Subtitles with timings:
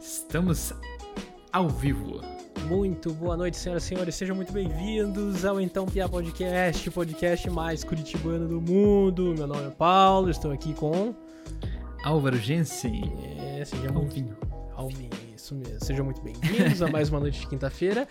[0.00, 0.72] Estamos
[1.52, 2.20] ao vivo.
[2.68, 4.14] Muito boa noite, senhoras e senhores.
[4.14, 9.34] Sejam muito bem-vindos ao Então Pia Podcast, o podcast mais curitibano do mundo.
[9.36, 11.14] Meu nome é Paulo, estou aqui com.
[12.04, 13.12] Álvaro Jensen.
[13.58, 14.36] É, seja muito.
[14.74, 15.84] Alvinho, isso mesmo.
[15.84, 18.06] Sejam muito bem-vindos a mais uma noite de quinta-feira.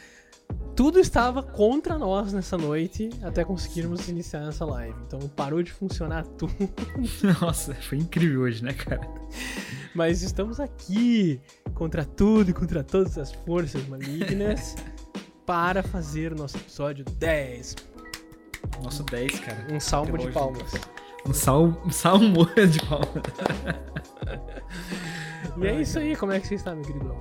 [0.80, 4.96] Tudo estava contra nós nessa noite até conseguirmos iniciar essa live.
[5.06, 6.54] Então parou de funcionar tudo.
[7.42, 9.02] Nossa, foi incrível hoje, né, cara?
[9.94, 11.42] Mas estamos aqui
[11.74, 14.78] contra tudo e contra todas as forças malignas
[15.46, 17.76] para fazer o nosso episódio 10.
[18.82, 19.68] Nosso 10, cara.
[19.74, 20.72] Um salmo de palmas.
[21.28, 23.24] Um, sal, um salmo de palmas.
[25.62, 27.14] E é isso aí, como é que você está, meu querido?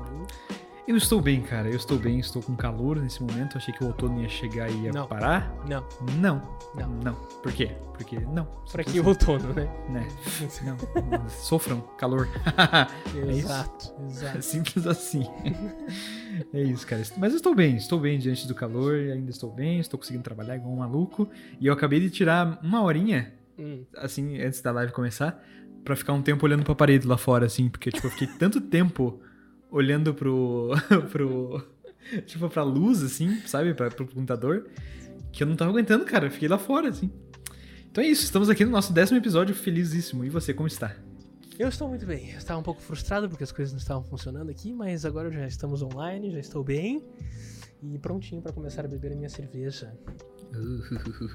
[0.89, 1.69] Eu estou bem, cara.
[1.69, 3.59] Eu estou bem, estou com calor nesse momento.
[3.59, 5.07] Achei que o outono ia chegar e ia Não.
[5.07, 5.55] parar.
[5.69, 5.87] Não,
[6.19, 6.59] Não.
[6.75, 6.89] Não.
[7.05, 7.15] Não.
[7.43, 7.73] Por quê?
[7.93, 8.47] Porque não.
[8.73, 9.69] para que o outono, né?
[9.91, 10.09] Né?
[10.65, 11.29] Não.
[11.29, 12.27] Sofram calor.
[13.15, 13.31] É?
[13.31, 14.41] Exato, exato.
[14.43, 15.27] Simples assim.
[16.55, 17.03] é isso, cara.
[17.19, 20.57] Mas eu estou bem, estou bem diante do calor, ainda estou bem, estou conseguindo trabalhar
[20.57, 21.29] igual um maluco.
[21.61, 25.43] E eu acabei de tirar uma horinha, Hum, assim, antes da live começar,
[25.85, 28.61] pra ficar um tempo olhando pra parede lá fora, assim, porque, tipo, eu fiquei tanto
[28.61, 29.21] tempo
[29.71, 30.71] olhando pro.
[31.11, 31.63] pro.
[32.27, 33.75] tipo, pra luz, assim, sabe?
[33.75, 34.67] Pra, pro computador,
[35.33, 36.27] que eu não tava aguentando, cara.
[36.27, 37.11] Eu fiquei lá fora, assim.
[37.91, 40.25] Então é isso, estamos aqui no nosso décimo episódio, felizíssimo.
[40.25, 40.95] E você, como está?
[41.59, 42.31] Eu estou muito bem.
[42.31, 45.47] Eu estava um pouco frustrado porque as coisas não estavam funcionando aqui, mas agora já
[45.47, 47.03] estamos online, já estou bem
[47.83, 49.93] e prontinho para começar a beber a minha cerveja.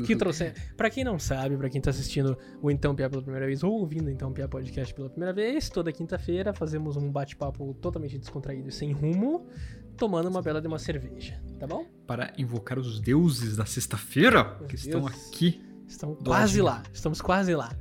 [0.05, 0.53] Que trouxe.
[0.75, 3.73] Pra quem não sabe, pra quem tá assistindo o Então Piá pela primeira vez ou
[3.73, 8.69] ouvindo o Então Piá Podcast pela primeira vez, toda quinta-feira fazemos um bate-papo totalmente descontraído
[8.69, 9.47] e sem rumo,
[9.97, 11.85] tomando uma bela de uma cerveja, tá bom?
[12.07, 15.27] Para invocar os deuses da sexta-feira, que estão deuses.
[15.27, 16.63] aqui Estamos Do quase ladinho.
[16.65, 17.71] lá, estamos quase lá.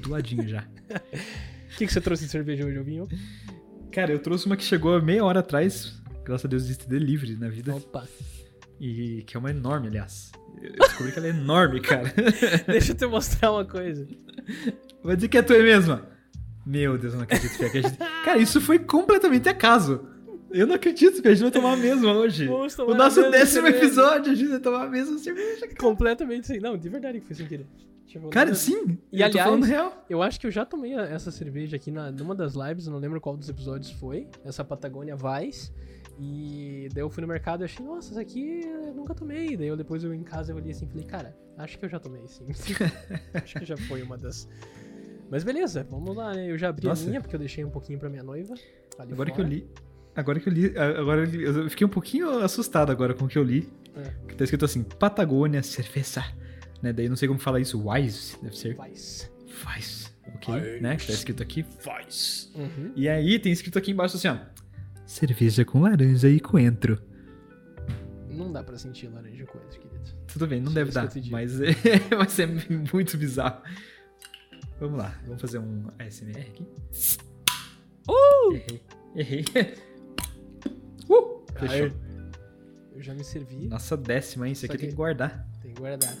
[0.00, 0.62] do ladinho já.
[0.62, 3.08] O que, que você trouxe de cerveja hoje, Ovinho?
[3.90, 6.00] Cara, eu trouxe uma que chegou meia hora atrás.
[6.24, 7.74] Graças a Deus existe delivery na vida.
[7.74, 8.06] Opa.
[8.84, 10.32] E que é uma enorme, aliás.
[10.60, 12.12] Eu descobri que ela é enorme, cara.
[12.66, 14.08] Deixa eu te mostrar uma coisa.
[15.04, 16.08] Vai dizer que é tua mesma.
[16.66, 17.96] Meu Deus, eu não acredito que acredito.
[18.24, 20.04] Cara, isso foi completamente acaso.
[20.50, 22.46] Eu não acredito que a gente vai tomar a mesma hoje.
[22.46, 23.84] Vamos tomar O nosso a décimo cerveja.
[23.84, 25.68] episódio, a gente vai tomar a mesma cerveja.
[25.78, 26.60] Completamente sem.
[26.60, 27.66] Não, de verdade que foi sem querer.
[28.30, 28.98] Cara, sim.
[29.10, 30.04] E eu aliás- tô falando real.
[30.10, 32.92] Eu acho que eu já tomei a- essa cerveja aqui na, numa das lives, eu
[32.92, 34.28] não lembro qual dos episódios foi.
[34.44, 35.72] Essa Patagônia Vice.
[36.24, 39.56] E daí eu fui no mercado e achei, nossa, essa aqui eu nunca tomei.
[39.56, 41.88] Daí eu depois eu em casa eu olhei assim e falei, cara, acho que eu
[41.88, 42.46] já tomei sim.
[43.34, 44.48] acho que já foi uma das.
[45.28, 46.48] Mas beleza, vamos lá, né?
[46.50, 47.04] Eu já abri Nossa.
[47.04, 48.54] a minha, porque eu deixei um pouquinho pra minha noiva.
[48.98, 49.48] ali Agora que fora.
[49.48, 49.66] eu li.
[50.14, 50.78] Agora que eu li.
[50.78, 53.68] Agora eu, li- eu fiquei um pouquinho assustado agora com o que eu li.
[53.96, 54.28] É.
[54.28, 56.22] Que tá escrito assim, Patagônia Cerveza.
[56.82, 56.92] Né?
[56.92, 57.88] Daí não sei como fala isso.
[57.88, 58.76] Wise, deve ser.
[58.76, 59.28] Vice.
[59.48, 60.12] Faz.
[60.34, 60.80] Ok?
[60.80, 60.96] Né?
[60.96, 61.62] Que tá escrito aqui.
[61.80, 62.52] Faz.
[62.54, 62.92] Uhum.
[62.94, 64.36] E aí tem escrito aqui embaixo assim, ó.
[65.12, 66.98] Cerveja com laranja e coentro.
[68.30, 70.10] Não dá pra sentir laranja coentro, querido.
[70.26, 71.06] Tudo bem, não Só deve dar.
[71.30, 71.66] Mas é,
[72.18, 73.62] mas é muito bizarro.
[74.80, 76.66] Vamos lá, vamos fazer um ASMR aqui.
[78.08, 78.54] Uh!
[78.54, 78.82] Errei.
[79.14, 79.44] Errei.
[81.10, 81.44] Uh!
[81.58, 81.68] Fechou.
[81.68, 81.92] Aí,
[82.94, 83.68] eu já me servi.
[83.68, 84.52] Nossa décima, hein?
[84.54, 85.46] Isso Só aqui tem que- que guardar.
[85.60, 86.16] Tem que guardar.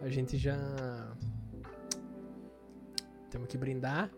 [0.00, 0.58] A gente já.
[3.30, 4.10] Temos que brindar.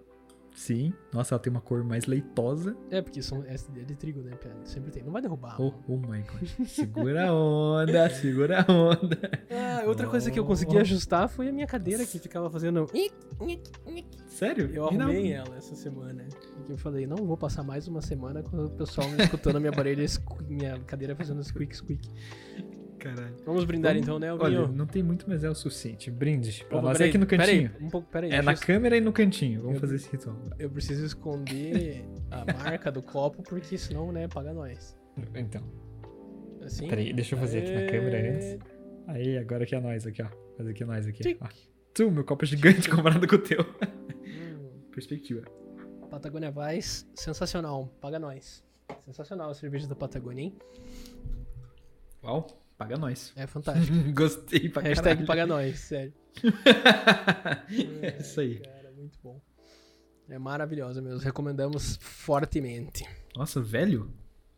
[0.54, 0.92] Sim.
[1.12, 2.76] Nossa, ela tem uma cor mais leitosa.
[2.88, 3.54] É, porque são, é
[3.84, 4.30] de trigo, né?
[4.64, 5.02] Sempre tem.
[5.02, 5.60] Não vai derrubar.
[5.60, 6.48] Oh, oh my god.
[6.66, 9.18] Segura a onda, segura a onda.
[9.50, 12.86] Ah, outra coisa que eu consegui ajustar foi a minha cadeira que ficava fazendo.
[14.28, 14.70] Sério?
[14.72, 16.24] Eu E não- arrumei ela essa semana.
[16.56, 19.60] Porque eu falei, não vou passar mais uma semana com o pessoal me escutando a
[19.60, 19.72] minha
[20.48, 22.08] minha cadeira fazendo squeak squeak.
[23.04, 23.36] Caralho.
[23.44, 24.76] Vamos brindar Vamos- então, né, Olha, Alvinho?
[24.78, 26.10] não tem muito, mas é o suficiente.
[26.10, 26.64] Brinde.
[26.68, 27.70] Pra Opa, nós é peraí, aqui no cantinho.
[27.70, 28.30] Peraí, um pouco, peraí.
[28.32, 29.60] É na eu- câmera e no cantinho.
[29.60, 30.36] Vamos Eu- fazer esse ritual.
[30.58, 32.44] Eu preciso esconder a
[32.78, 34.96] marca do copo, porque senão, né, paga nós.
[35.34, 35.62] Então,
[36.64, 36.88] Assim.
[36.88, 38.58] peraí, deixa eu fazer aqui na câmera É, antes.
[39.06, 40.28] Aí, agora aqui é nós aqui, ó.
[40.56, 41.22] Fazer aqui é nós aqui.
[41.22, 41.38] Tic.
[41.42, 41.48] Ó.
[41.92, 43.60] Tu, meu copo é gigante comparado com o teu.
[43.60, 45.42] hum, Perspectiva.
[46.10, 47.86] Patagônia Vice, sensacional.
[48.00, 48.64] Paga nós.
[49.04, 50.54] Sensacional a cerveja da Patagônia, hein?
[52.22, 52.46] Uau,
[52.76, 53.32] paga nós.
[53.36, 53.96] É fantástico.
[54.12, 55.26] Gostei pra Hashtag caralho.
[55.26, 56.12] paga nós, sério.
[58.02, 58.58] é isso aí.
[58.60, 59.40] Cara, muito bom.
[60.28, 61.18] É maravilhosa mesmo.
[61.20, 63.04] Recomendamos fortemente.
[63.36, 64.12] Nossa, velho.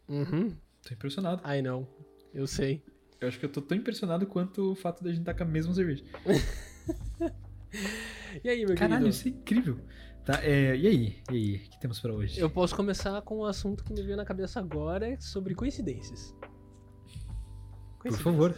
[0.09, 0.57] Uhum.
[0.87, 1.43] Tô impressionado.
[1.51, 1.87] I know.
[2.33, 2.83] Eu sei.
[3.21, 5.47] Eu acho que eu tô tão impressionado quanto o fato da gente estar com a
[5.47, 6.05] mesma cerveja.
[8.43, 9.09] E aí, meu Caralho, querido?
[9.09, 9.79] isso é incrível.
[10.25, 11.17] Tá, é, e aí?
[11.31, 11.57] E aí?
[11.57, 12.39] O que temos pra hoje?
[12.41, 16.35] Eu posso começar com um assunto que me veio na cabeça agora sobre coincidências.
[18.09, 18.55] Por favor.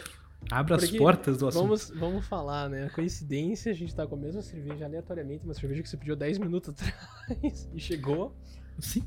[0.51, 1.63] Abra as Porque portas do assunto.
[1.63, 2.89] Vamos, vamos falar, né?
[2.91, 6.39] Coincidência, a gente tá com a mesma cerveja aleatoriamente, uma cerveja que você pediu 10
[6.39, 6.71] minutos
[7.29, 8.37] atrás e chegou.
[8.79, 9.05] Sim.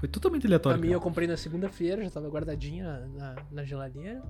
[0.00, 0.80] Foi totalmente A aleatório.
[0.80, 4.22] minha eu comprei na segunda-feira, já tava guardadinha na, na geladeira.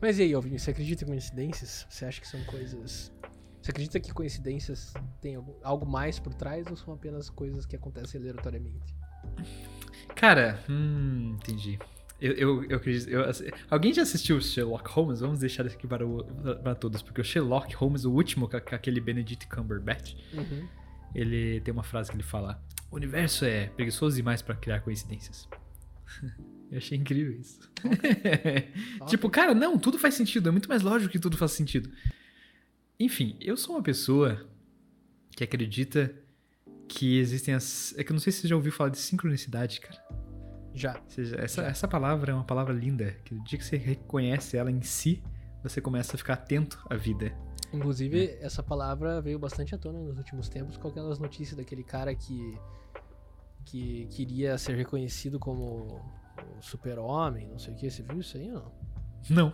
[0.00, 1.86] Mas e aí, Alvin, você acredita em coincidências?
[1.88, 3.12] Você acha que são coisas.
[3.60, 8.18] Você acredita que coincidências têm algo mais por trás ou são apenas coisas que acontecem
[8.20, 8.94] aleatoriamente?
[10.16, 11.78] Cara, hum, entendi.
[12.20, 13.08] Eu, eu, eu acredito.
[13.08, 15.20] eu- assim, alguém já assistiu Sherlock Holmes?
[15.20, 16.22] Vamos deixar isso aqui para, o-
[16.62, 20.68] para todos, porque o Sherlock Holmes, o último, com aquele Benedict Cumberbatch, Uhum.
[21.14, 25.48] ele tem uma frase que ele fala: O universo é preguiçoso demais para criar coincidências.
[26.70, 27.60] eu achei incrível isso.
[29.08, 30.48] tipo, cara, não, tudo faz sentido.
[30.48, 31.90] É muito mais lógico que tudo faz sentido.
[32.98, 34.46] Enfim, eu sou uma pessoa
[35.34, 36.14] que acredita
[36.86, 37.94] que existem as.
[37.96, 39.98] É que eu não sei se você já ouviu falar de sincronicidade, cara.
[40.74, 41.00] Já.
[41.08, 41.68] Seja, essa, Já.
[41.68, 45.22] essa palavra é uma palavra linda, que o dia que você reconhece ela em si,
[45.62, 47.32] você começa a ficar atento à vida.
[47.72, 52.14] Inclusive, essa palavra veio bastante à tona nos últimos tempos com aquelas notícias daquele cara
[52.14, 52.58] que,
[53.64, 56.00] que queria ser reconhecido como
[56.60, 57.90] super-homem, não sei o que.
[57.90, 58.72] Você viu isso aí ou não?
[59.30, 59.52] Não,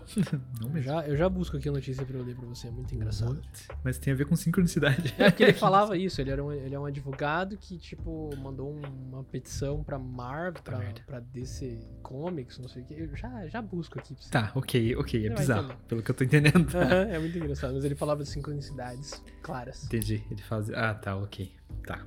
[0.60, 0.82] não mesmo.
[0.82, 3.34] já, eu já busco aqui a notícia pra eu ler pra você, é muito engraçado.
[3.36, 3.68] What?
[3.84, 5.14] Mas tem a ver com sincronicidade.
[5.18, 8.72] É porque ele falava isso, ele, era um, ele é um advogado que, tipo, mandou
[8.72, 12.94] um- uma petição pra Marvel, pra, pra DC Comics, não sei o que.
[12.94, 14.30] Eu já, já busco aqui pra você.
[14.30, 16.64] Tá, ok, ok, é vai bizarro, pelo que eu tô entendendo.
[16.70, 16.86] Tá.
[17.16, 19.84] É muito engraçado, mas ele falava de sincronicidades claras.
[19.84, 20.70] Entendi, ele faz.
[20.70, 21.52] Ah, tá, ok.
[21.86, 22.04] Tá.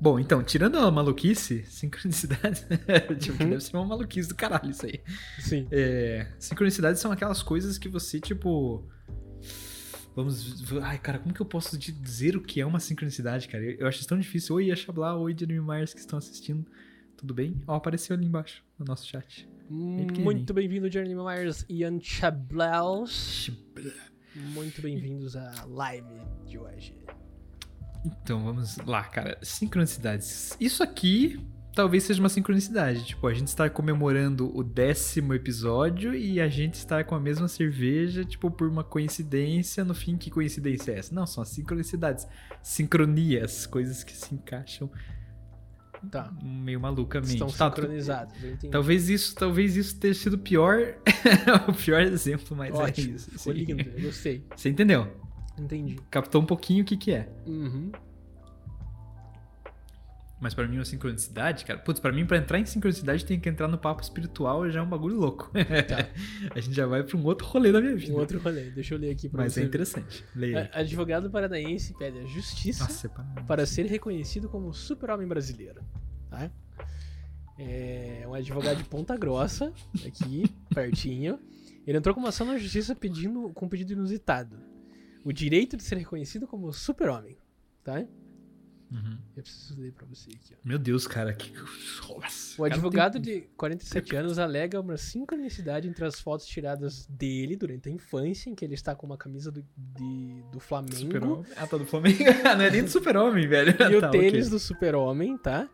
[0.00, 2.66] Bom, então, tirando a maluquice, sincronicidade.
[3.18, 3.50] tipo, que Uhum.
[3.50, 5.00] deve ser uma maluquice do caralho isso aí.
[5.38, 5.66] Sim.
[5.70, 8.84] É, sincronicidades são aquelas coisas que você, tipo.
[10.14, 10.62] Vamos.
[10.82, 13.64] Ai, cara, como que eu posso dizer o que é uma sincronicidade, cara?
[13.64, 14.54] Eu, eu acho isso tão difícil.
[14.56, 16.66] Oi, Yashabla, oi, Jeremy Myers que estão assistindo.
[17.16, 17.62] Tudo bem?
[17.66, 19.48] Ó, apareceu ali embaixo no nosso chat.
[19.68, 21.98] Muito bem-vindo, Jeremy Myers e Ian.
[24.34, 26.06] Muito bem-vindos à live
[26.46, 26.94] de hoje.
[28.06, 29.36] Então, vamos lá, cara.
[29.42, 30.56] Sincronicidades.
[30.60, 31.38] Isso aqui
[31.74, 33.04] talvez seja uma sincronicidade.
[33.04, 37.48] Tipo, a gente está comemorando o décimo episódio e a gente está com a mesma
[37.48, 39.84] cerveja, tipo, por uma coincidência.
[39.84, 41.14] No fim, que coincidência é essa?
[41.14, 42.26] Não, são as sincronicidades.
[42.62, 44.90] Sincronias, coisas que se encaixam
[46.10, 46.32] Tá.
[46.42, 47.32] meio malucamente.
[47.32, 48.34] Estão Tá, sincronizados.
[48.70, 50.78] Talvez isso, talvez isso tenha sido o pior,
[51.68, 53.30] o pior exemplo, mas Ótimo, é isso.
[53.32, 54.46] ficou lindo, eu gostei.
[54.54, 55.10] Você entendeu?
[55.58, 55.96] Entendi.
[56.10, 57.28] Captou um pouquinho o que que é.
[57.46, 57.90] Uhum.
[60.38, 61.78] Mas pra mim, uma sincronicidade, cara.
[61.78, 64.82] Putz, pra mim, pra entrar em sincronicidade, tem que entrar no papo espiritual já é
[64.82, 65.50] um bagulho louco.
[65.88, 66.08] Tá.
[66.54, 68.12] a gente já vai pra um outro rolê da minha vida.
[68.12, 69.60] Um outro rolê, deixa eu ler aqui pra Mas você.
[69.60, 69.68] é ver.
[69.68, 70.24] interessante.
[70.34, 73.06] Leia Advogado paranaense pede a justiça Nossa,
[73.38, 75.80] é para ser reconhecido como super-homem brasileiro.
[76.28, 76.50] Tá?
[77.58, 79.72] É um advogado de Ponta Grossa,
[80.06, 80.44] aqui,
[80.74, 81.40] pertinho.
[81.86, 84.58] Ele entrou com uma ação na justiça pedindo, com um pedido inusitado.
[85.26, 87.36] O direito de ser reconhecido como super-homem.
[87.82, 88.04] Tá?
[88.90, 89.18] Uhum.
[89.36, 90.54] Eu preciso ler pra você aqui.
[90.54, 90.58] Ó.
[90.64, 91.32] Meu Deus, cara.
[91.34, 91.52] Que...
[92.08, 97.56] Nossa, O advogado tem- de 47 anos alega uma sincronicidade entre as fotos tiradas dele
[97.56, 101.44] durante a infância, em que ele está com uma camisa do, de- do Flamengo Super-Homem.
[101.56, 102.18] Ah, tá do Flamengo.
[102.44, 103.70] não é nem do super-homem, velho.
[103.90, 104.50] e o Tá, tênis ok.
[104.50, 105.68] do Super-Homem, tá?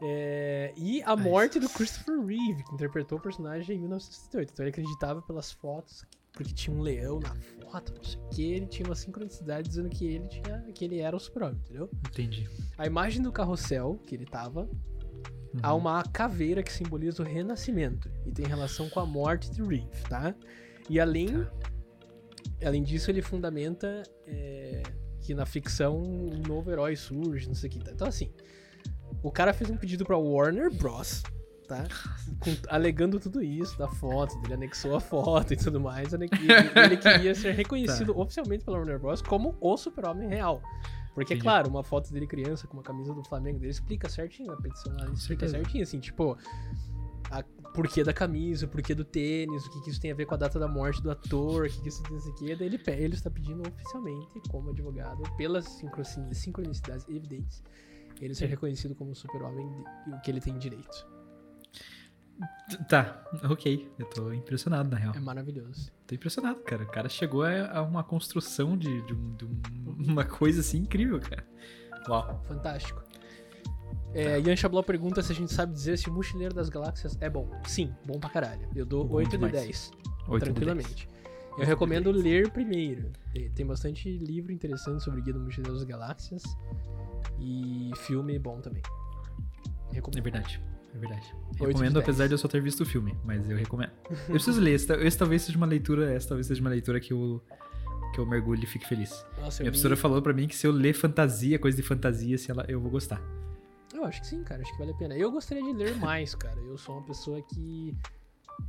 [0.00, 4.50] É, e a morte do Christopher Reeve, que interpretou o personagem em 1968.
[4.52, 6.04] Então ele acreditava pelas fotos,
[6.36, 9.88] porque tinha um leão na foto, não sei o que, ele tinha uma sincronicidade dizendo
[9.88, 11.90] que ele, tinha, que ele era o Super-Homem, entendeu?
[12.10, 12.48] Entendi.
[12.78, 14.68] A imagem do carrossel que ele tava
[15.54, 15.60] Uhum.
[15.62, 19.88] há uma caveira que simboliza o renascimento e tem relação com a morte de Reeve,
[20.08, 20.34] tá?
[20.90, 21.50] E além, Tá.
[22.66, 24.82] além disso, ele fundamenta é,
[25.22, 27.78] que na ficção um novo herói surge, não sei o que.
[27.90, 28.30] Então, assim,
[29.22, 31.22] o cara fez um pedido pra Warner Bros.
[31.66, 31.84] Tá?
[32.38, 36.12] Com- alegando tudo isso, da foto, dele anexou a foto e tudo mais.
[36.12, 38.20] Ele, ele- ele queria ser reconhecido Tá.
[38.20, 39.20] oficialmente pela Warner Bros.
[39.20, 40.62] como o super-homem real.
[41.14, 41.42] Porque, Entendi.
[41.44, 44.92] claro, uma foto dele criança com uma camisa do Flamengo dele explica certinho a petição
[44.96, 46.36] lá, ele explica certinho, assim, tipo,
[47.30, 47.42] a
[47.74, 50.34] porquê da camisa, o porquê do tênis, o que, que isso tem a ver com
[50.34, 52.80] a data da morte do ator, o que, que isso tem a ver, daí ele,
[52.86, 57.62] ele está pedindo oficialmente, como advogado, pelas sincroni- sincronicidades evidentes,
[58.20, 59.66] ele ser reconhecido como super-homem
[60.06, 61.06] e o que ele tem direito.
[62.88, 63.90] Tá, ok.
[63.98, 65.14] Eu tô impressionado, na real.
[65.14, 65.90] É maravilhoso.
[66.06, 66.82] Tô impressionado, cara.
[66.82, 69.60] O cara chegou a, uma construção de, de um- de um-
[70.12, 71.46] uma coisa assim incrível, cara.
[72.08, 72.42] Uau.
[72.44, 73.02] Fantástico.
[74.12, 77.28] É, Ian Chablot pergunta se a gente sabe dizer se o Mochileiro das Galáxias é
[77.28, 77.50] bom.
[77.66, 78.68] Sim, bom pra caralho.
[78.74, 79.52] Eu dou Bom 8 de demais.
[79.52, 79.90] 10.
[80.28, 80.94] Oito de tranquilamente.
[81.06, 81.08] de
[81.62, 82.24] Eu recomendo 10.
[82.24, 83.12] ler primeiro.
[83.32, 86.42] Tem, tem bastante livro interessante sobre o Guia do Mochileiro das Galáxias.
[87.38, 88.82] E filme bom também.
[89.92, 90.22] É Recomendo.
[90.22, 90.62] verdade.
[90.96, 91.34] É verdade.
[91.58, 93.92] Recomendo, apesar de eu só ter visto o filme, mas eu recomendo.
[94.10, 94.74] Eu preciso ler.
[94.74, 97.42] Essa, essa talvez seja uma leitura, essa talvez seja uma leitura que eu,
[98.14, 99.10] que eu mergulhe e fique feliz.
[99.38, 102.38] Nossa, eu, Minha professora falou pra mim que se eu ler fantasia, coisa de fantasia,
[102.38, 103.20] se ela, eu vou gostar.
[103.94, 104.62] eu acho que sim, cara.
[104.62, 105.16] Acho que vale a pena.
[105.16, 106.58] Eu gostaria de ler mais, cara.
[106.60, 107.94] Eu sou uma pessoa que.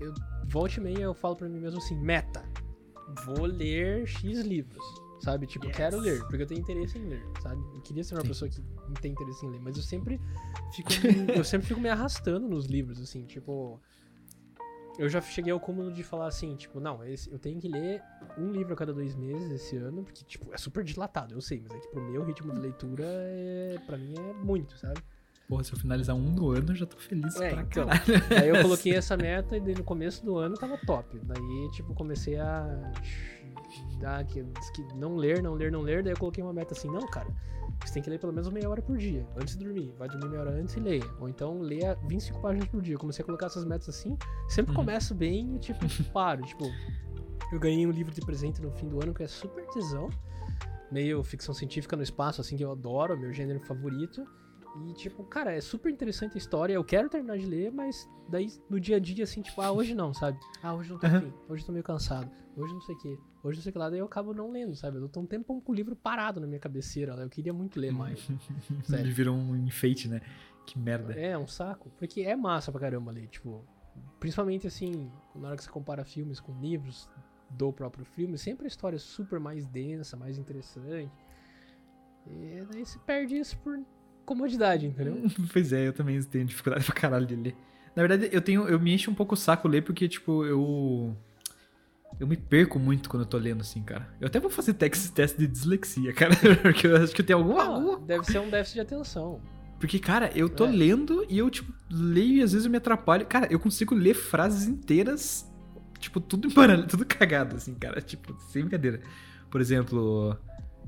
[0.02, 0.14] Eu,
[0.50, 2.44] volte e meia eu falo pra mim mesmo assim: meta.
[3.26, 4.84] Vou ler X livros.
[5.20, 5.48] Sabe?
[5.48, 5.76] Tipo, Yes.
[5.78, 7.62] quero ler, porque eu tenho interesse em ler, sabe?
[7.74, 8.28] Eu queria ser uma Sim.
[8.28, 8.62] pessoa que
[9.02, 10.22] tem interesse em ler, mas eu sempre
[10.74, 10.90] fico.
[11.42, 13.82] eu sempre fico me arrastando nos livros, assim, tipo.
[15.00, 18.02] Eu já cheguei ao cúmulo de falar assim, tipo, não, esse- eu tenho que ler
[18.36, 21.62] um livro a cada dois meses esse ano, porque, tipo, é super dilatado, eu sei,
[21.62, 25.00] mas é que pro meu ritmo de leitura, é, pra mim é muito, sabe?
[25.48, 27.86] Porra, se eu finalizar um no ano, eu já tô feliz É, pra então.
[27.88, 28.02] caralho.
[28.42, 31.18] Aí eu coloquei essa meta e daí no começo do ano tava top.
[31.24, 32.92] Daí, tipo, comecei a
[34.00, 34.44] dar que,
[34.74, 36.04] que não ler, não ler, não ler.
[36.04, 37.28] Daí eu coloquei uma meta assim, não, cara,
[37.86, 39.94] você tem que ler pelo menos meia hora por dia, antes de dormir.
[39.98, 41.04] Vai dormir meia hora antes e leia.
[41.20, 42.96] Ou então leia 25 páginas por dia.
[42.96, 44.18] Eu comecei a colocar essas metas assim.
[44.48, 44.78] Sempre Uhum.
[44.78, 45.80] começo bem e, tipo,
[46.14, 46.44] paro.
[46.44, 46.66] Tipo,
[47.52, 50.10] eu ganhei um livro de presente no fim do ano que é super tesão.
[50.92, 54.26] Meio ficção científica no espaço, assim, que eu adoro, meu gênero favorito.
[54.86, 56.74] E, tipo, cara, é super interessante a história.
[56.74, 59.96] Eu quero terminar de ler, mas daí no dia a dia, assim, tipo, ah, hoje
[59.96, 60.40] não, sabe?
[60.62, 61.34] Ah, hoje não tô afim.
[61.48, 62.30] Hoje tô meio cansado.
[62.56, 63.20] Hoje não sei o quê.
[63.44, 63.90] Hoje não sei o que lá.
[63.90, 64.98] Daí eu acabo não lendo, sabe?
[64.98, 67.16] Eu tô um tempo com o livro parado na minha cabeceira.
[67.16, 67.24] Né?
[67.24, 68.28] Eu queria muito ler mais.
[68.92, 70.22] Ele virou um enfeite, né?
[70.66, 71.14] Que merda.
[71.14, 71.90] É, um saco.
[71.98, 73.64] Porque é massa pra caramba ler, tipo.
[74.20, 77.10] Principalmente assim, na hora que você compara filmes com livros
[77.50, 81.12] do próprio filme, sempre a história é super mais densa, mais interessante.
[82.26, 83.80] E daí você perde isso por
[84.28, 85.18] comodidade, entendeu?
[85.52, 87.56] Pois é, eu também tenho dificuldade pra caralho de ler.
[87.96, 88.68] Na verdade, eu tenho.
[88.68, 91.16] Eu me encho um pouco o saco ler porque, tipo, eu.
[92.20, 94.08] Eu me perco muito quando eu tô lendo, assim, cara.
[94.22, 96.34] Eu até vou fazer tex- teste de dislexia, cara.
[96.64, 97.62] Porque eu acho que eu tenho alguma.
[97.62, 99.40] Ah, alguma- deve ser um déficit de atenção.
[99.80, 100.72] Porque, cara, eu tô É.
[100.72, 103.26] lendo e eu, tipo, leio e às vezes eu me atrapalho.
[103.28, 105.48] Cara, eu consigo ler frases inteiras,
[106.00, 108.02] tipo, tudo em paralelo, tudo cagado, assim, cara.
[108.02, 109.02] Tipo, sem brincadeira.
[109.52, 110.36] Por exemplo,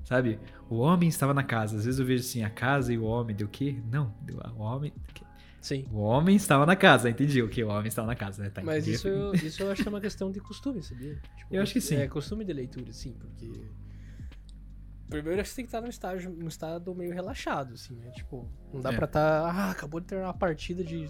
[0.03, 0.39] sabe?
[0.69, 1.77] O homem estava na casa.
[1.77, 3.81] Às vezes eu vejo assim, a casa e o homem, deu o quê?
[3.91, 4.93] Não, deu o homem.
[5.61, 5.85] Sim.
[5.91, 7.61] O homem estava na casa, entendi o que?
[7.63, 8.49] O homem estava na casa, né?
[8.49, 8.95] Tá, Mas entendi.
[8.95, 11.15] isso, eu- isso eu acho que é uma questão de costume, sabia?
[11.35, 11.95] Tipo, Eu acho que sim.
[11.95, 13.51] É costume de leitura, sim, porque.
[15.09, 18.11] Primeiro você tem que estar num estágio, num estado meio relaxado, assim, né?
[18.11, 18.95] Tipo, não dá É.
[18.95, 19.41] pra estar.
[19.43, 21.07] Ah, acabou de ter uma partida de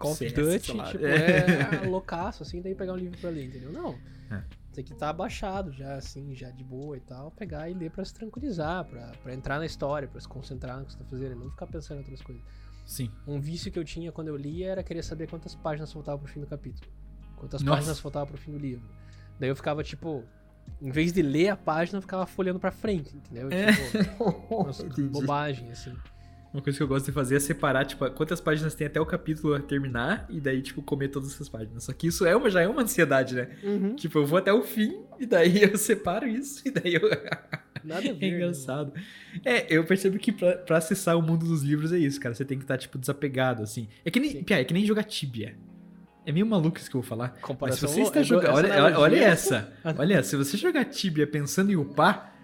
[0.00, 1.84] Call of Duty, tipo, É.
[1.84, 3.70] é, loucaço, assim, daí pegar um livro pra ler, entendeu?
[3.72, 3.96] Não.
[4.30, 4.42] É.
[4.78, 8.04] Tem que estar abaixado já, assim, já de boa e tal, pegar e ler pra
[8.04, 11.34] se tranquilizar, pra, pra entrar na história, pra se concentrar no que você tá fazendo,
[11.34, 12.44] não ficar pensando em outras coisas.
[12.86, 13.10] Sim.
[13.26, 16.32] Um vício que eu tinha quando eu lia era querer saber quantas páginas faltavam pro
[16.32, 16.88] fim do capítulo.
[17.34, 17.76] Quantas Nossa.
[17.76, 18.88] páginas faltavam pro fim do livro.
[19.40, 20.22] Daí eu ficava, tipo,
[20.80, 23.48] em vez de ler a página, eu ficava folhando pra frente, entendeu?
[23.50, 23.72] É.
[23.72, 25.92] Tipo, nossa, bobagem, assim.
[26.52, 29.04] Uma coisa que eu gosto de fazer é separar, tipo, quantas páginas tem até o
[29.04, 31.84] capítulo terminar e daí, tipo, comer todas essas páginas.
[31.84, 33.48] Só que isso é uma, já é uma ansiedade, né?
[33.96, 37.02] Tipo, eu vou até o fim e daí eu separo isso e daí eu.
[37.84, 38.26] Nada a ver.
[38.26, 38.92] É né, engraçado.
[39.44, 42.34] É, eu percebo que pra, pra acessar o mundo dos livros é isso, cara.
[42.34, 43.86] Você tem que estar, tipo, desapegado, assim.
[44.04, 44.42] É que nem.
[44.42, 45.54] Pia, é que nem jogar Tibia.
[46.24, 47.28] É meio maluco isso que eu vou falar.
[47.28, 47.34] mano?
[47.34, 48.54] Mas se Comparação, você está é, jogando.
[48.54, 49.72] Olha, analogia- olha essa.
[49.96, 52.34] Olha, se você jogar Tibia pensando em upar,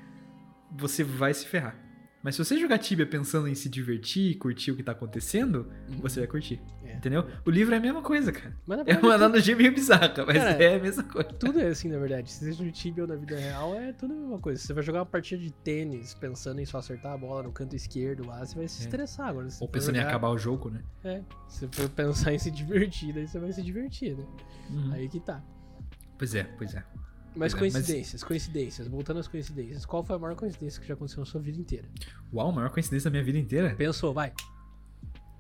[0.71, 1.84] você vai se ferrar.
[2.25, 6.21] Mas se você jogar Tibia pensando em se divertir, curtir o que tá acontecendo, você
[6.21, 6.59] vai curtir.
[6.83, 6.95] É.
[6.95, 7.27] Entendeu?
[7.45, 8.57] O livro é a mesma coisa, cara.
[8.87, 11.29] É uma analogia meio bizarra, mas Cara, é a mesma coisa.
[11.35, 12.33] tudo é assim, na verdade.
[12.33, 14.59] Se seja no Tibia ou na vida real, é tudo a mesma coisa.
[14.63, 17.77] Você vai jogar uma partida de tênis pensando em só acertar a bola no canto
[17.77, 18.85] esquerdo lá, você vai se É.
[18.87, 19.47] estressar agora.
[19.61, 20.81] Ou pensando em jogar- acabar o jogo, né?
[21.05, 24.25] É, se for pensar em se divertir, daí você vai se divertir, né?
[24.71, 24.93] Uhum.
[24.95, 25.45] Aí que tá.
[26.17, 26.83] Pois é, pois é.
[27.37, 28.87] Mas é, mas- coincidências, coincidências.
[28.89, 29.85] Voltando às coincidências.
[29.85, 31.87] Qual foi a maior coincidência que já aconteceu na sua vida inteira?
[32.33, 33.75] Uau, maior coincidência da minha vida inteira?
[33.77, 34.33] Pensou, vai.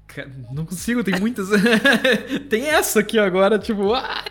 [0.06, 1.48] Cara, Não consigo, tem muitas.
[2.50, 4.30] tem essa aqui agora, tipo, what?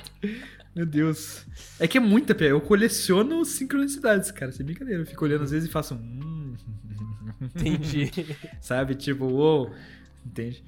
[0.75, 1.45] Meu Deus.
[1.79, 2.47] É que é muita, Pia.
[2.47, 4.51] Eu coleciono sincronicidades, cara.
[4.51, 5.01] Sem brincadeira.
[5.01, 5.93] Eu fico olhando às vezes e faço.
[5.95, 6.55] Hum.
[7.41, 8.11] Entendi.
[8.61, 8.95] Sabe?
[8.95, 9.71] Tipo, uou.
[10.25, 10.63] Entende?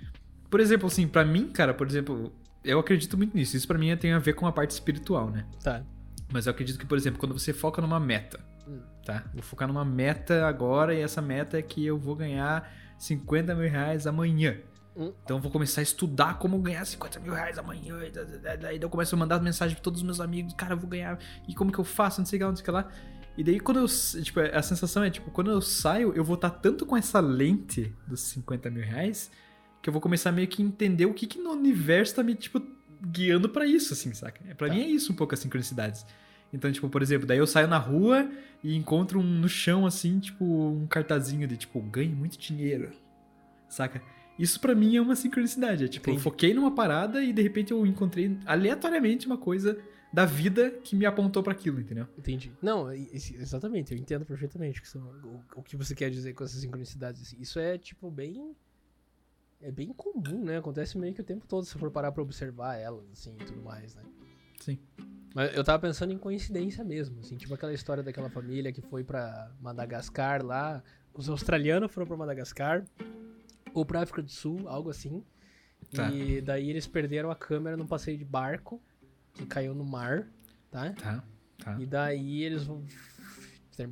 [0.49, 2.31] Por exemplo, assim, pra mim, cara, por exemplo,
[2.63, 3.55] eu acredito muito nisso.
[3.57, 5.45] Isso pra mim tem a ver com a parte espiritual, né?
[5.63, 5.83] tá.
[6.31, 8.79] Mas eu acredito que, por exemplo, quando você foca numa meta, Hum.
[9.05, 9.23] tá?
[9.33, 13.69] Vou focar numa meta agora e essa meta é que eu vou ganhar 50 mil
[13.69, 14.57] reais amanhã.
[14.97, 15.13] Hum.
[15.23, 18.03] Então eu vou começar a estudar como ganhar 50 mil reais amanhã.
[18.05, 20.53] e da- da- da- Daí eu começo a mandar mensagem pra todos os meus amigos,
[20.53, 21.19] cara, eu vou ganhar.
[21.47, 22.21] E como que eu faço?
[22.21, 22.87] Não sei o que lá, não sei o que lá.
[23.37, 23.85] E daí quando eu.
[24.23, 27.93] Tipo, a sensação é, tipo, quando eu saio, eu vou estar tanto com essa lente
[28.07, 29.29] dos 50 mil reais
[29.81, 32.59] que eu vou começar meio que entender o que, que no universo tá me, tipo,
[33.11, 34.41] guiando pra isso, assim, saca?
[34.55, 34.73] Pra Tá.
[34.73, 36.05] mim é isso um pouco as sincronicidades.
[36.53, 38.29] Então, tipo, por exemplo, daí eu saio na rua
[38.63, 42.91] e encontro um, no chão, assim, tipo, um cartazinho de, tipo, ganhe muito dinheiro,
[43.67, 44.01] saca?
[44.37, 45.85] Isso pra mim é uma sincronicidade.
[45.85, 49.77] É tipo, eu foquei numa parada e de repente eu encontrei aleatoriamente uma coisa
[50.13, 52.07] da vida que me apontou pra aquilo, entendeu?
[52.17, 52.51] Entendi.
[52.61, 56.43] Não, exatamente, eu entendo perfeitamente o que, você- o, o que você quer dizer com
[56.43, 57.21] essas sincronicidades.
[57.21, 57.37] assim.
[57.39, 58.55] Isso é, tipo, bem.
[59.61, 60.57] É bem comum, né?
[60.57, 63.61] Acontece meio que o tempo todo, se for parar pra observar elas, assim, e tudo
[63.63, 64.03] mais, né?
[64.59, 64.79] Sim.
[65.33, 69.03] Mas eu tava pensando em coincidência mesmo, assim, tipo aquela história daquela família que foi
[69.03, 70.83] pra Madagascar lá.
[71.13, 72.85] Os australianos foram pra Madagascar,
[73.73, 75.23] ou pra África do Sul, algo assim.
[75.93, 76.09] Tá.
[76.09, 78.81] E daí eles perderam a câmera num passeio de barco,
[79.33, 80.27] que caiu no mar,
[80.71, 80.93] tá?
[80.93, 81.23] Tá,
[81.63, 81.79] tá.
[81.79, 82.67] E daí eles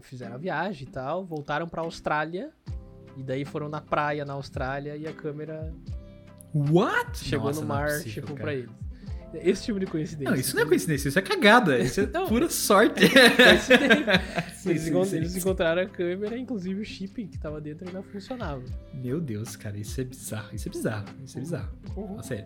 [0.02, 2.54] fizeram a viagem e tal, voltaram pra Austrália.
[3.18, 5.74] E daí foram na praia na Austrália e a câmera
[6.54, 7.18] What?
[7.20, 8.40] chegou Nossa, no é mar, possível, tipo, cara.
[8.42, 8.70] pra eles.
[9.36, 10.30] Esse tipo de coincidência.
[10.32, 11.80] Não, isso não é coincidência, isso é cagada.
[11.82, 12.28] Isso é Não.
[12.28, 13.02] pura sorte.
[14.56, 17.88] Sim, Eles, sim, encont- sim, eles encontraram a câmera, inclusive o chip que tava dentro
[17.88, 18.62] ainda funcionava.
[18.94, 20.50] Meu Deus, cara, isso é bizarro.
[20.54, 21.06] Isso é bizarro.
[21.26, 21.70] Isso é bizarro.
[21.98, 22.08] Uhum.
[22.10, 22.46] Fala sério.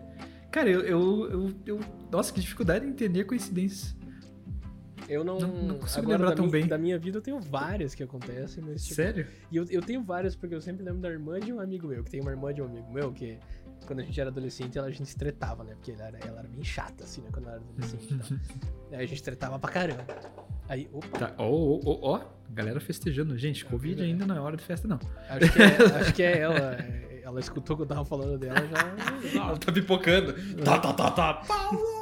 [0.50, 3.94] Cara, eu, eu, eu, eu- Nossa, que dificuldade em entender coincidências.
[5.08, 5.38] Eu não.
[5.38, 6.66] Não- não consigo agora, lembrar da tão minha, bem.
[6.68, 9.26] Da minha vida eu tenho várias que acontecem, mas tipo, Sério?
[9.50, 12.04] E eu, eu tenho várias, porque eu sempre lembro da irmã de um amigo meu,
[12.04, 13.38] que tem uma irmã de um amigo meu, que
[13.86, 15.72] quando a gente era adolescente, ela, a gente se tretava, né?
[15.74, 17.28] Porque ela era, ela era bem chata, assim, né?
[17.32, 18.38] Quando ela era adolescente tal.
[18.98, 20.04] Aí a gente tretava pra caramba.
[20.68, 21.34] Aí, opa, Tá.
[21.38, 22.20] Ó, ó, ó, ó.
[22.50, 23.36] Galera festejando.
[23.38, 24.98] Gente, Covid ainda não é hora de festa, não.
[25.28, 25.66] acho que é,
[26.00, 26.74] acho que é ela.
[26.74, 29.38] é, Ela escutou que eu tava falando dela já.
[29.38, 30.34] Ela tá pipocando.
[30.62, 31.42] Tá, tá, tá, tá.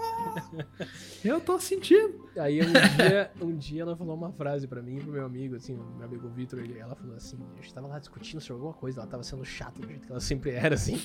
[1.25, 2.27] Eu tô sentindo.
[2.39, 5.75] Aí um dia, um dia ela falou uma frase pra mim pro meu amigo, assim,
[5.97, 9.09] meu amigo Vitor, ela falou assim, a gente tava lá discutindo sobre alguma coisa, ela
[9.09, 10.97] tava sendo chata do jeito que ela sempre era, assim.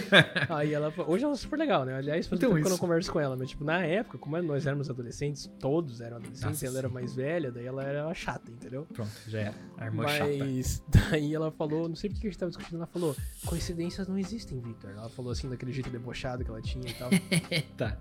[0.48, 1.96] Aí ela falou, hoje ela é super legal, né?
[1.96, 4.40] Aliás, faz Então, tempo que eu não converso com ela, mas tipo, na época, como
[4.42, 8.50] nós éramos adolescentes, todos eram adolescentes, Nossa, ela era mais velha, daí ela era chata,
[8.50, 8.86] entendeu?
[8.92, 9.54] Pronto, já era.
[9.76, 10.30] A irmã chata.
[10.38, 14.18] Mas daí ela falou, não sei porque a gente tava discutindo, ela falou, coincidências não
[14.18, 14.90] existem, Victor.
[14.92, 17.10] Ela falou assim, daquele jeito debochado que ela tinha e tal.
[17.76, 17.98] Tá.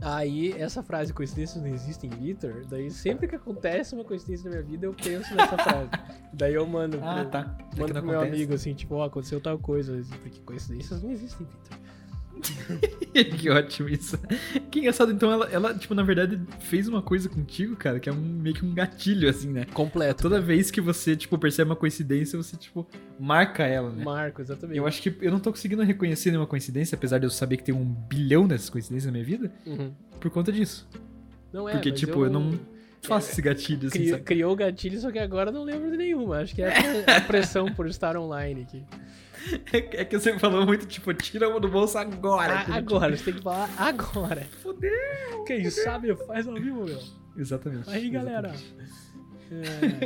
[0.00, 4.62] Aí, essa frase, coincidências não existem, Victor, daí sempre que acontece uma coincidência na minha
[4.62, 5.90] vida, eu penso nessa frase.
[6.32, 7.56] daí eu mando Ah, pro, tá.
[7.76, 11.78] Mando pro meu amigo assim, tipo, ó, aconteceu tal coisa, porque coincidências não existem, Victor.
[13.38, 14.18] que ótimo isso.
[14.70, 18.12] Que engraçado, então ela, ela, tipo, na verdade, fez uma coisa contigo, cara, que é
[18.12, 19.64] um, meio que um gatilho, assim, né?
[19.72, 20.22] Completo.
[20.22, 22.86] Toda vez que você, tipo, percebe uma coincidência, você, tipo,
[23.18, 24.04] marca ela, né?
[24.04, 24.76] Marco, exatamente.
[24.78, 27.64] Eu acho que eu não tô conseguindo reconhecer nenhuma coincidência, apesar de eu saber que
[27.64, 29.92] tem um bilhão dessas coincidências na minha vida, Uhum.
[30.20, 30.88] por conta disso.
[31.52, 32.58] Não é, Porque, tipo, eu não
[33.02, 34.22] faço esse gatilho, assim, Cri- sabe?
[34.22, 36.38] Criou o gatilho, só que agora eu não lembro de nenhuma.
[36.38, 36.72] Acho que é
[37.06, 38.84] a pressão por estar online aqui.
[39.72, 42.58] É, que você falou muito, tipo, tira uma do bolso agora.
[42.58, 42.74] A- entendeu?
[42.78, 44.42] agora, você tem que falar agora.
[44.62, 45.44] Fudeu!
[45.46, 46.98] Quem sabe faz ao vivo, meu.
[47.36, 47.88] Exatamente.
[47.90, 48.52] Aí, galera.
[48.54, 49.08] exatamente.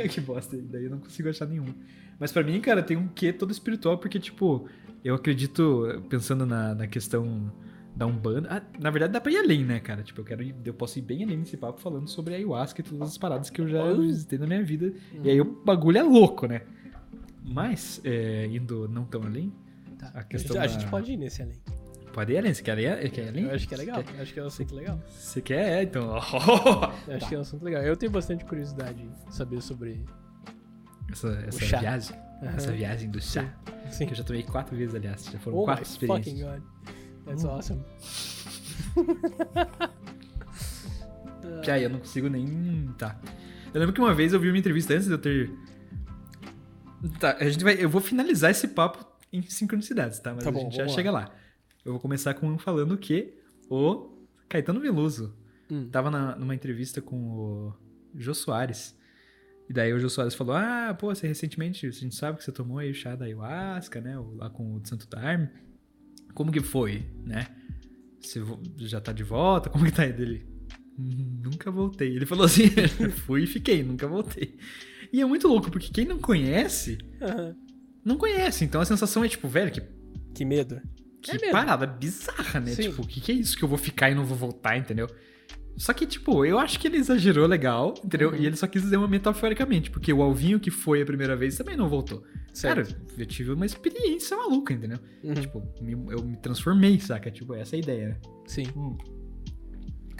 [0.03, 1.73] É, que bosta, daí eu não consigo achar nenhuma.
[2.19, 4.67] Mas pra mim, cara, tem um quê todo espiritual, porque, tipo,
[5.03, 7.51] eu acredito, pensando na, na questão
[7.95, 8.47] da Umbanda.
[8.49, 10.01] ah, na verdade, dá pra ir além, né, cara?
[10.01, 12.81] Tipo, eu quero ir, eu posso ir bem além nesse papo falando sobre a ayahuasca
[12.81, 14.93] e todas as paradas que eu já visitei na minha vida.
[15.23, 16.61] E aí o bagulho é louco, né?
[17.43, 19.53] Mas, é, indo não tão além,
[19.99, 20.11] tá.
[20.13, 21.55] a questão a, da- gente pode ir nesse além.
[22.13, 22.53] pode ir além.
[22.53, 23.43] Você quer ir, quer ir além?
[23.45, 24.03] Eu acho que é legal.
[24.15, 24.99] Eu acho que é um assunto legal.
[25.09, 25.79] Você quer?
[25.79, 26.15] É, então.
[27.07, 27.81] Eu acho que é um assunto legal.
[27.83, 30.05] Eu tenho bastante curiosidade em saber sobre.
[31.11, 32.15] essa essa viagem.
[32.41, 32.55] Aham.
[32.57, 33.53] Essa viagem do chá.
[33.91, 34.05] Sim.
[34.05, 35.25] Que eu já tomei quatro vezes, aliás.
[35.31, 36.41] Já foram Oh quatro fucking experiências.
[36.41, 36.61] god.
[37.25, 37.49] That's Hum.
[37.49, 37.83] awesome.
[41.63, 42.89] Já, eu não consigo nem.
[42.97, 43.19] Tá.
[43.73, 45.51] Eu lembro que uma vez eu vi uma entrevista antes de eu ter.
[47.19, 47.75] Tá, a gente vai.
[47.83, 50.33] Eu vou finalizar esse papo em sincronicidades, tá?
[50.33, 50.89] Mas Tá a gente já lá.
[50.89, 51.35] chega lá.
[51.83, 53.33] Eu vou começar com um falando que
[53.69, 55.35] o Caetano Veloso
[55.69, 55.89] Hum.
[55.91, 57.73] tava na- numa entrevista com o
[58.15, 58.95] Jô Soares.
[59.69, 62.51] E daí o Jô Soares falou: Ah, pô, você recentemente, a gente sabe que você
[62.51, 64.17] tomou aí o chá da ayahuasca, né?
[64.35, 65.49] Lá com o de Santo Daime.
[66.33, 67.47] Como que foi, né?
[68.19, 69.69] Você vo- já tá de volta?
[69.69, 70.45] Como que tá aí dele?
[70.97, 72.15] "Hum, Nunca voltei.
[72.15, 72.63] Ele falou assim:
[73.25, 74.57] fui e fiquei, nunca voltei.
[75.13, 77.55] E é muito louco, porque quem não conhece, Aham.
[78.03, 78.65] não conhece.
[78.65, 79.81] Então a sensação é tipo, velho, que,
[80.33, 80.81] Que medo.
[81.21, 82.71] que É parada bizarra, né?
[82.71, 82.89] Sim.
[82.89, 85.07] Tipo, o que, que é isso que eu vou ficar e não vou voltar, entendeu?
[85.75, 88.29] Só que, tipo, eu acho que ele exagerou legal, entendeu?
[88.29, 88.35] Uhum.
[88.35, 91.57] E ele só quis dizer uma metaforicamente, porque o Alvinho que foi a primeira vez
[91.57, 92.23] também não voltou.
[92.53, 92.91] Certo.
[92.93, 94.99] Cara, eu tive uma experiência maluca, entendeu?
[95.23, 95.33] Uhum.
[95.33, 95.63] Tipo,
[96.11, 97.31] eu me transformei, saca?
[97.31, 98.17] Tipo, essa é a ideia, né?
[98.45, 98.95] Sim, Hum.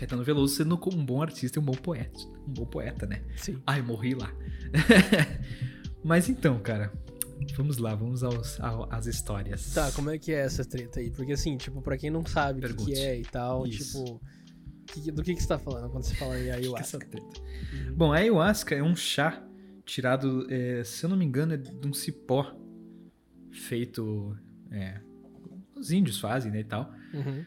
[0.04, 2.20] Caetano Veloso sendo um bom artista e um bom poeta.
[2.48, 3.22] Um bom poeta, né?
[3.38, 3.62] sim.
[3.66, 4.32] Ai, morri lá.
[6.04, 6.92] Mas então, cara,
[7.56, 9.74] vamos lá, vamos aos, ao- às histórias.
[9.74, 11.10] Tá, como é que é essa treta aí?
[11.10, 14.04] Porque assim, tipo, pra quem não sabe o que, que é e tal, Isso.
[14.04, 14.22] tipo.
[14.88, 16.98] que- do que, que você tá falando quando você fala em Que que é essa
[16.98, 17.00] ayahuasca?
[17.00, 17.26] treta?
[17.74, 17.96] Uhum.
[17.96, 19.42] Bom, a ayahuasca é um chá
[19.86, 22.54] tirado, é, se eu não me engano, é de um cipó
[23.52, 24.38] feito.
[24.72, 25.00] É,
[25.76, 26.92] os índios fazem, né, e tal.
[27.14, 27.46] Uhum.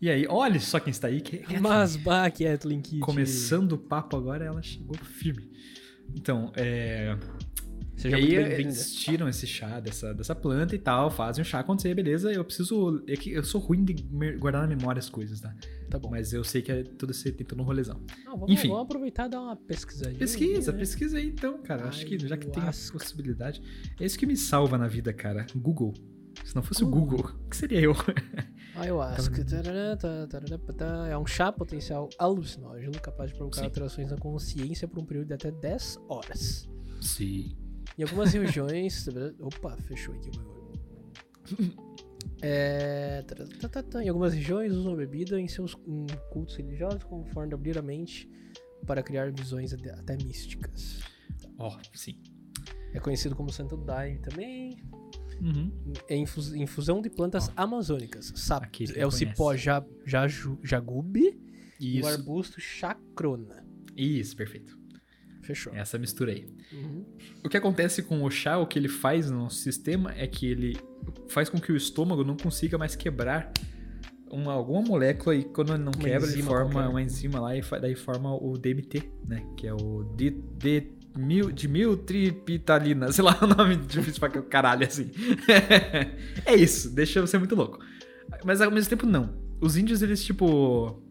[0.00, 1.20] E aí, olha só quem está aí.
[1.20, 3.00] Que é Mas, bah, Kathleen Kitty.
[3.00, 5.50] Começando o papo agora, ela chegou firme.
[6.14, 7.16] Então, é...
[7.96, 11.60] Seja e aí eles tiram esse chá dessa, dessa planta e tal, fazem o chá
[11.60, 12.32] acontecer, beleza.
[12.32, 13.04] Eu preciso...
[13.06, 13.92] É que eu sou ruim de
[14.38, 15.54] guardar na memória as coisas, tá?
[15.90, 16.08] Tá bom.
[16.08, 18.00] Mas eu sei que é tudo você tentando um rolezão.
[18.24, 18.68] Não, vamos, enfim.
[18.68, 20.18] vamos aproveitar e dar uma pesquisadinha.
[20.18, 20.78] Pesquisa, né?
[20.78, 21.88] pesquisa aí então, cara.
[21.88, 22.98] Acho que já que tem a Ayahuasca.
[22.98, 23.60] possibilidade.
[24.00, 25.44] É isso que me salva na vida, cara.
[25.54, 25.92] Google.
[26.42, 27.18] Se não fosse o Google.
[27.18, 27.94] Google, o que seria eu?
[28.80, 29.44] Ayahuasca.
[29.44, 33.64] tá, patá, É um chá potencial alucinógeno capaz de provocar Sim.
[33.66, 36.68] alterações na consciência por um período de até 10 horas.
[37.00, 37.56] Sim.
[37.98, 39.06] Em algumas regiões.
[39.40, 41.90] Opa, fechou aqui o bagulho.
[42.42, 44.02] É, tá, tá, tá, tá.
[44.02, 47.00] Em algumas regiões usam a bebida em seus em cultos religiosos
[47.48, 48.30] de abrir a mente
[48.86, 51.00] para criar visões até, até místicas.
[51.58, 52.18] Ó, sim.
[52.94, 54.82] É conhecido como Santo Daime também.
[55.40, 55.72] Uhum.
[56.08, 58.32] É infus- infusão de plantas amazônicas.
[58.36, 61.40] Sap, Aquele que é o cipó ja, jaju, jagube
[61.80, 63.64] e o arbusto chacrona.
[63.96, 64.78] Isso, perfeito.
[65.42, 65.74] Fechou.
[65.74, 66.46] Essa mistura aí.
[66.72, 67.04] Uhum.
[67.44, 70.46] O que acontece com o chá, o que ele faz no nosso sistema é que
[70.46, 70.76] ele
[71.28, 73.50] faz com que o estômago não consiga mais quebrar
[74.30, 76.88] uma, alguma molécula e quando ele não Uma quebra, ele forma qualquer.
[76.88, 79.44] uma enzima lá e daí forma o DMT, né?
[79.56, 84.86] Que é o de, de, mil, de miltripitalina, sei lá o nome difícil pra caralho
[84.86, 85.10] assim.
[86.46, 87.78] é isso, deixa você muito louco.
[88.44, 89.34] Mas ao mesmo tempo não.
[89.60, 91.02] Os índios, eles tipo.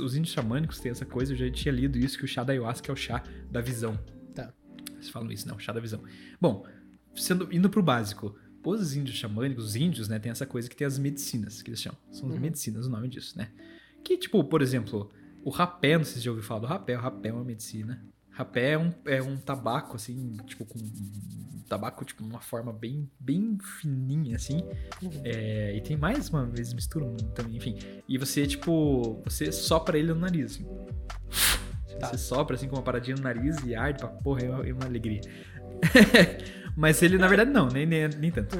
[0.00, 2.52] Os índios xamânicos têm essa coisa, eu já tinha lido isso, que o chá da
[2.52, 3.98] ayahuasca é o chá da visão.
[4.34, 4.50] Tá.
[4.94, 6.02] Eles falam isso, não, chá da visão.
[6.40, 6.66] Bom,
[7.14, 10.86] sendo, indo pro básico, os índios xamânicos, os índios, né, tem essa coisa que tem
[10.86, 11.98] as medicinas, que eles chamam.
[12.10, 12.40] São as Uhum.
[12.40, 13.50] medicinas o nome disso, né?
[14.02, 15.10] Que, tipo, por exemplo,
[15.44, 18.02] o rapé, não sei se já ouviu falar do rapé, o rapé é uma medicina.
[18.36, 23.10] Rapé é um, é um tabaco, assim, tipo, com um tabaco, tipo, uma forma bem,
[23.18, 24.62] bem fininha, assim.
[25.24, 27.78] É, e tem mais uma vez misturam também, enfim.
[28.06, 30.66] E você, tipo, você sopra ele no nariz, assim.
[31.98, 32.08] Tá.
[32.08, 34.72] Você sopra, assim, com uma paradinha no nariz e arde pra porra, é uma, é
[34.74, 35.22] uma alegria.
[36.76, 38.54] Mas ele, na verdade, não, nem, nem, nem tanto.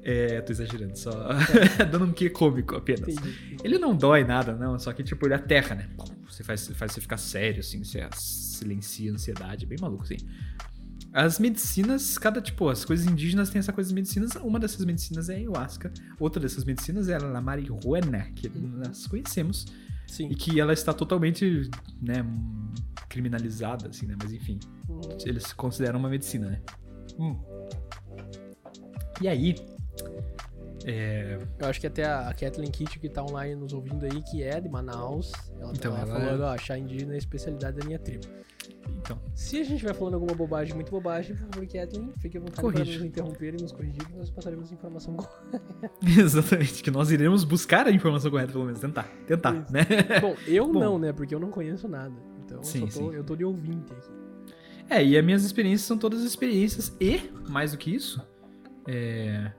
[0.00, 1.10] Hum, É, tô exagerando, só
[1.90, 3.08] dando um quê cômico apenas.
[3.08, 3.56] Entendi.
[3.62, 5.88] Ele não dói nada, não, só que, tipo, ele aterra, né?
[6.28, 10.16] Você faz, faz você ficar sério, assim, você silencia a ansiedade, é bem maluco, assim.
[11.12, 14.30] As medicinas, cada, tipo, as coisas indígenas têm essa coisa de medicinas.
[14.36, 15.92] Uma dessas medicinas é a ayahuasca.
[16.20, 19.66] Outra dessas medicinas é a marihuana, que nós conhecemos.
[20.06, 20.28] Sim.
[20.30, 21.68] E que ela está totalmente,
[22.00, 22.24] né,
[23.08, 24.14] criminalizada, assim, né?
[24.22, 24.58] Mas enfim,
[24.88, 25.00] Uhum.
[25.26, 26.60] eles consideram uma medicina, né?
[29.20, 29.54] E aí,
[30.86, 34.42] é, Eu acho que até a Kathleen Kitty que tá online nos ouvindo aí, que
[34.42, 37.84] é de Manaus, ela Então, tava ela falando, ó, chá indígena é a especialidade da
[37.84, 38.26] minha tribo.
[38.98, 42.40] então, Se a gente estiver falando alguma bobagem, muito bobagem, por favor, Kathleen, fique à
[42.40, 45.62] vontade para nos interromper e nos corrigir, que nós passaremos informação correta.
[46.18, 49.72] exatamente, que nós iremos buscar a informação correta, pelo menos, tentar, tentar, Isso.
[49.72, 49.84] né?
[50.20, 50.80] Bom, eu Bom.
[50.80, 51.12] não, né?
[51.12, 52.14] Porque eu não conheço nada.
[52.44, 53.16] Então Sim, eu, só tô, sim.
[53.16, 54.10] eu tô de ouvinte aqui.
[54.88, 58.20] É, e as minhas experiências são todas experiências e, mais do que isso,
[58.88, 59.52] é...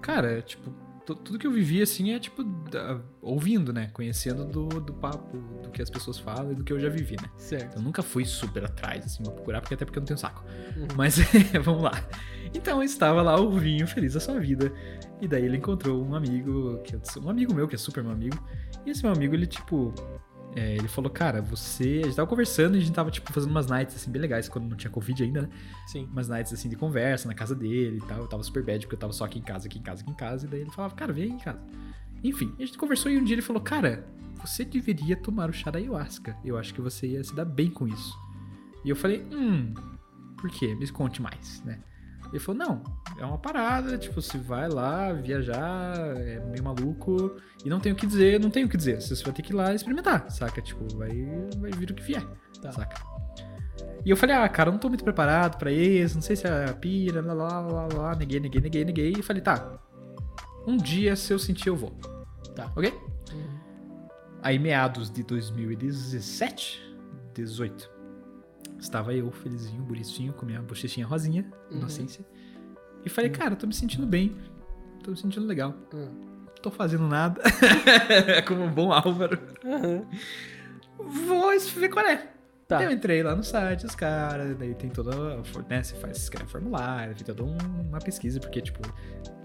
[0.00, 0.70] Cara, tipo,
[1.04, 3.90] tu- tudo que eu vivi, assim, é, tipo, da- ouvindo, né?
[3.92, 7.16] Conhecendo do, do papo, do que as pessoas falam e do que eu já vivi,
[7.20, 7.28] né?
[7.36, 7.76] Certo.
[7.76, 10.44] Eu nunca fui super atrás, assim, pra procurar, porque até porque eu não tenho saco.
[10.76, 10.86] Uhum.
[10.96, 11.16] Mas,
[11.64, 11.92] vamos lá.
[12.54, 14.72] Então, estava lá o vinho feliz da sua vida.
[15.20, 18.12] E daí ele encontrou um amigo, que é um amigo meu, que é super meu
[18.12, 18.38] amigo.
[18.86, 19.92] E esse meu amigo, ele, tipo...
[20.58, 22.00] é, ele falou, cara, você...
[22.02, 24.48] A gente tava conversando e a gente tava, tipo, fazendo umas nights, assim, bem legais,
[24.48, 25.48] quando não tinha Covid ainda, né?
[25.86, 26.08] Sim.
[26.10, 28.18] Umas nights, assim, de conversa na casa dele e tal.
[28.18, 30.10] Eu tava super bad, porque eu tava só aqui em casa, aqui em casa, aqui
[30.10, 30.46] em casa.
[30.46, 31.60] E daí ele falava, cara, vem aí em casa.
[32.24, 34.04] Enfim, a gente conversou e um dia ele falou, cara,
[34.40, 36.36] você deveria tomar o chá da ayahuasca.
[36.44, 38.18] Eu acho que você ia se dar bem com isso.
[38.84, 39.72] E eu falei, hum,
[40.36, 40.74] por quê?
[40.74, 41.78] Me conte mais, né?
[42.30, 42.84] Ele falou, não,
[43.18, 47.96] é uma parada, tipo, você vai lá viajar, é meio maluco, e não tem o
[47.96, 49.00] que dizer, não tem o que dizer.
[49.00, 50.60] Você vai ter que ir lá experimentar, saca?
[50.60, 51.08] Tipo, vai,
[51.58, 52.22] vai vir o que vier,
[52.60, 52.70] Tá.
[52.72, 53.00] saca?
[54.04, 56.46] E eu falei, ah, cara, eu não tô muito preparado pra isso, não sei se
[56.46, 59.12] é a pira, lá, lá, lá, lá, neguei, neguei, neguei, neguei.
[59.18, 59.78] E falei, tá,
[60.66, 61.90] um dia, se eu sentir, eu vou.
[62.54, 62.70] Tá.
[62.76, 62.92] Ok?
[63.32, 63.58] Uhum.
[64.42, 66.80] Aí, meados de 2017,
[67.34, 67.90] 18,
[68.78, 71.78] estava eu, felizinho, bonitinho, com minha bochechinha rosinha, Uhum.
[71.78, 72.24] inocência.
[73.04, 74.36] E falei, cara, tô me sentindo bem,
[75.02, 76.46] tô me sentindo legal, Uhum.
[76.62, 77.40] tô fazendo nada,
[78.46, 79.38] como um bom Álvaro.
[79.64, 80.04] Uhum.
[81.26, 82.32] Vou ver qual é.
[82.66, 82.82] Tá.
[82.82, 85.38] Eu entrei lá no site, os caras, daí tem toda.
[85.70, 87.56] Né, você faz, escreve formulário, tem toda um-
[87.88, 88.80] uma pesquisa, porque, tipo,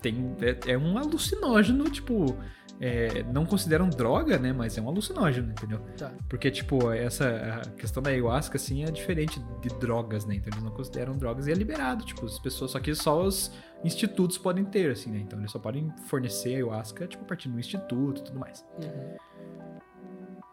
[0.01, 0.35] tem.
[0.41, 2.35] É, é um alucinógeno, tipo.
[2.81, 4.51] É, não consideram droga, né?
[4.51, 5.79] Mas é um alucinógeno, entendeu?
[5.97, 6.12] Tá.
[6.27, 10.36] Porque, tipo, essa a questão da ayahuasca, assim, é diferente de drogas, né?
[10.36, 13.51] Então eles não consideram drogas e é liberado, tipo, as pessoas, só que só os
[13.83, 15.19] institutos podem ter, assim, né?
[15.19, 19.15] Então eles só podem fornecer ayahuasca, tipo, a partir do instituto e tudo mais Uhum.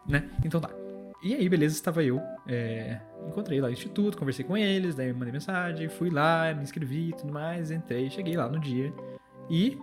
[0.07, 0.29] né?
[0.45, 0.69] Então tá.
[1.23, 2.19] E aí, beleza, estava eu.
[2.47, 7.09] é, encontrei lá o instituto, conversei com eles, daí mandei mensagem, fui lá, me inscrevi
[7.09, 8.91] e tudo mais, entrei, cheguei lá no dia.
[9.49, 9.77] E.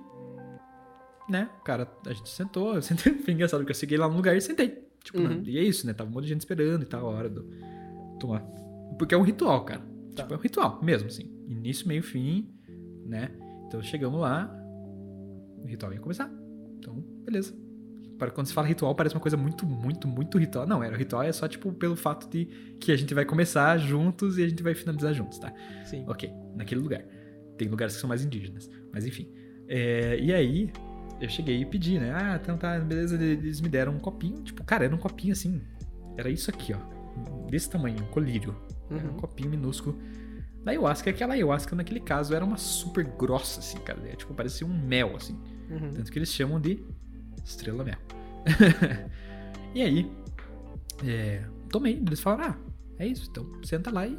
[1.29, 4.37] Né, cara, a gente sentou, eu sentei, foi engraçado, porque eu cheguei lá no lugar
[4.37, 4.87] e sentei.
[5.05, 5.29] Tipo, Uhum.
[5.29, 5.93] né, e é isso, né?
[5.93, 7.47] Tava um monte de gente esperando e tal, a hora do.
[8.19, 8.41] Tomar.
[8.99, 9.81] Porque é um ritual, cara.
[10.15, 10.23] Tá.
[10.23, 11.31] Tipo, é um ritual mesmo, assim.
[11.49, 12.49] Início, meio, fim,
[13.07, 13.31] né?
[13.67, 14.51] Então chegamos lá,
[15.63, 16.31] o ritual ia começar.
[16.79, 17.55] Então, beleza.
[18.19, 20.67] Para quando se fala ritual, parece uma coisa muito, muito, muito ritual.
[20.67, 22.47] Não, era o ritual é só tipo pelo fato de
[22.81, 25.53] que a gente vai começar juntos e a gente vai finalizar juntos, tá?
[25.85, 26.05] Sim.
[26.09, 27.05] Ok, naquele lugar.
[27.57, 29.33] Tem lugares que são mais indígenas, mas enfim.
[29.69, 30.73] É, e aí,
[31.21, 32.13] eu cheguei e pedi, né?
[32.15, 33.15] Ah, então tá, beleza.
[33.23, 35.61] Eles me deram um copinho, tipo, cara, era um copinho assim.
[36.17, 36.79] Era isso aqui, ó.
[37.49, 38.55] Desse tamanho, um colírio.
[38.91, 39.17] Era um Uhum.
[39.17, 39.99] copinho minúsculo.
[40.65, 43.99] Da ayahuasca, aquela ayahuasca naquele caso era uma super grossa, assim, cara.
[44.07, 45.39] É, tipo, parecia um mel, assim.
[45.71, 45.91] Uhum.
[45.93, 46.83] Tanto que eles chamam de
[47.45, 47.99] estrela mel.
[49.75, 50.11] e aí,
[51.05, 51.95] é, tomei.
[52.07, 52.57] Eles falaram, ah,
[52.99, 54.19] é isso, então senta lá e.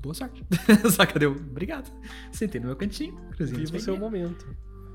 [0.00, 0.44] Boa sorte.
[0.92, 1.90] Saca, deu, obrigado.
[2.30, 3.64] Sentei no meu cantinho, inclusive.
[3.64, 4.46] Viva o seu momento.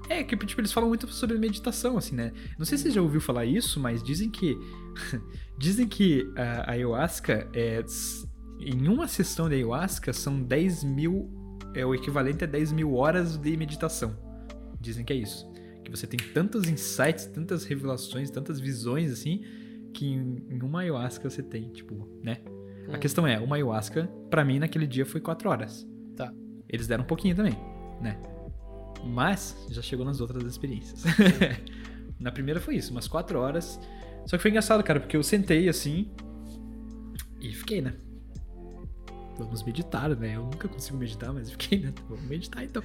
[0.10, 2.34] É, que tipo, eles falam muito sobre meditação, assim, né?
[2.58, 4.58] Não sei se você já ouviu falar isso, mas dizem que.
[5.58, 7.84] dizem que a ayahuasca é.
[8.60, 11.30] Em uma sessão de ayahuasca são 10 mil.
[11.74, 14.16] É o equivalente a 10 mil horas de meditação.
[14.80, 15.50] Dizem que é isso.
[15.84, 19.44] Que você tem tantos insights, tantas revelações, tantas visões, assim,
[19.94, 22.38] que em, em uma ayahuasca você tem, tipo, né?
[22.90, 23.00] A Hum.
[23.00, 25.88] questão é, uma ayahuasca, pra mim, naquele dia foi 4 horas.
[26.16, 26.34] Tá.
[26.68, 27.56] Eles deram um pouquinho também,
[28.02, 28.20] né?
[29.06, 31.04] Mas já chegou nas outras experiências.
[32.20, 33.80] Na primeira foi isso, umas 4 horas.
[34.26, 36.12] Só que foi engraçado, cara, porque eu sentei assim
[37.40, 37.94] e fiquei, né?
[39.38, 40.36] Vamos meditar, né?
[40.36, 41.94] Eu nunca consigo meditar, mas fiquei, né?
[42.08, 42.84] Vamos meditar então.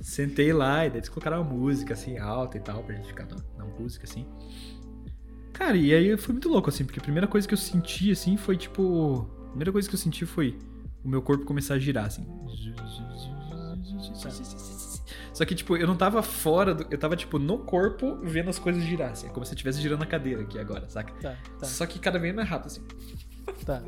[0.00, 3.26] Sentei lá e daí eles colocaram uma música assim alta e tal, pra gente ficar
[3.26, 4.26] na, na música assim.
[5.52, 8.36] Cara, e aí foi muito louco, assim, porque a primeira coisa que eu senti, assim,
[8.36, 9.26] foi tipo.
[9.46, 10.58] A primeira coisa que eu senti foi
[11.02, 12.26] o meu corpo começar a girar, assim.
[15.36, 16.86] Só que, tipo, eu não tava fora do.
[16.90, 19.26] Eu tava, tipo, no corpo vendo as coisas girar, assim.
[19.26, 21.12] É como se eu estivesse girando a cadeira aqui agora, saca?
[21.20, 22.82] Tá, tá, Só que cada vez mais rápido, assim.
[23.66, 23.82] tá.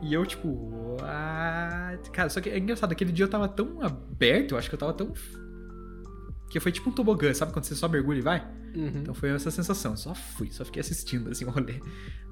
[0.00, 0.96] E eu, tipo.
[1.02, 1.98] Ah...
[2.10, 4.78] Cara, só que é engraçado, aquele dia eu tava tão aberto, eu acho que eu
[4.78, 5.12] tava tão.
[6.48, 7.52] Que foi tipo um tobogã, sabe?
[7.52, 8.40] Quando você só mergulha e vai?
[8.74, 9.00] Uhum.
[9.00, 9.94] Então foi essa sensação.
[9.94, 11.82] Só fui, só fiquei assistindo assim o rolê.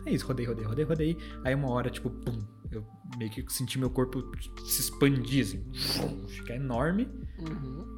[0.07, 1.19] É isso, rodei, rodei, rodei, rodei.
[1.45, 2.39] Aí uma hora, tipo, pum,
[2.71, 2.87] eu
[3.19, 4.33] meio que senti meu corpo
[4.65, 5.63] se expandir, assim,
[6.29, 7.07] ficar enorme.
[7.39, 7.94] Uhum.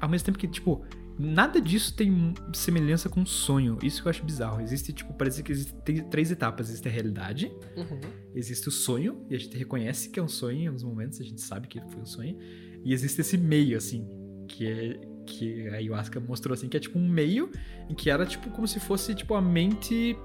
[0.00, 0.84] Ao mesmo tempo que, tipo,
[1.18, 3.78] nada disso tem semelhança com um sonho.
[3.82, 4.60] Isso que eu acho bizarro.
[4.60, 6.68] Existe, tipo, parece que existem três etapas.
[6.70, 8.00] Existe a realidade, Uhum.
[8.34, 11.24] existe o sonho, e a gente reconhece que é um sonho em alguns momentos, a
[11.24, 12.36] gente sabe que foi um sonho.
[12.84, 14.06] E existe esse meio, assim,
[14.48, 17.50] que é que a ayahuasca mostrou assim, que é tipo um meio
[17.88, 20.16] em que era tipo como se fosse tipo a mente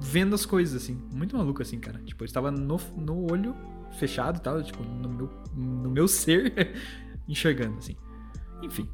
[0.00, 1.98] vendo as coisas assim, muito maluco assim, cara.
[2.04, 3.56] Tipo, eu estava no, no olho
[3.98, 6.72] fechado e tal, tipo, no meu no meu ser
[7.26, 7.96] enxergando assim.
[8.62, 8.88] Enfim.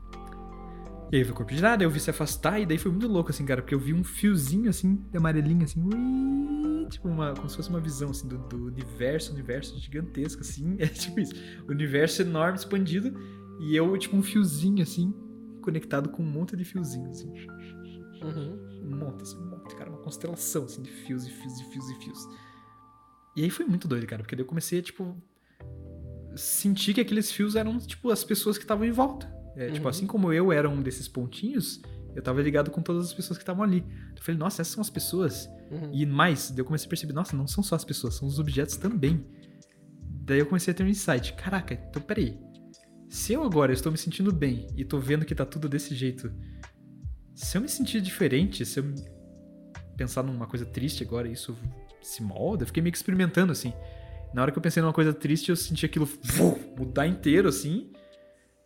[1.12, 3.30] E aí o corpo girar, daí eu vi se afastar, e daí foi muito louco,
[3.30, 7.48] assim, cara, porque eu vi um fiozinho, assim, de amarelinho, assim, ui, tipo, uma, como
[7.48, 11.34] se fosse uma visão, assim, do, do universo, universo gigantesco, assim, é tipo isso,
[11.68, 13.12] universo enorme, expandido,
[13.60, 15.12] e eu, tipo, um fiozinho, assim,
[15.62, 17.32] conectado com um monte de fiozinhos, assim,
[18.22, 18.82] Uhum.
[18.84, 21.90] um monte, assim, um monte, cara, uma constelação, assim, de fios e fios e fios
[21.90, 22.18] e fios.
[23.34, 25.16] E aí foi muito doido, cara, porque daí eu comecei a, tipo,
[26.36, 29.39] sentir que aqueles fios eram, tipo, as pessoas que estavam em volta.
[29.60, 29.88] É, Tipo, Uhum.
[29.90, 31.80] assim como eu era um desses pontinhos,
[32.14, 33.84] eu tava ligado com todas as pessoas que estavam ali.
[34.16, 35.48] Eu falei, nossa, essas são as pessoas.
[35.70, 35.90] Uhum.
[35.92, 38.38] E mais, daí eu comecei a perceber, nossa, não são só as pessoas, são os
[38.38, 39.24] objetos também.
[40.22, 41.32] Daí eu comecei a ter um insight.
[41.34, 42.38] Caraca, então peraí.
[43.08, 46.32] Se eu agora estou me sentindo bem e tô vendo que tá tudo desse jeito,
[47.34, 48.84] se eu me sentir diferente, se eu
[49.96, 51.56] pensar numa coisa triste agora e isso
[52.00, 53.72] se molda, eu fiquei meio que experimentando assim.
[54.32, 57.90] Na hora que eu pensei numa coisa triste, eu senti aquilo vum, mudar inteiro assim.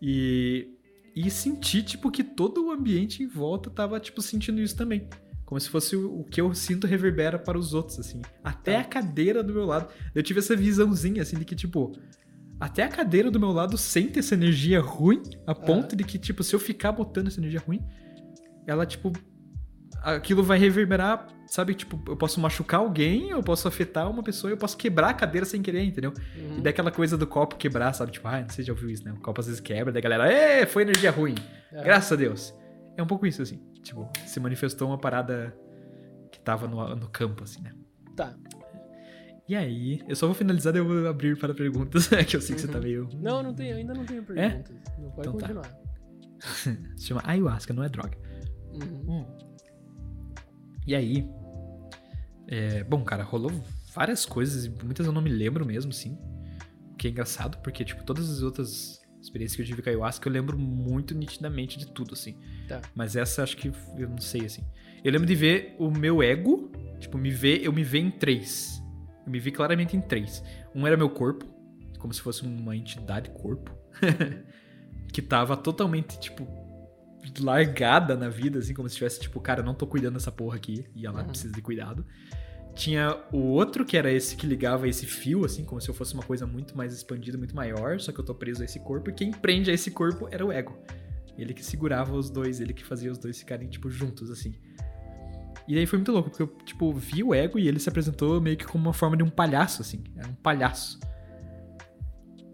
[0.00, 0.73] E
[1.14, 5.08] e senti tipo que todo o ambiente em volta tava tipo sentindo isso também.
[5.44, 8.22] Como se fosse o, que eu sinto reverbera para os outros, assim.
[8.42, 8.80] Até Tá.
[8.80, 9.92] a cadeira do meu lado.
[10.14, 11.92] Eu tive essa visãozinha, assim, de que, tipo,
[12.58, 16.42] até a cadeira do meu lado sente essa energia ruim, a ponto de que, tipo,
[16.42, 17.80] se eu ficar botando essa energia ruim,
[18.66, 19.12] ela, tipo,
[20.04, 21.74] aquilo vai reverberar, sabe?
[21.74, 25.44] Tipo, eu posso machucar alguém, eu posso afetar uma pessoa, eu posso quebrar a cadeira
[25.46, 26.12] sem querer, entendeu?
[26.36, 26.58] Uhum.
[26.58, 28.12] E daquela coisa do copo quebrar, sabe?
[28.12, 29.12] Tipo, ah, não sei se já ouviu isso, né?
[29.12, 31.34] O copo às vezes quebra, daí a galera, ê, foi energia ruim.
[31.72, 31.82] É.
[31.82, 32.54] Graças a Deus.
[32.96, 33.60] É um pouco isso, assim.
[33.82, 35.56] Tipo, se manifestou uma parada
[36.30, 37.72] que tava no, no campo, assim, né?
[38.16, 38.34] Tá.
[39.48, 42.40] E aí, eu só vou finalizar, daí eu vou abrir para perguntas, é que eu
[42.40, 42.84] sei que você tá Uhum.
[42.84, 43.08] meio.
[43.20, 44.72] Não, não tenho, ainda não tenho perguntas.
[44.98, 45.48] Não pode Então tá.
[45.48, 45.70] continuar.
[46.96, 48.16] Se chama ayahuasca, não é droga.
[48.72, 49.26] Uhum.
[50.86, 51.28] E aí.
[52.48, 53.50] é, bom, cara, rolou
[53.94, 56.18] várias coisas, e muitas eu não me lembro mesmo, sim.
[56.92, 59.92] O que é engraçado, porque, tipo, todas as outras experiências que eu tive com a
[59.92, 62.38] ayahuasca eu lembro muito nitidamente de tudo, assim.
[62.68, 62.82] Tá.
[62.94, 64.64] Mas essa acho que eu não sei, assim.
[65.02, 68.82] Eu lembro de ver o meu ego, tipo, me ver, eu me ver em três.
[69.24, 70.42] Eu me vi claramente em três.
[70.74, 71.46] Um era meu corpo,
[71.98, 73.74] como se fosse uma entidade corpo,
[75.12, 76.46] que tava totalmente, tipo,
[77.40, 80.56] largada na vida, assim, como se tivesse, tipo, cara, eu não tô cuidando dessa porra
[80.56, 81.28] aqui, e ela Uhum.
[81.28, 82.04] precisa de cuidado.
[82.74, 86.12] Tinha o outro que era esse que ligava esse fio, assim, como se eu fosse
[86.14, 89.10] uma coisa muito mais expandida, muito maior, só que eu tô preso a esse corpo,
[89.10, 90.76] e quem prende a esse corpo era o ego.
[91.38, 94.54] Ele que segurava os dois, ele que fazia os dois ficarem, tipo, juntos, assim.
[95.66, 98.40] E aí foi muito louco, porque eu, tipo, vi o ego e ele se apresentou
[98.40, 100.04] meio que como uma forma de um palhaço, assim.
[100.16, 100.98] Era um palhaço.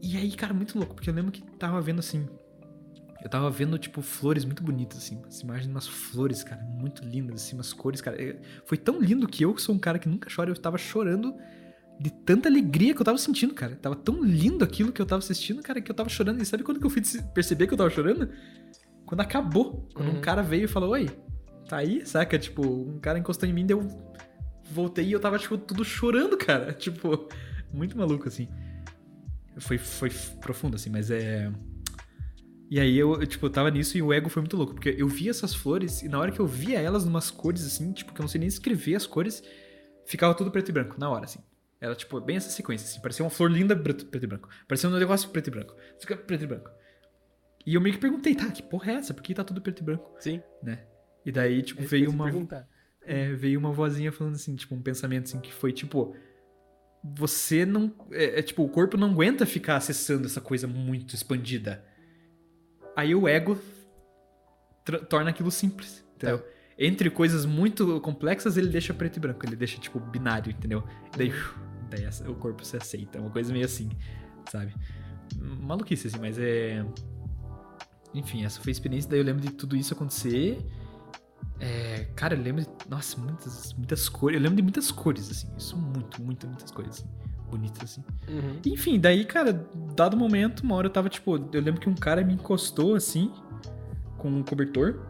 [0.03, 2.27] E aí, cara, muito louco, porque eu lembro que tava vendo, assim...
[3.23, 5.17] Eu tava vendo, tipo, flores muito bonitas, assim.
[5.17, 8.17] Umas imagens de umas flores, cara, muito lindas, assim, umas cores, cara.
[8.65, 11.35] Foi tão lindo que eu, que sou um cara que nunca chora, eu tava chorando
[12.01, 13.77] de tanta alegria que eu tava sentindo, cara.
[13.77, 16.41] Tava tão lindo aquilo que eu tava assistindo, cara, que eu tava chorando.
[16.43, 17.03] E sabe quando que eu fui
[17.35, 18.31] perceber que eu tava chorando?
[19.05, 19.87] Quando acabou.
[19.95, 20.21] Quando um Uhum.
[20.23, 21.11] cara veio e falou, oi,
[21.69, 22.07] tá aí?
[22.07, 22.39] Saca?
[22.39, 23.87] Tipo, um cara encostou em mim, daí eu
[24.73, 26.73] voltei e eu tava, tipo, tudo chorando, cara.
[26.79, 27.29] Tipo,
[27.71, 28.49] muito maluco, assim.
[29.59, 30.09] Foi, foi
[30.41, 31.53] profundo, assim, mas é...
[32.71, 35.09] E aí eu, tipo, eu tava nisso e o ego foi muito louco, porque eu
[35.09, 38.21] via essas flores e na hora que eu via elas numas cores, assim, tipo, que
[38.21, 39.43] eu não sei nem escrever as cores,
[40.07, 41.41] ficava tudo preto e branco, na hora, assim.
[41.81, 43.01] Era, tipo, bem essa sequência, assim.
[43.01, 44.49] Parecia uma flor linda preto, preto e branco.
[44.69, 45.75] Parecia um negócio preto e branco.
[45.99, 46.71] Fica preto e branco.
[47.67, 49.13] E eu meio que perguntei, tá, que porra é essa?
[49.13, 50.41] Por que tá tudo preto e branco, Sim.
[50.63, 50.85] né?
[51.25, 52.31] E daí, tipo, É eu veio uma,
[53.03, 56.15] é, veio uma vozinha falando assim, tipo, um pensamento assim, que foi tipo.
[57.17, 57.95] Você não.
[58.13, 61.85] É, é, tipo, o corpo não aguenta ficar acessando essa coisa muito expandida.
[62.97, 63.59] Aí o ego
[65.09, 66.39] torna aquilo simples, entendeu?
[66.39, 66.45] Tá.
[66.79, 70.83] Entre coisas muito complexas, ele deixa preto e branco, ele deixa, tipo, binário, entendeu?
[71.17, 71.33] Daí,
[71.91, 73.91] daí o corpo se aceita, uma coisa meio assim,
[74.51, 74.75] sabe?
[75.39, 76.85] Maluquice, assim, mas é.
[78.15, 80.59] Enfim, essa foi a experiência, daí eu lembro de tudo isso acontecer.
[81.61, 82.69] É, cara, eu lembro de.
[82.89, 84.37] Nossa, muitas, muitas cores.
[84.37, 85.49] Eu lembro de muitas cores, assim.
[85.57, 87.09] Isso muito, muito, muitas coisas, assim.
[87.51, 88.05] Bonitas, assim.
[88.29, 88.61] Uhum.
[88.67, 89.53] Enfim, daí, cara,
[89.97, 91.37] dado momento, uma hora eu tava, tipo.
[91.53, 93.31] Eu lembro que um cara me encostou, assim,
[94.17, 95.01] com um cobertor.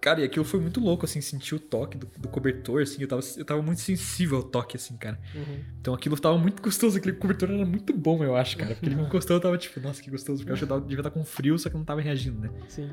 [0.00, 3.02] Cara, e aquilo foi muito louco, assim, sentir o toque do, do cobertor, assim.
[3.02, 5.18] Eu tava, eu tava muito sensível ao toque, assim, cara.
[5.34, 5.64] Uhum.
[5.80, 8.74] Então aquilo tava muito gostoso, aquele cobertor era muito bom, eu acho, cara.
[8.74, 10.38] Porque ele me encostou, eu tava tipo, nossa, que gostoso.
[10.38, 12.00] Porque eu acho que eu tava- devia estar com frio, só que eu não tava
[12.00, 12.50] reagindo, né?
[12.68, 12.88] Sim.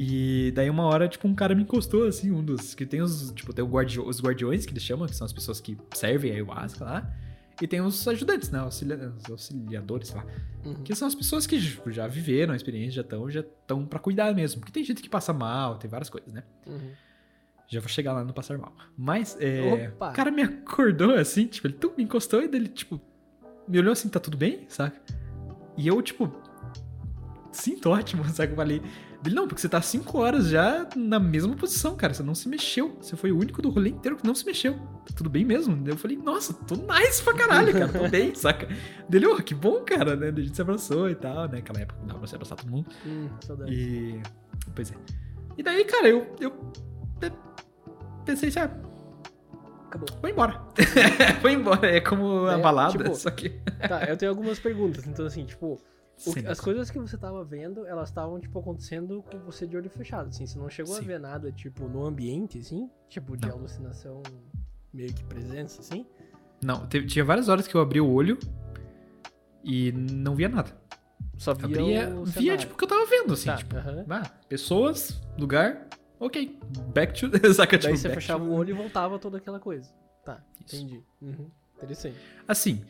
[0.00, 2.72] E daí uma hora, tipo, um cara me encostou, assim, um dos.
[2.72, 3.32] Que tem os.
[3.32, 6.34] Tipo, tem guardi- os guardiões que eles chamam, que são as pessoas que servem a
[6.34, 7.12] ayahuasca lá.
[7.60, 8.60] E tem os ajudantes, né?
[8.60, 10.26] Auxilia- os auxiliadores, sei lá.
[10.64, 10.74] Uhum.
[10.84, 13.98] Que são as pessoas que tipo, já viveram a experiência, já estão já estão pra
[13.98, 14.60] cuidar mesmo.
[14.60, 16.44] Porque tem gente que passa mal, tem várias coisas, né?
[16.64, 16.92] Uhum.
[17.66, 18.72] Já vou chegar lá no passar mal.
[18.96, 19.90] Mas, é.
[19.90, 20.10] Opa!
[20.10, 23.00] O cara me acordou assim, tipo, ele tum, me encostou e dele, tipo,
[23.66, 24.96] me olhou assim, tá tudo bem, saca?
[25.76, 26.32] E eu, tipo,
[27.50, 28.52] sinto ótimo, saca?
[28.52, 28.80] Eu falei.
[29.22, 32.14] Dele, não, porque você tá cinco horas já na mesma posição, cara.
[32.14, 32.96] Você não se mexeu.
[33.00, 34.78] Você foi o único do rolê inteiro que não se mexeu.
[35.16, 35.76] Tudo bem mesmo?
[35.88, 37.88] Eu falei, nossa, tô nice pra caralho, cara.
[37.88, 38.68] Tô bem, saca?
[39.08, 40.28] Dele, ô, que bom, cara, né?
[40.28, 41.58] A gente se abraçou e tal, né?
[41.58, 42.88] Aquela época não dava pra se abraçar todo mundo.
[43.04, 43.72] Hum, saudade.
[43.74, 44.22] E.
[44.74, 44.94] Pois é.
[45.56, 46.36] E daí, cara, eu.
[46.38, 46.50] eu
[47.18, 47.32] pe-
[48.24, 48.70] pensei, assim, ah,
[49.88, 50.08] Acabou.
[50.20, 50.62] vou embora.
[51.42, 51.86] vou embora.
[51.90, 53.48] É como a É, balada, tipo, só que.
[53.88, 55.06] Tá, eu tenho algumas perguntas.
[55.06, 55.80] Então, assim, tipo,
[56.24, 59.88] que- as coisas que você tava vendo, elas estavam, tipo, acontecendo com você de olho
[59.90, 60.46] fechado, assim.
[60.46, 61.06] Você não chegou a Sim.
[61.06, 62.90] ver nada, tipo, no ambiente, assim?
[63.08, 63.56] Tipo, de Não.
[63.56, 64.22] alucinação
[64.92, 66.04] meio que presença, assim?
[66.62, 68.38] Não, teve- tinha várias horas que eu abri o olho
[69.62, 70.70] e não via nada.
[71.36, 73.46] Só via Abria, o via tipo o que eu tava vendo, assim.
[73.46, 74.04] Tá, Tipo, aham.
[74.10, 75.86] ah, pessoas, lugar,
[76.18, 76.58] ok.
[76.92, 77.28] Back to.
[77.54, 79.88] Saca, Daí tipo, você fechava to- o olho e voltava toda aquela coisa.
[80.24, 80.76] Tá, Isso.
[80.76, 81.02] entendi.
[81.22, 81.48] Uhum.
[81.76, 82.16] Interessante.
[82.48, 82.82] Assim,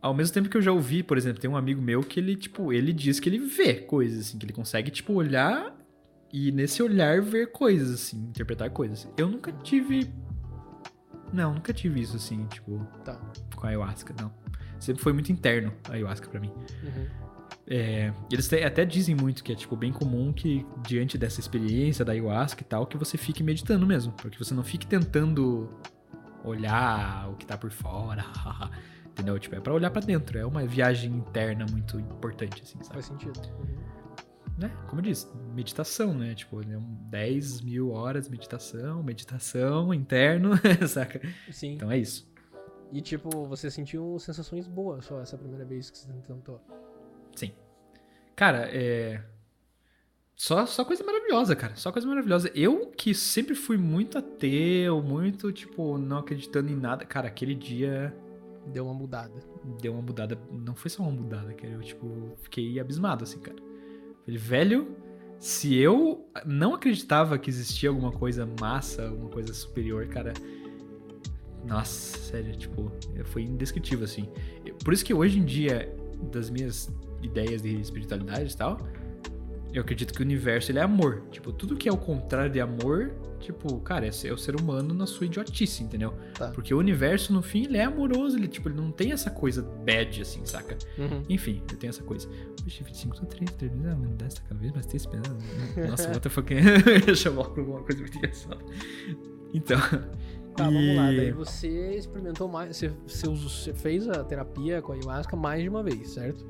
[0.00, 2.36] ao mesmo tempo que eu já ouvi, por exemplo, tem um amigo meu que ele,
[2.36, 5.74] tipo, ele diz que ele vê coisas, assim, que ele consegue, tipo, olhar
[6.32, 9.08] e nesse olhar ver coisas, assim, interpretar coisas.
[9.16, 10.10] Eu nunca tive.
[11.32, 13.20] Não, nunca tive isso, assim, tipo, Tá.
[13.56, 14.32] com a ayahuasca, não.
[14.78, 16.52] Sempre foi muito interno a ayahuasca pra mim.
[16.82, 17.06] Uhum.
[17.70, 22.12] é, eles até dizem muito que é tipo bem comum que diante dessa experiência da
[22.12, 25.68] ayahuasca e tal, que você fique meditando mesmo, porque você não fique tentando
[26.44, 28.24] olhar o que tá por fora,
[29.18, 29.38] entendeu?
[29.38, 32.94] Tipo, é pra olhar pra dentro, é uma viagem interna muito importante, assim, sabe?
[32.94, 33.40] Faz sentido.
[34.56, 34.70] Né?
[34.88, 36.34] Como eu disse, meditação, né?
[36.34, 40.50] Tipo, né, um 10 mil horas de meditação, meditação interno,
[40.86, 41.20] saca?
[41.50, 41.74] Sim.
[41.74, 42.28] Então é isso.
[42.92, 46.60] E tipo, você sentiu sensações boas só essa primeira vez que você tentou.
[47.34, 47.52] Sim.
[48.34, 49.22] Cara, é.
[50.34, 51.74] Só, só coisa maravilhosa, cara.
[51.74, 52.50] Só coisa maravilhosa.
[52.54, 57.04] Eu que sempre fui muito ateu, muito, tipo, não acreditando em nada.
[57.04, 58.14] Cara, aquele dia
[58.72, 59.40] Deu uma mudada.
[59.80, 60.38] deu uma mudada.
[60.50, 61.72] Não foi só uma mudada, cara.
[61.72, 63.56] Eu, tipo, fiquei abismado, assim, cara.
[64.24, 64.96] Falei, velho,
[65.38, 70.32] se eu não acreditava que existia alguma coisa massa, alguma coisa superior, cara.
[71.64, 72.90] Nossa, sério, tipo,
[73.24, 74.28] foi indescritível, assim.
[74.84, 75.94] Por isso que hoje em dia,
[76.32, 76.90] das minhas
[77.22, 78.78] ideias de espiritualidade e tal,
[79.72, 81.22] eu acredito que o universo ele é amor.
[81.30, 84.94] Tipo, tudo que é o contrário de amor, tipo, cara, é é o ser humano
[84.94, 86.14] na sua idiotice, entendeu?
[86.34, 86.50] Tá.
[86.50, 89.62] Porque o universo, no fim, ele é amoroso, ele, tipo, ele não tem essa coisa
[89.62, 90.76] bad, assim, saca?
[90.96, 91.22] Uhum.
[91.28, 92.28] Enfim, eu tenho essa coisa.
[92.62, 95.38] Puxa, 25 tô 30, 30, a humanidade tá cada vez mais pensando.
[95.88, 96.52] Nossa, what the fuck.
[96.52, 98.58] Eu ia chamar alguma coisa muito engraçada.
[99.52, 99.78] Então.
[100.58, 101.12] Tá, vamos lá.
[101.12, 102.76] e- Daí você experimentou mais.
[102.76, 106.44] Você, você, fez a terapia com a ayahuasca mais de uma vez, certo?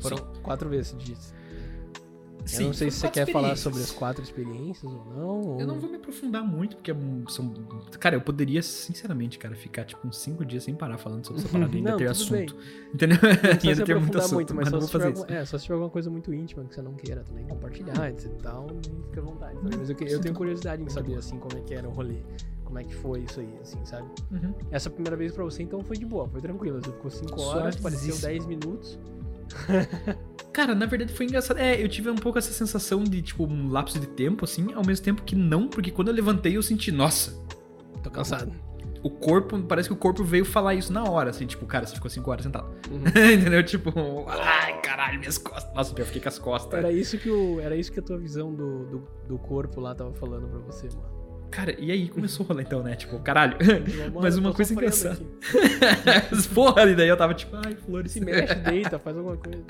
[0.00, 1.32] Foram quatro vezes, você disse.
[2.46, 5.40] Sim, eu não sei se você quer falar sobre as quatro experiências ou não.
[5.40, 6.96] ou- Eu não vou me aprofundar muito, porque é
[7.28, 7.52] são.
[7.98, 11.48] Cara, eu poderia, sinceramente, cara, ficar tipo uns 5 dias sem parar falando sobre essa
[11.50, 12.44] parada e ainda Não, ter tudo bem.
[12.46, 12.56] assunto.
[12.94, 13.18] Entendeu?
[13.22, 13.28] Não
[13.70, 15.32] ainda ter muito assunto, muito, mas, mas só, não vou tiver fazer isso.
[15.32, 18.26] é, só se tiver alguma coisa muito íntima que você não queira também compartilhar, etc
[18.32, 18.66] e tal,
[19.08, 19.54] fica à vontade.
[19.60, 19.76] sabe?
[19.76, 22.22] Mas eu, eu tenho curiosidade em saber, assim, como é que era o rolê.
[22.64, 24.08] Como é que foi isso aí, assim, sabe?
[24.32, 24.52] Uhum.
[24.72, 26.80] Essa primeira vez pra você, então, foi de boa, foi tranquilo.
[26.82, 28.16] Você ficou 5 horas, pareceu.
[28.18, 28.98] 10 minutos.
[30.52, 31.58] Cara, na verdade foi engraçado.
[31.58, 34.84] É, eu tive um pouco essa sensação de, tipo, um lapso de tempo, assim, ao
[34.84, 37.38] mesmo tempo que não, porque quando eu levantei eu senti, nossa,
[38.02, 38.50] Tô cansado.
[39.02, 41.94] o corpo, parece que o corpo veio falar isso na hora, assim, tipo, cara, você
[41.94, 42.68] ficou 5 horas sentado.
[42.90, 43.02] Uhum.
[43.34, 43.62] Entendeu?
[43.64, 43.92] Tipo,
[44.28, 45.74] ai, caralho, minhas costas.
[45.74, 46.78] Nossa, eu fiquei com as costas.
[46.78, 49.94] Era isso que o, era isso que a tua visão do, do, do corpo lá
[49.94, 51.15] tava falando pra você, mano.
[51.50, 52.94] Cara, e aí começou o rolê então, né?
[52.96, 53.56] Tipo, caralho.
[54.12, 55.20] Mano, Mas uma coisa engraçada.
[56.54, 58.12] Porra, e daí eu tava tipo, ai, flores.
[58.12, 59.62] Se mexe, deita, faz alguma coisa.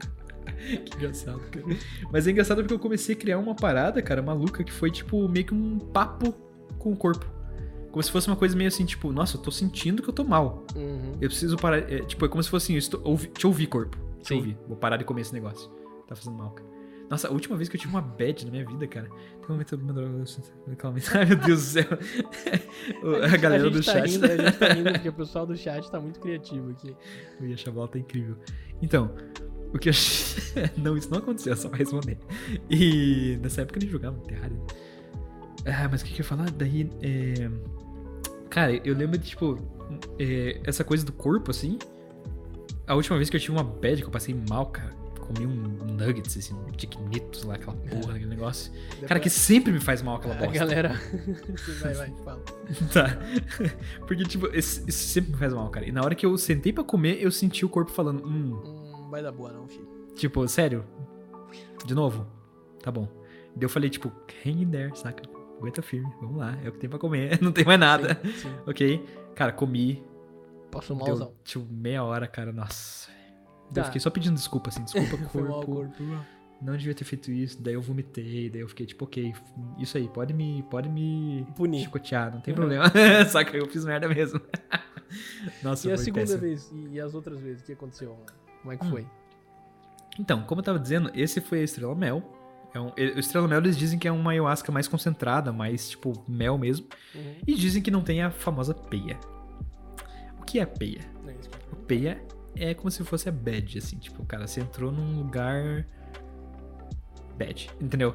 [0.85, 1.65] que engraçado, cara.
[2.13, 5.29] Mas é engraçado porque eu comecei a criar uma parada, cara, maluca, que foi tipo
[5.29, 6.33] meio que um papo
[6.79, 7.27] com o corpo.
[7.91, 10.23] Como se fosse uma coisa meio assim, tipo, nossa, eu tô sentindo que eu tô
[10.23, 10.67] mal.
[10.77, 11.13] Uhum.
[11.21, 11.79] Eu preciso parar.
[11.91, 13.97] é, tipo, é como se fosse assim, eu estou, ouvi, te ouvi, corpo.
[14.21, 14.37] Te Sim.
[14.37, 14.59] ouvi.
[14.69, 15.71] Vou parar de comer esse negócio.
[16.07, 16.76] Tá fazendo mal, cara.
[17.09, 19.09] Nossa, a última vez que eu tive uma bad na minha vida, cara.
[19.09, 19.79] Tem um momento.
[21.15, 21.85] Ai, meu Deus do céu.
[23.03, 24.11] O- a, galera gente do tá chat.
[24.11, 26.97] Rindo, a gente tá rindo porque o pessoal do chat tá muito criativo aqui.
[27.41, 28.37] O Yashaval tá incrível.
[28.83, 29.15] Então,
[29.73, 29.93] o que eu.
[30.77, 32.19] não, isso não aconteceu, só pra responder.
[32.69, 34.61] E nessa época eu nem jogava Terraria.
[35.65, 36.51] Ah, mas o que, que eu ia falar?
[36.51, 36.91] Daí.
[37.03, 37.51] É...
[38.51, 39.59] Cara, eu lembro de, tipo,
[40.19, 41.79] é, essa coisa do corpo, assim.
[42.87, 44.95] A última vez que eu tive uma bad, que eu passei mal, cara.
[45.27, 45.53] Comi um
[45.97, 48.73] nuggets, assim, um chiquinitos lá, aquela porra, aquele negócio.
[49.07, 50.59] Cara, que sempre me faz mal aquela a bosta.
[50.59, 50.89] galera.
[51.83, 52.43] vai, vai, fala.
[52.93, 53.19] Tá.
[54.07, 55.87] Porque, tipo, isso isso sempre me faz mal, cara.
[55.87, 59.11] E na hora que eu sentei pra comer, eu senti o corpo falando, hum, Hum,
[59.11, 59.89] vai dar boa não, filho.
[60.15, 60.85] Tipo, sério?
[61.85, 62.27] De novo?
[62.83, 63.09] Tá bom.
[63.55, 64.13] Daí eu falei, tipo,
[64.45, 65.23] hang in there, saca?
[65.59, 68.21] Aguenta firme, vamos lá, é o que tem pra comer, não tem mais nada.
[68.23, 68.55] Sim, sim.
[68.67, 69.05] Ok?
[69.35, 70.05] Cara, comi,
[70.71, 71.33] Passou deu, malzão.
[71.43, 73.11] tipo, meia hora, cara, nossa.
[73.73, 73.81] Tá.
[73.81, 76.03] Eu fiquei só pedindo desculpa, assim, desculpa, corpo, corpo.
[76.63, 77.61] não devia ter feito isso.
[77.61, 79.35] Daí eu vomitei, daí eu fiquei, tipo, ok,
[79.79, 81.81] isso aí, pode me, pode me Punir.
[81.85, 82.57] chicotear, não tem Uhum.
[82.61, 82.85] problema.
[83.29, 83.57] Saca?
[83.57, 84.41] Eu fiz merda mesmo.
[85.63, 86.41] Nossa, E a segunda péssimo.
[86.41, 86.73] vez?
[86.93, 87.63] E, as outras vezes?
[87.63, 88.17] O que aconteceu?
[88.63, 88.91] Como é que Hum.
[88.91, 89.07] foi?
[90.19, 92.23] Então, como eu tava dizendo, esse foi a Estrela Mel.
[92.75, 96.13] É um, o Estrela Mel eles dizem que é uma ayahuasca mais concentrada, mais tipo
[96.29, 96.87] mel mesmo.
[97.15, 97.35] Uhum.
[97.47, 99.19] E dizem que não tem a famosa peia.
[100.41, 101.01] O que é peia?
[101.27, 102.21] É que O peia
[102.57, 103.99] é como se fosse a bad, assim.
[103.99, 105.87] Tipo, cara, você entrou num lugar.
[107.39, 108.15] bad, entendeu?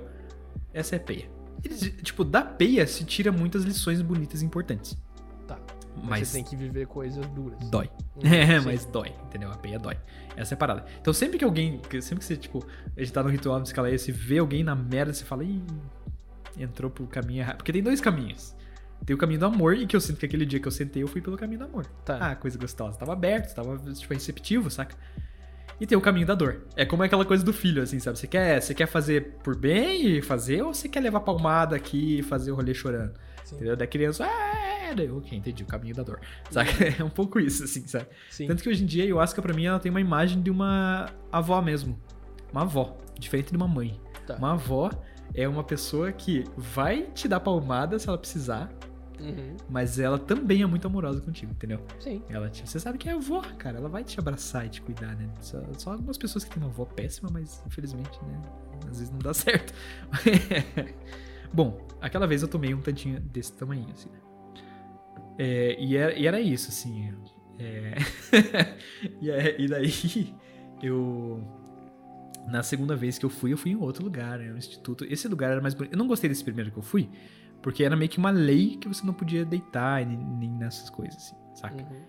[0.74, 1.30] Essa é a peia.
[1.64, 4.98] Eles, tipo, da peia se tira muitas lições bonitas e importantes.
[5.48, 5.60] Tá.
[5.96, 7.60] Mas Mas você tem que viver coisas duras.
[7.70, 7.90] dói.
[8.18, 9.52] Hum, É, mas dói, entendeu?
[9.52, 9.98] A peia dói.
[10.36, 10.86] Essa é a parada.
[11.00, 12.66] Então sempre que alguém, sempre que você, tipo,
[12.96, 15.62] a gente tá no ritual de escalaia, você vê alguém na merda, você fala, ih,
[16.58, 17.58] entrou pro caminho errado.
[17.58, 18.56] Porque tem dois caminhos.
[19.06, 21.02] Tem o caminho do amor, e que eu sinto que aquele dia que eu sentei,
[21.02, 21.86] eu fui pelo caminho do amor.
[22.06, 22.18] Tá.
[22.20, 22.98] Ah, coisa gostosa.
[22.98, 24.96] Tava aberto, tava, tipo, receptivo, saca?
[25.80, 26.68] E tem o caminho da dor.
[26.76, 28.20] É como aquela coisa do filho, assim, sabe?
[28.20, 32.20] Você quer, você quer fazer por bem e fazer, ou você quer levar palmada aqui
[32.20, 33.14] e fazer o rolê chorando?
[33.44, 33.56] Sim.
[33.56, 33.76] Entendeu?
[33.76, 36.20] Da criança, ah, daí, ok, entendi, o caminho da dor.
[36.52, 36.70] Sabe?
[37.00, 38.06] É um pouco isso, assim, sabe?
[38.30, 38.46] Sim.
[38.46, 41.10] Tanto que hoje em dia a ayahuasca, pra mim, ela tem uma imagem de uma
[41.32, 42.00] avó mesmo.
[42.52, 44.00] Uma avó, diferente de uma mãe.
[44.28, 44.36] Tá.
[44.36, 44.92] Uma avó
[45.34, 48.72] é uma pessoa que vai te dar palmada se ela precisar,
[49.22, 49.56] Uhum.
[49.70, 51.80] mas ela também é muito amorosa contigo, entendeu?
[52.00, 52.22] Sim.
[52.30, 53.78] Ela você sabe que é a avó, cara.
[53.78, 55.30] Ela vai te abraçar e te cuidar, né?
[55.40, 58.42] Só, só algumas pessoas que têm uma avó péssima, mas infelizmente, né?
[58.90, 59.74] Às vezes não dá certo.
[61.54, 64.20] Bom, aquela vez eu tomei um tantinho desse tamanho, assim, né?
[65.38, 67.14] É, e, era, e era isso, assim.
[67.60, 67.96] é.
[69.22, 70.36] e, é- e daí
[70.82, 71.42] eu.
[72.48, 74.52] Na segunda vez que eu fui, eu fui em outro lugar, né?
[74.52, 75.06] Um instituto.
[75.06, 75.94] Esse lugar era mais bonito.
[75.94, 77.10] Eu não gostei desse primeiro que eu fui,
[77.62, 81.18] porque era meio que uma lei que você não podia deitar nem, nem nessas coisas,
[81.18, 81.76] assim, saca?
[81.76, 82.02] Uhum.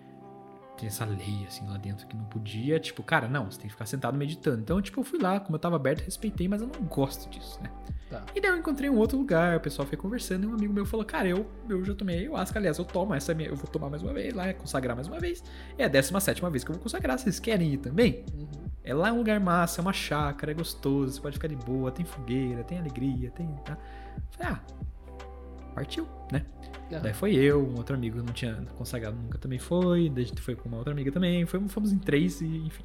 [0.77, 2.79] tem essa lei, assim, lá dentro que não podia.
[2.79, 4.61] Tipo, cara, não, você tem que ficar sentado meditando.
[4.61, 7.59] Então, tipo, eu fui lá, como eu tava aberto, respeitei, mas eu não gosto disso,
[7.61, 7.69] né?
[8.09, 8.23] Tá.
[8.35, 10.85] E daí eu encontrei um outro lugar, o pessoal foi conversando e um amigo meu
[10.85, 13.65] falou, cara, eu, eu já tomei ayahuasca, aliás, eu tomo, essa é minha, eu vou
[13.65, 15.43] tomar mais uma vez lá, consagrar mais uma vez.
[15.77, 18.23] É a 17 vez que eu vou consagrar, vocês querem ir também?
[18.33, 18.47] Uhum.
[18.83, 21.91] É lá um lugar massa, é uma chácara, é gostoso, você pode ficar de boa,
[21.91, 23.47] tem fogueira, tem alegria, tem...
[23.65, 23.77] Tá?
[24.31, 24.61] Falei, ah,
[25.73, 26.45] partiu, né?
[26.91, 27.01] Aham.
[27.01, 30.09] Daí foi eu, um outro amigo, não tinha consagrado nunca também foi.
[30.09, 31.45] Daí a gente foi com uma outra amiga também.
[31.45, 32.83] Fomos, fomos em três e enfim.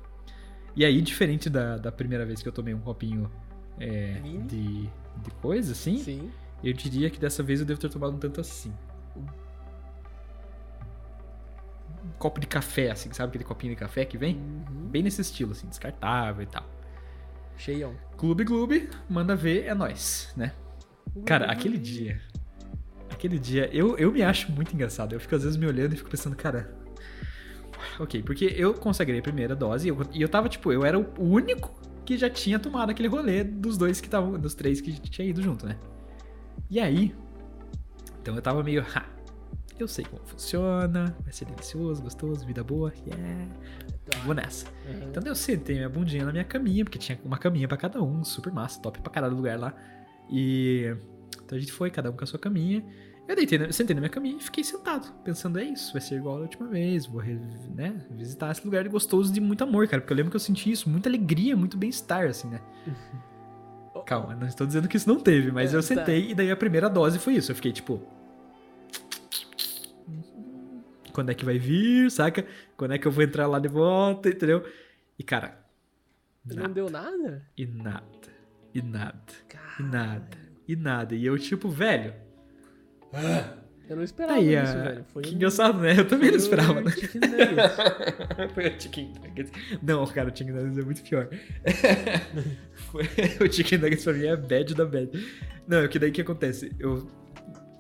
[0.75, 3.31] E aí, diferente da, da primeira vez que eu tomei um copinho
[3.81, 6.31] é, de, de coisa, assim, Sim.
[6.63, 8.73] eu diria que dessa vez eu devo ter tomado um tanto assim.
[12.05, 14.37] Um copo de café, assim, sabe aquele copinho de café que vem?
[14.37, 14.89] Uhum.
[14.89, 16.65] Bem nesse estilo, assim, descartável e tal.
[17.57, 17.95] Cheião.
[18.17, 20.53] Clube Clube, manda ver, é nóis, né?
[21.25, 22.21] Cara, aquele dia.
[23.19, 25.13] Aquele dia, eu, eu me acho muito engraçado.
[25.13, 26.73] Eu fico às vezes me olhando e fico pensando, cara.
[27.99, 30.97] Ok, porque eu consagrei a primeira dose e eu, e eu tava, tipo, eu era
[30.97, 34.39] o único que já tinha tomado aquele rolê dos dois que estavam.
[34.39, 35.77] Dos três que tinha ido junto, né?
[36.71, 37.13] E aí.
[38.23, 38.87] Então eu tava meio.
[38.95, 39.05] Ha,
[39.81, 43.49] eu sei como funciona, vai ser delicioso, gostoso, vida boa, yeah.
[44.25, 44.65] Vou nessa.
[44.87, 45.09] Uhum.
[45.09, 48.23] Então eu sentei minha bundinha na minha caminha, porque tinha uma caminha pra cada um,
[48.23, 49.75] super massa, top pra caralho lugar lá.
[50.31, 50.97] E
[51.45, 52.85] então a gente foi, cada um com a sua caminha.
[53.29, 56.17] Eu deitei, na- sentei na minha caminha e fiquei sentado, pensando, é isso, vai ser
[56.17, 60.13] igual a última vez, vou né, visitar esse lugar gostoso de muito amor, cara, porque
[60.15, 62.61] eu lembro que eu senti isso, muita alegria, muito bem-estar, assim, né?
[64.07, 65.87] Calma, não estou dizendo que isso não teve, mas É, eu tá.
[65.87, 68.01] sentei e daí a primeira dose foi isso, eu fiquei tipo...
[71.13, 72.47] Quando é que vai vir, saca?
[72.77, 74.65] Quando é que eu vou entrar lá de volta, entendeu?
[75.19, 75.59] E cara,
[76.47, 77.47] Não nada, deu nada?
[77.57, 78.05] e nada,
[78.73, 79.23] e nada,
[79.79, 81.15] e nada, e nada.
[81.15, 82.15] E eu tipo, velho,
[83.89, 85.05] eu não esperava aí, isso, velho.
[85.09, 85.99] Foi que um- engraçado, né?
[85.99, 86.91] Eu também não esperava, né?
[88.55, 89.53] Foi o Chicken Nuggets.
[89.83, 91.29] Não, cara, o Chicken Nuggets é muito pior.
[92.91, 93.03] Foi...
[93.47, 95.11] O Chicken Nuggets pra mim é bad da bad.
[95.67, 96.71] Não, é que daí que acontece?
[96.79, 97.07] Eu.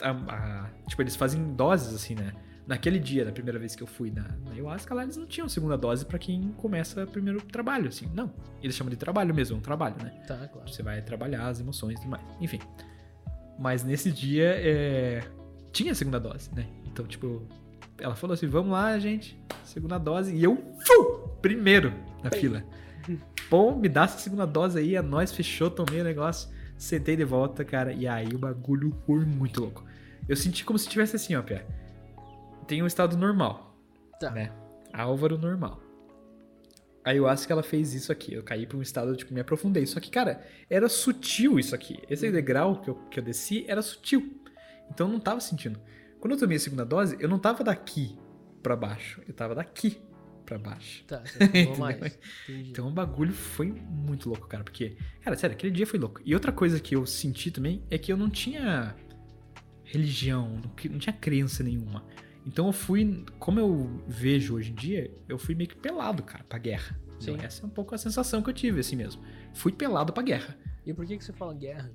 [0.03, 2.33] a- a- Tipo, eles fazem doses, assim, né?
[2.67, 5.49] Naquele dia, na primeira vez que eu fui na, na ayahuasca, lá eles não tinham
[5.49, 8.11] segunda dose pra quem começa primeiro trabalho, assim.
[8.15, 8.33] Não.
[8.63, 10.11] Eles chamam de trabalho mesmo, um trabalho, né?
[10.27, 10.69] Tá, claro.
[10.71, 12.23] Você vai trabalhar as emoções e tudo mais.
[12.41, 12.59] Enfim.
[13.59, 15.25] Mas nesse dia, é...
[15.73, 16.67] tinha segunda dose, né?
[16.87, 17.43] Então, tipo,
[17.99, 20.35] ela falou assim: vamos lá, gente, segunda dose.
[20.35, 20.57] E eu,
[20.87, 21.93] fu, primeiro
[22.23, 22.63] na fila.
[23.51, 27.25] Pô, me dá essa segunda dose aí, a nós fechou, tomei o negócio, sentei de
[27.25, 27.93] volta, cara.
[27.93, 29.85] E aí o bagulho foi muito louco.
[30.29, 31.67] Eu senti como se tivesse assim, ó, Pia.
[32.67, 33.75] Tem um estado normal,
[34.21, 34.31] Tá.
[34.31, 34.53] né?
[34.93, 35.81] Álvaro normal.
[37.09, 38.35] A ayahuasca ela fez isso aqui.
[38.35, 39.87] Eu caí pra um estado, tipo, me aprofundei.
[39.87, 41.99] Só que, cara, era sutil isso aqui.
[42.11, 44.39] Esse degrau que eu, que eu desci era sutil.
[44.91, 45.81] Então eu não tava sentindo.
[46.21, 48.19] Quando eu tomei a segunda dose, eu não tava daqui
[48.63, 49.23] pra baixo.
[49.27, 49.99] Eu tava daqui
[50.45, 51.05] pra baixo.
[51.07, 51.39] Tá, você
[51.79, 52.19] mais.
[52.47, 52.71] Entendi.
[52.71, 54.63] Então o bagulho foi muito louco, cara.
[54.65, 56.21] Porque, cara, sério, aquele dia foi louco.
[56.25, 58.95] E outra coisa que eu senti também é que eu não tinha
[59.85, 62.05] religião, não, que- não tinha crença nenhuma.
[62.49, 66.43] Então eu fui, como eu vejo hoje em dia, eu fui meio que pelado, cara,
[66.49, 66.99] pra guerra.
[67.21, 67.33] Sim.
[67.33, 69.23] Então, essa é um pouco a sensação que eu tive, assim mesmo.
[69.53, 70.57] Fui pelado pra guerra.
[70.87, 71.93] E por que, que você fala guerra?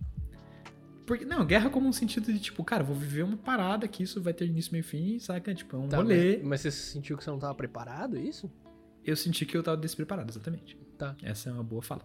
[1.08, 4.22] Porque, não, guerra como um sentido de, tipo, cara, vou viver uma parada que isso
[4.22, 5.54] vai ter início, meio e fim, saca?
[5.56, 6.38] Tipo, é um Tá, rolê.
[6.38, 8.49] Mas, mas você sentiu que você não tava preparado, é isso?
[9.04, 10.78] Eu senti que eu tava despreparado, exatamente.
[10.98, 11.16] Tá.
[11.24, 12.04] Essa é uma boa fala.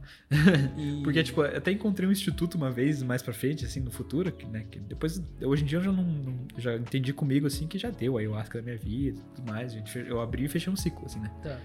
[0.76, 1.00] E...
[1.04, 4.32] Porque, tipo, eu até encontrei um instituto uma vez, mais pra frente, assim, no futuro,
[4.32, 7.66] que, né, que depois, hoje em dia eu já não, não- já entendi comigo, assim,
[7.66, 10.48] que já deu a ayahuasca da minha vida e tudo mais, gente, eu abri e
[10.48, 11.30] fechei um ciclo, assim, né.
[11.42, 11.60] Tá.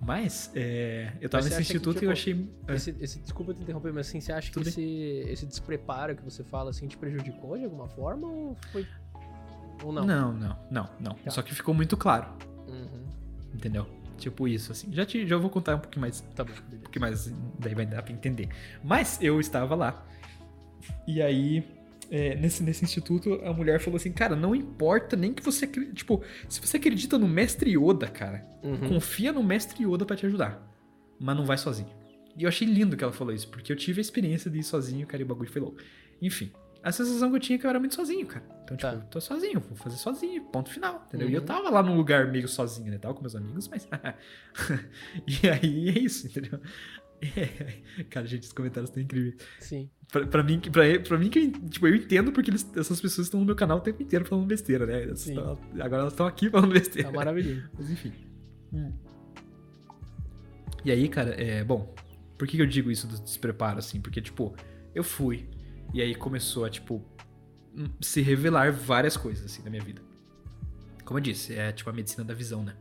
[0.00, 2.48] Mas, é, eu tava Mas nesse acha que, instituto e tipo, eu achei...
[2.68, 4.70] é, Esse, esse- desculpa te interromper, mas assim, você acha que Tudo bem.
[4.72, 8.86] esse, esse despreparo que você fala assim te prejudicou de alguma forma ou foi.
[9.82, 10.04] Ou não?
[10.06, 11.14] não, não, não, não.
[11.14, 11.30] Tá.
[11.30, 12.28] Só que ficou muito claro,
[12.68, 13.06] Uhum.
[13.54, 13.86] entendeu?
[14.16, 14.92] Tipo isso, assim.
[14.92, 16.20] Já, te, já vou contar um pouquinho mais.
[16.34, 16.52] Tá bom.
[16.72, 17.32] Um pouquinho mais.
[17.58, 18.48] Daí vai dar pra entender.
[18.82, 20.06] Mas eu estava lá.
[21.06, 21.64] E aí.
[22.10, 25.66] é, nesse, nesse instituto, a mulher falou assim: Cara, não importa nem que você.
[25.66, 28.88] Tipo, se você acredita no mestre Yoda, cara, Uhum.
[28.88, 30.62] confia no mestre Yoda pra te ajudar.
[31.18, 31.88] Mas não vai sozinho.
[32.36, 34.62] E eu achei lindo que ela falou isso, porque eu tive a experiência de ir
[34.62, 35.78] sozinho, cara, e o bagulho foi louco.
[36.20, 36.50] Enfim,
[36.88, 38.44] a sensação que eu tinha é que eu era muito sozinho, cara.
[38.64, 38.96] Então, tipo, Tá.
[39.10, 41.28] tô sozinho, vou fazer sozinho, ponto final, entendeu?
[41.28, 41.46] E eu Uhum.
[41.46, 42.98] tava lá num lugar meio sozinho, né?
[42.98, 43.88] Tava com meus amigos, mas.
[45.26, 46.60] e aí é isso, entendeu?
[48.10, 49.36] Cara, gente, os comentários estão incríveis.
[49.60, 49.88] Sim.
[50.12, 53.26] Pra, pra mim, que- pra, pra mim que tipo, eu entendo porque eles- essas pessoas
[53.26, 55.02] estão no meu canal o tempo inteiro falando besteira, né?
[55.04, 55.34] Elas Sim.
[55.34, 57.08] tão- agora elas estão aqui falando besteira.
[57.10, 57.68] Tá maravilhoso.
[57.76, 58.12] Mas enfim.
[60.84, 61.64] E aí, cara, é.
[61.64, 61.92] Bom,
[62.38, 64.00] por que que eu digo isso do despreparo, assim?
[64.00, 64.54] Porque, tipo,
[64.94, 65.48] eu fui.
[65.96, 67.02] E aí começou a, tipo,
[67.74, 70.02] hum, se revelar várias coisas, assim, na minha vida.
[71.06, 72.76] Como eu disse, é tipo a medicina da visão, né?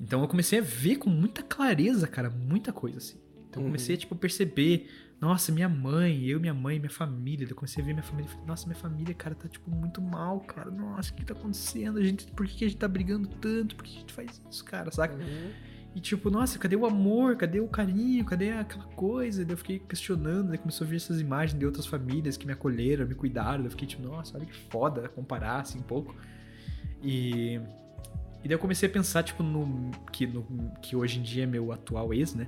[0.00, 3.20] Então eu comecei a ver com muita clareza, cara, muita coisa, assim.
[3.48, 3.68] Então eu Uhum.
[3.68, 4.88] comecei a, tipo, perceber,
[5.20, 7.46] nossa, minha mãe, eu, minha mãe, minha família.
[7.48, 8.28] Eu comecei a ver minha família.
[8.28, 10.72] Falei, nossa, minha família, cara, tá, tipo, muito mal, cara.
[10.72, 11.98] Nossa, o que tá acontecendo?
[12.00, 13.76] A gente, por que, que a gente tá brigando tanto?
[13.76, 15.14] Por que a gente faz isso, cara, saca?
[15.14, 15.52] Uhum.
[15.98, 17.34] E tipo, nossa, cadê o amor?
[17.34, 18.24] Cadê o carinho?
[18.24, 19.44] Cadê aquela coisa?
[19.44, 22.52] Daí eu fiquei questionando, daí começou a vir essas imagens de outras famílias que me
[22.52, 23.64] acolheram, me cuidaram.
[23.64, 26.14] Eu fiquei tipo, nossa, olha que foda comparar assim um pouco.
[27.02, 30.46] E, e daí eu comecei a pensar, tipo, no que, no,
[30.80, 32.46] que hoje em dia é meu atual ex, né?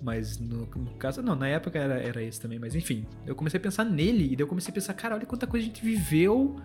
[0.00, 3.04] Mas no, no caso, não, na época era, era esse também, mas enfim.
[3.26, 5.62] Eu comecei a pensar nele, e daí eu comecei a pensar, cara, olha quanta coisa
[5.62, 6.56] a gente viveu.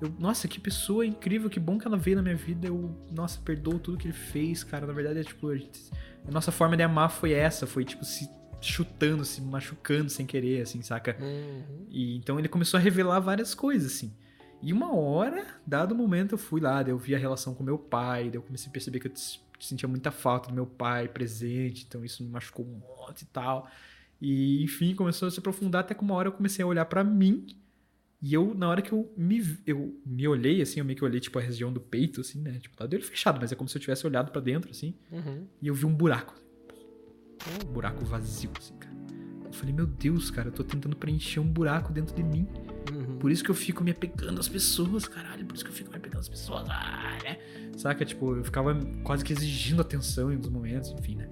[0.00, 2.68] Eu, nossa, que pessoa incrível, que bom que ela veio na minha vida.
[2.68, 4.86] Eu, nossa, perdoo tudo que ele fez, cara.
[4.86, 8.28] Na verdade, é tipo, a, nossa forma de amar foi essa, foi tipo se
[8.60, 11.16] chutando, se machucando sem querer, assim, saca?
[11.20, 11.86] Uhum.
[11.90, 14.12] E então ele começou a revelar várias coisas, assim.
[14.62, 17.62] E uma hora, dado o momento, eu fui lá, daí eu vi a relação com
[17.62, 19.12] meu pai, daí eu comecei a perceber que eu
[19.60, 23.68] sentia muita falta do meu pai presente, então isso me machucou um monte e tal.
[24.20, 27.04] E enfim, começou a se aprofundar até que uma hora eu comecei a olhar pra
[27.04, 27.46] mim.
[28.20, 31.20] E eu, na hora que eu me, eu me olhei, assim, eu meio que olhei,
[31.20, 32.58] tipo, a região do peito, assim, né?
[32.58, 34.94] Tipo, tá de olho fechado, mas é como se eu tivesse olhado pra dentro, assim.
[35.12, 35.46] Uhum.
[35.60, 36.34] E eu vi um buraco.
[37.62, 38.96] Um buraco vazio, assim, cara.
[39.44, 42.48] Eu falei, meu Deus, cara, eu tô tentando preencher um buraco dentro de mim.
[42.92, 43.18] Uhum.
[43.18, 45.44] Por isso que eu fico me apegando às pessoas, caralho.
[45.44, 47.38] Por isso que eu fico me apegando às pessoas, ah, né?
[47.76, 48.04] Saca?
[48.04, 51.28] Tipo, eu ficava quase que exigindo atenção em alguns momentos, enfim, né?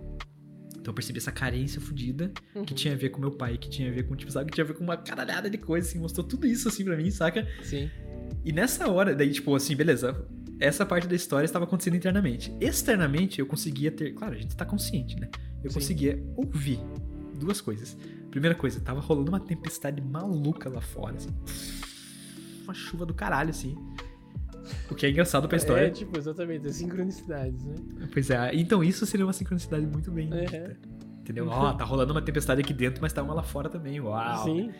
[0.84, 2.64] Então eu percebi essa carência fodida que Uhum.
[2.66, 4.50] tinha a ver com meu pai, que tinha a ver com, tipo, sabe?
[4.50, 5.98] Que tinha a ver com uma caralhada de coisa, assim.
[5.98, 7.48] Mostrou tudo isso, assim, pra mim, saca?
[7.62, 7.88] Sim.
[8.44, 10.14] E nessa hora, daí, tipo, assim, beleza.
[10.60, 12.54] Essa parte da história estava acontecendo internamente.
[12.60, 14.12] Externamente, eu conseguia ter.
[14.12, 15.30] Claro, a gente tá consciente, né?
[15.64, 15.74] Eu Sim.
[15.80, 16.78] conseguia ouvir
[17.40, 17.96] duas coisas.
[18.30, 21.30] Primeira coisa, tava rolando uma tempestade maluca lá fora, assim.
[22.62, 23.74] Uma chuva do caralho, assim.
[24.90, 25.86] O que é engraçado pra história.
[25.86, 27.74] É, tipo, exatamente, as sincronicidades, né?
[28.12, 30.30] Pois é, então isso seria uma sincronicidade muito bem.
[30.32, 30.76] É.
[31.20, 31.48] Entendeu?
[31.48, 34.00] Ó, tá rolando uma tempestade aqui dentro, mas tá uma lá fora também.
[34.00, 34.44] Uau!
[34.44, 34.72] Sim.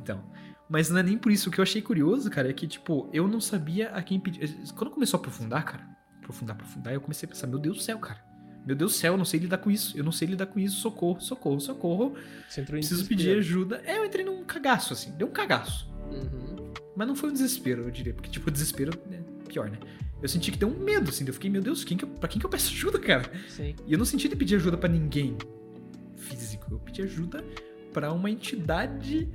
[0.00, 0.22] Então.
[0.68, 1.48] Mas não é nem por isso.
[1.48, 4.48] O que eu achei curioso, cara, é que, tipo, eu não sabia a quem pedir.
[4.76, 5.84] Quando começou a aprofundar, cara,
[6.18, 8.20] aprofundar, aprofundar, eu comecei a pensar, meu Deus do céu, cara.
[8.64, 9.98] Meu Deus do céu, eu não sei lidar com isso.
[9.98, 10.76] Eu não sei lidar com isso.
[10.76, 12.14] Socorro, socorro, socorro.
[12.48, 13.18] Você entrou em Preciso desespero.
[13.18, 13.82] pedir ajuda.
[13.84, 15.10] É, eu entrei num cagaço, assim.
[15.12, 15.90] Deu um cagaço.
[16.10, 16.72] Uhum.
[16.94, 18.12] Mas não foi um desespero, eu diria.
[18.12, 19.19] Porque, tipo, desespero é
[19.52, 19.78] pior, né?
[20.22, 21.24] Eu senti que deu um medo, assim.
[21.26, 23.30] Eu fiquei, meu Deus, quem que eu, pra quem que eu peço ajuda, cara?
[23.48, 23.74] Sim.
[23.86, 25.36] E eu não senti de pedir ajuda pra ninguém
[26.16, 26.66] físico.
[26.70, 27.44] Eu pedi ajuda
[27.92, 29.28] pra uma entidade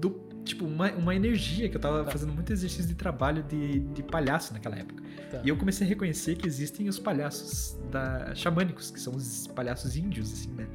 [0.00, 0.20] do.
[0.44, 2.10] Tipo, uma, uma energia que eu tava Tá.
[2.10, 5.00] fazendo muito exercício de trabalho de, de palhaço naquela época.
[5.30, 5.40] Tá.
[5.44, 9.96] E eu comecei a reconhecer que existem os palhaços da xamânicos, que são os palhaços
[9.96, 10.66] índios, assim, né?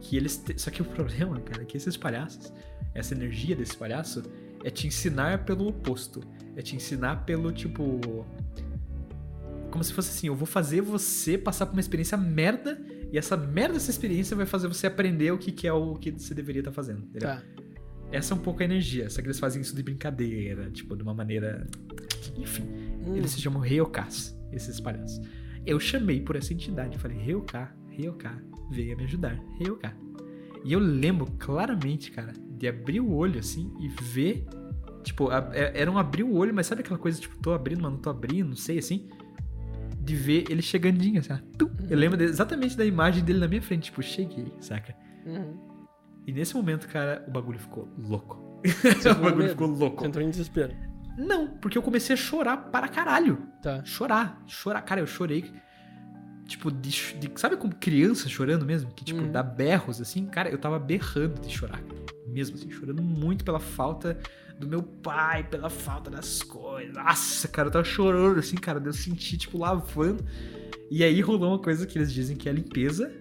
[0.00, 0.38] Que eles.
[0.38, 2.50] te- Só que o problema, cara, é que esses palhaços,
[2.94, 4.22] essa energia desse palhaço,
[4.64, 6.22] é te ensinar pelo oposto.
[6.56, 8.26] É te ensinar pelo tipo.
[9.70, 12.80] Como se fosse assim, eu vou fazer você passar por uma experiência merda,
[13.12, 16.12] e essa merda dessa experiência vai fazer você aprender o que, que é o que
[16.12, 17.00] você deveria estar fazendo.
[17.00, 17.28] Entendeu?
[17.28, 17.42] Tá.
[18.12, 21.02] Essa é um pouco a energia, só que eles fazem isso de brincadeira, tipo, de
[21.02, 21.66] uma maneira.
[22.36, 22.62] Enfim.
[22.62, 23.16] Hum.
[23.16, 25.20] Eles se chamam Ryokas, esses palhaços.
[25.66, 28.40] Eu chamei por essa entidade, falei, Ryoka, Ryoka,
[28.70, 29.96] venha me ajudar, Ryoka.
[30.64, 34.46] E eu lembro claramente, cara, de abrir o olho assim e ver.
[35.04, 37.82] Tipo, a- é- era um abrir o olho, mas sabe aquela coisa, tipo, tô abrindo,
[37.82, 39.08] mas não tô abrindo, não sei, assim?
[40.00, 41.70] De ver ele chegandinho, assim, tum.
[41.88, 44.94] Eu lembro de- exatamente da imagem dele na minha frente, tipo, cheguei, saca?
[45.26, 45.56] Uhum.
[46.26, 48.42] E nesse momento, cara, o bagulho ficou louco.
[49.10, 49.50] O bagulho medo?
[49.50, 50.04] ficou louco.
[50.06, 50.74] Entrou em desespero.
[51.18, 53.46] Não, porque eu comecei a chorar para caralho.
[53.62, 53.84] Tá.
[53.84, 54.80] Chorar, chorar.
[54.82, 55.44] Cara, eu chorei.
[56.46, 58.90] Tipo, de, de- sabe como criança chorando mesmo?
[58.90, 59.30] Que, tipo, Uhum.
[59.32, 60.26] dá berros assim?
[60.26, 61.80] Cara, eu tava berrando de chorar.
[62.26, 64.18] Mesmo assim, chorando muito pela falta
[64.58, 66.94] do meu pai, pela falta das coisas.
[66.94, 68.80] Nossa, cara, eu tava chorando assim, cara.
[68.84, 70.24] Eu senti, tipo, lavando.
[70.90, 73.12] E aí rolou uma coisa que eles dizem que é limpeza,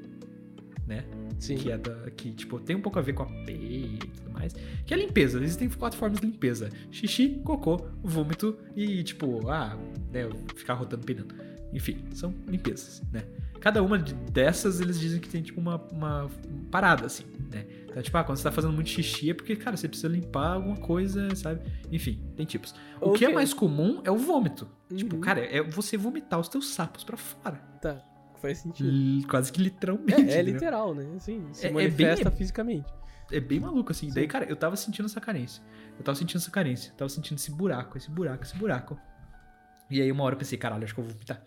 [0.86, 1.06] né?
[1.40, 1.56] Sim.
[1.56, 2.10] Que é da.
[2.12, 4.54] Que, tipo, tem um pouco a ver com a P e tudo mais.
[4.86, 5.42] Que é limpeza.
[5.44, 9.78] Existem quatro formas de limpeza: xixi, cocô, vômito e, tipo, ah,
[10.12, 11.34] né, ficar rotando peinando.
[11.74, 13.24] Enfim, são limpezas, né?
[13.60, 16.30] Cada uma de- dessas eles dizem que tem, tipo, uma, uma
[16.70, 17.66] parada, assim, né?
[17.94, 20.54] Então, tipo, ah, quando você tá fazendo muito xixi é porque, cara, você precisa limpar
[20.54, 21.62] alguma coisa, sabe?
[21.92, 22.74] Enfim, tem tipos.
[23.00, 24.68] O que é mais comum é o vômito.
[24.96, 25.22] Tipo, Uhum.
[25.22, 27.58] cara, é você vomitar os teus sapos pra fora.
[27.80, 28.04] Tá,
[28.42, 28.90] faz sentido.
[28.90, 30.12] L- Quase que literalmente.
[30.32, 31.08] É, é literal, né?
[31.16, 32.92] Assim, se É- é manifesta bem- fisicamente.
[33.32, 34.10] É bem maluco, assim.
[34.10, 34.16] Sim.
[34.16, 35.64] Daí, cara, eu tava sentindo essa carência.
[35.98, 36.90] Eu tava sentindo essa carência.
[36.92, 38.98] Eu tava sentindo esse buraco, esse buraco, esse buraco.
[39.90, 41.44] E aí, uma hora eu pensei, caralho, acho que eu vou vomitar.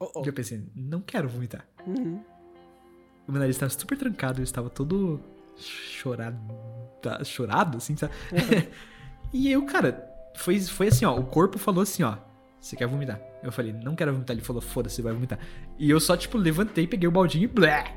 [0.00, 0.24] Oh, oh.
[0.24, 1.66] E eu pensei, não quero vomitar.
[1.86, 2.22] Uhum.
[3.26, 5.20] O meu nariz estava super trancado, eu estava todo
[5.58, 6.38] chorado,
[7.02, 8.12] tá- chorado, assim, sabe?
[9.32, 12.16] e eu, cara, foi, foi assim, ó, o corpo falou assim, ó,
[12.60, 13.20] você quer vomitar?
[13.42, 14.34] Eu falei, não quero vomitar.
[14.34, 15.38] Ele falou, foda-se, você vai vomitar.
[15.78, 17.94] E eu só, tipo, levantei, peguei o baldinho e blé!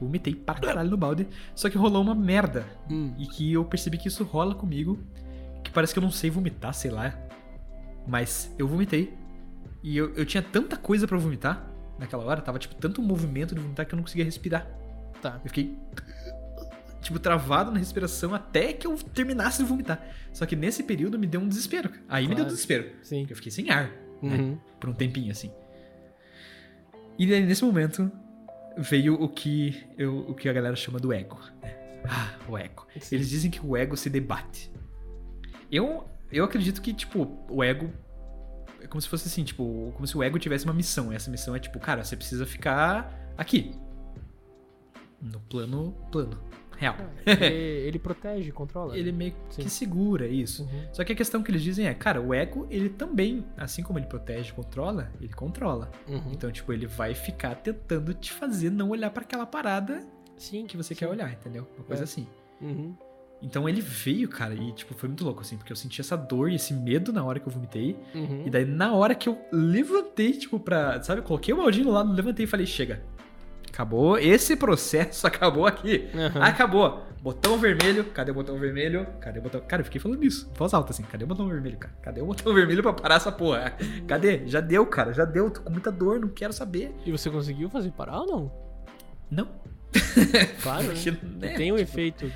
[0.00, 1.28] Vomitei pra caralho no balde.
[1.54, 2.64] Só que rolou uma merda.
[2.90, 3.14] Hum.
[3.18, 4.98] E que eu percebi que isso rola comigo.
[5.62, 7.14] Que parece que eu não sei vomitar, sei lá.
[8.06, 9.14] Mas eu vomitei.
[9.82, 12.40] E eu, eu tinha tanta coisa pra vomitar naquela hora.
[12.40, 14.66] Tava, tipo, tanto movimento de vomitar que eu não conseguia respirar.
[15.20, 15.38] Tá.
[15.44, 15.76] Eu fiquei,
[17.00, 20.04] tipo, travado na respiração até que eu terminasse de vomitar.
[20.32, 21.90] Só que nesse período me deu um desespero.
[22.08, 22.50] Aí me deu Claro.
[22.50, 22.90] desespero.
[23.02, 23.26] Sim.
[23.28, 23.90] Eu fiquei sem ar
[24.22, 24.36] né?
[24.36, 24.58] Uhum.
[24.78, 25.50] por um tempinho, assim.
[27.18, 28.10] E daí, nesse momento,
[28.78, 31.38] veio o que, eu, o que a galera chama do ego.
[31.62, 31.76] né?
[32.08, 32.86] Ah, o ego.
[33.00, 33.16] Sim.
[33.16, 34.70] Eles dizem que o ego se debate.
[35.70, 37.90] Eu, eu acredito que, tipo, o ego.
[38.82, 41.12] É como se fosse assim, tipo, como se o ego tivesse uma missão.
[41.12, 43.74] E essa missão é tipo, cara, você precisa ficar aqui.
[45.20, 45.94] No plano.
[46.10, 46.42] plano.
[46.80, 46.96] Real.
[46.98, 47.10] Ah,
[47.44, 47.54] ele,
[47.88, 48.96] ele protege, controla.
[48.96, 49.62] Ele meio Sim.
[49.62, 50.62] que segura isso.
[50.62, 50.88] Uhum.
[50.92, 53.98] Só que a questão que eles dizem é, cara, o ego, ele também, assim como
[53.98, 55.90] ele protege e controla, ele controla.
[56.08, 56.32] Uhum.
[56.32, 60.02] Então, tipo, ele vai ficar tentando te fazer não olhar pra aquela parada
[60.38, 60.66] Sim.
[60.66, 61.00] que você sim.
[61.00, 61.68] quer olhar, entendeu?
[61.76, 62.04] Uma coisa É.
[62.04, 62.26] assim.
[62.62, 62.96] Uhum.
[63.42, 66.50] Então ele veio, cara, e tipo, foi muito louco, assim, porque eu senti essa dor
[66.50, 67.96] e esse medo na hora que eu vomitei.
[68.14, 68.42] Uhum.
[68.46, 71.02] E daí, na hora que eu levantei, tipo, pra.
[71.02, 73.02] Sabe, coloquei o baldinho do lado, levantei e falei, chega.
[73.72, 76.08] Acabou, esse processo acabou aqui.
[76.14, 76.42] Aham.
[76.42, 77.06] Acabou.
[77.22, 79.06] Botão vermelho, cadê o botão vermelho?
[79.20, 79.60] Cadê o botão.
[79.60, 81.94] Cara, eu fiquei falando isso, voz alta, assim, cadê o botão vermelho, cara?
[82.02, 83.74] Cadê o botão vermelho pra parar essa porra?
[84.08, 84.46] Cadê?
[84.46, 86.94] Já deu, cara, já deu, tô com muita dor, não quero saber.
[87.04, 88.52] E você conseguiu fazer parar ou não?
[89.30, 89.48] Não.
[90.62, 90.94] Claro, né?
[90.94, 92.32] Porque, né, Tem um tipo, efeito.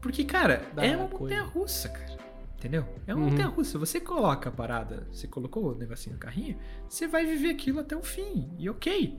[0.00, 2.14] Porque, cara, da é uma montanha russa, cara.
[2.56, 2.84] Entendeu?
[3.06, 3.30] É uma Uhum.
[3.30, 3.78] montanha russa.
[3.78, 6.56] Você coloca a parada, você colocou o negocinho no carrinho,
[6.88, 8.50] você vai viver aquilo até o fim.
[8.58, 9.18] E ok.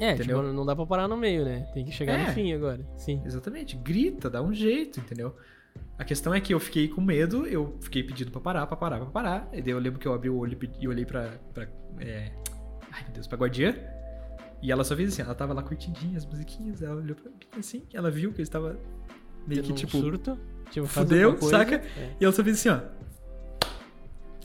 [0.00, 0.38] É, Entendeu?
[0.38, 1.68] tipo, não dá pra parar no meio, né?
[1.74, 2.26] Tem que chegar É.
[2.26, 2.86] no fim agora.
[2.96, 3.20] Sim.
[3.24, 3.76] Exatamente.
[3.76, 5.34] Grita, dá um jeito, entendeu?
[5.98, 8.98] A questão é que eu fiquei com medo, eu fiquei pedindo pra parar, pra parar,
[8.98, 9.48] pra parar.
[9.52, 11.28] E daí eu lembro que eu abri o olho e olhei pra.
[11.52, 11.64] pra
[11.98, 12.32] é...
[12.92, 13.74] Ai, meu Deus, pra guardiã.
[14.62, 17.36] E ela só fez assim, ela tava lá curtidinha as musiquinhas, ela olhou pra mim
[17.58, 18.76] assim, ela viu que eu estava
[19.46, 19.98] meio que um tipo.
[19.98, 20.38] surto.
[20.70, 21.76] Tipo, fudeu, saca?
[21.76, 22.12] É.
[22.20, 22.80] E ela só fez assim, ó.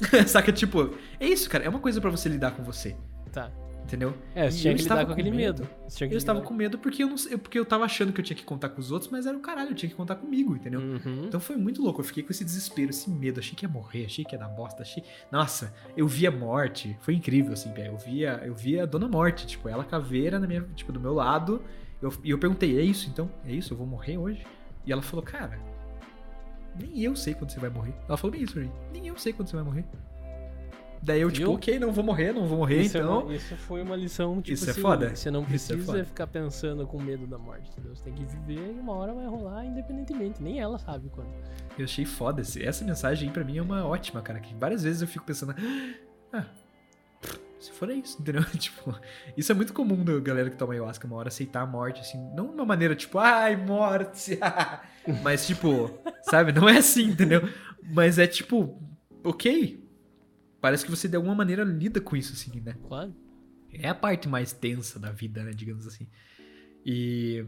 [0.28, 1.64] Saca, tipo, é isso, cara.
[1.64, 2.96] É uma coisa pra você lidar com você,
[3.32, 3.52] Tá.
[3.84, 4.14] Entendeu?
[4.34, 5.64] É, você tinha eu que estava lidar com aquele medo.
[5.64, 5.74] medo.
[6.14, 8.36] Eu estava com medo porque eu não sei- porque eu tava achando que eu tinha
[8.36, 10.80] que contar com os outros, mas era o caralho, eu tinha que contar comigo, entendeu?
[10.80, 11.26] Uhum.
[11.26, 14.06] Então foi muito louco, eu fiquei com esse desespero, esse medo, achei que ia morrer,
[14.06, 15.04] achei que ia dar bosta, achei...
[15.32, 19.68] Nossa, eu via morte, foi incrível, assim, eu via, eu via a Dona Morte, tipo,
[19.70, 21.62] ela caveira na minha, tipo, do meu lado,
[22.02, 23.30] eu- e eu perguntei, é isso então?
[23.46, 23.74] É isso?
[23.74, 24.46] Eu vou morrer hoje?
[24.86, 25.60] E ela falou, cara,
[26.80, 27.94] nem eu sei quando você vai morrer.
[28.08, 29.86] Ela falou bem isso pra mim, nem eu sei quando você vai morrer.
[31.06, 31.56] Daí eu, tipo, Viu?
[31.56, 33.24] ok, não vou morrer, não vou morrer, isso, é então...
[33.26, 35.14] uma- isso foi uma lição, tipo Isso é assim, foda.
[35.14, 36.06] Você não Isso é precisa foda.
[36.06, 37.94] ficar pensando com medo da morte, entendeu?
[37.94, 40.42] Você tem que viver e uma hora vai rolar independentemente.
[40.42, 41.28] Nem ela sabe quando.
[41.78, 42.42] Eu achei foda.
[42.42, 44.40] Essa mensagem aí pra mim é uma ótima, cara.
[44.40, 45.54] Que várias vezes eu fico pensando,
[46.32, 46.46] ah,
[47.60, 48.44] se for é isso, entendeu?
[48.58, 48.96] tipo,
[49.36, 52.18] isso é muito comum da galera que toma ayahuasca uma hora aceitar a morte, assim,
[52.34, 54.40] não de uma maneira tipo, ai, morte,
[55.22, 55.90] mas tipo,
[56.24, 56.54] sabe?
[56.54, 57.42] Não é assim, entendeu?
[57.94, 58.82] Mas é tipo,
[59.24, 59.83] ok.
[60.64, 62.74] Parece que você de alguma maneira lida com isso, assim, né?
[62.88, 63.14] Claro.
[63.74, 65.52] É a parte mais tensa da vida, né?
[65.52, 66.08] Digamos assim.
[66.86, 67.46] E.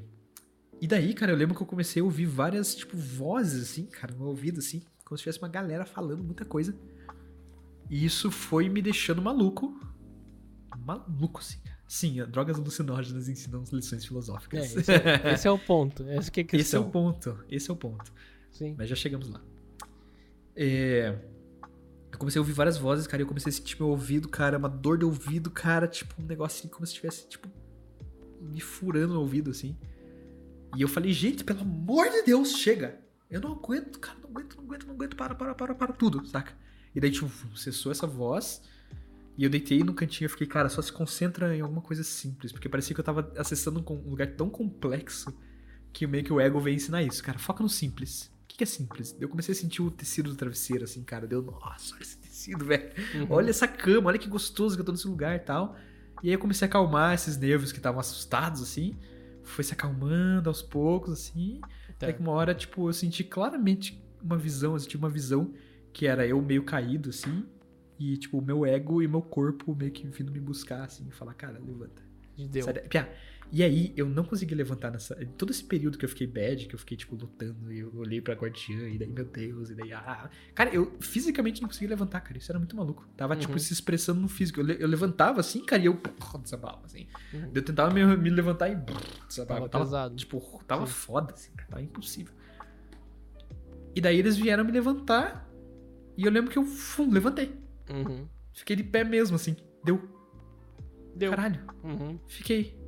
[0.81, 4.11] E daí, cara, eu lembro que eu comecei a ouvir várias, tipo, vozes, assim, cara,
[4.11, 6.75] no meu ouvido, assim, como se tivesse uma galera falando muita coisa.
[7.89, 9.79] E isso foi me deixando maluco.
[10.77, 11.79] Maluco, assim, cara.
[11.87, 14.75] Sim, a- drogas alucinógenas ensinam lições É, filosóficas.
[14.75, 14.97] esse, é,
[15.33, 16.03] esse é o ponto.
[16.09, 17.37] Essa que é Esse é o ponto.
[17.49, 18.11] Esse é o ponto.
[18.51, 18.75] Sim.
[18.77, 19.41] Mas já chegamos lá.
[20.53, 21.17] É,
[22.15, 24.57] Eu comecei a ouvir várias vozes, cara, e eu comecei a sentir meu ouvido, cara,
[24.57, 27.49] uma dor de ouvido, cara, tipo, um negócio assim, como se estivesse, tipo,
[28.41, 29.77] me furando no ouvido, assim.
[30.77, 32.99] E eu falei, gente, pelo amor de Deus, chega!
[33.29, 36.25] Eu não aguento, cara, não aguento, não aguento, não aguento, para, para, para, para tudo,
[36.25, 36.53] saca?
[36.95, 38.61] E daí, tipo, cessou essa voz,
[39.37, 42.51] E eu deitei no cantinho e fiquei, cara, só se concentra em alguma coisa simples.
[42.51, 45.37] Porque parecia que eu tava acessando um lugar tão complexo
[45.91, 47.21] que meio que o ego veio ensinar isso.
[47.21, 48.31] Cara, foca no simples.
[48.55, 49.13] O que é simples?
[49.19, 51.27] Eu comecei a sentir o tecido do travesseiro, assim, cara.
[51.27, 52.89] Deu, nossa, olha esse tecido, velho.
[53.13, 53.27] Uhum.
[53.29, 55.75] Olha essa cama, olha que gostoso que eu tô nesse lugar e tal.
[56.23, 58.97] E aí eu comecei a acalmar esses nervos que estavam assustados, assim.
[59.43, 61.59] Foi se acalmando aos poucos, assim.
[61.99, 62.07] Tá.
[62.07, 65.53] Até que uma hora, tipo, eu senti claramente uma visão, eu senti uma visão
[65.91, 67.45] que era eu meio caído, assim.
[67.99, 71.33] E, tipo, o meu ego e meu corpo meio que vindo me buscar, assim, falar,
[71.33, 72.01] cara, levanta.
[72.37, 72.63] Deu.
[72.63, 72.87] Sai daí.
[72.87, 73.09] Piá.
[73.57, 75.15] E aí, eu não consegui levantar nessa.
[75.37, 78.19] Todo esse período que eu fiquei bad, que eu fiquei, tipo, lutando, e eu olhei
[78.19, 80.29] pra guardiã, e daí, meu Deus, e daí, ah.
[80.53, 82.37] Cara, eu fisicamente não consegui levantar, cara.
[82.37, 83.07] Isso era muito maluco.
[83.15, 83.59] Tava, tipo, Uhum.
[83.59, 84.59] se expressando no físico.
[84.59, 85.97] Eu, eu levantava assim, cara, e eu
[86.43, 87.07] desabava, assim.
[87.33, 87.51] Uhum.
[87.55, 88.75] Eu tentava me, me levantar e
[89.25, 89.69] desabava.
[89.69, 90.91] Tava Tava, tipo, tava Sim.
[90.91, 91.69] foda, assim, cara.
[91.69, 92.33] Tava impossível.
[93.95, 95.49] E daí eles vieram me levantar,
[96.17, 97.55] e eu lembro que eu fum, levantei.
[97.89, 98.27] Uhum.
[98.51, 99.55] Fiquei de pé mesmo, assim.
[99.81, 100.01] Deu.
[101.15, 101.29] Deu.
[101.31, 101.61] Caralho.
[101.81, 102.19] Uhum.
[102.27, 102.83] Fiquei.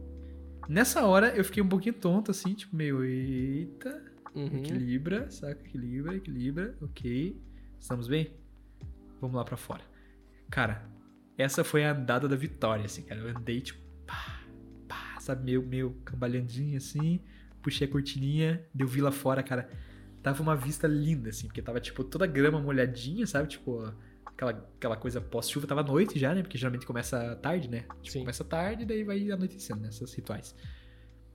[0.67, 4.03] Nessa hora eu fiquei um pouquinho tonto, assim, tipo, meio, eita,
[4.35, 4.57] Uhum.
[4.57, 5.61] equilibra, saca?
[5.65, 7.41] Equilibra, equilibra, ok.
[7.79, 8.31] Estamos bem?
[9.21, 9.81] Vamos lá pra fora.
[10.49, 10.87] Cara,
[11.37, 13.21] essa foi a andada da vitória, assim, cara.
[13.21, 14.41] Eu andei, tipo, pá,
[14.87, 17.21] pá, sabe, meio, meio cambalhandinho, assim.
[17.61, 19.69] Puxei a cortininha, deu vi lá fora, cara.
[20.21, 23.47] Tava uma vista linda, assim, porque tava, tipo, toda a grama molhadinha, sabe?
[23.47, 23.93] Tipo,
[24.37, 25.65] aquela, aquela coisa pós-chuva.
[25.65, 26.43] Tava noite já, né?
[26.43, 27.85] Porque geralmente começa tarde, né?
[28.01, 29.89] Tipo, começa tarde, daí vai anoitecendo, né?
[29.89, 30.55] Esses rituais.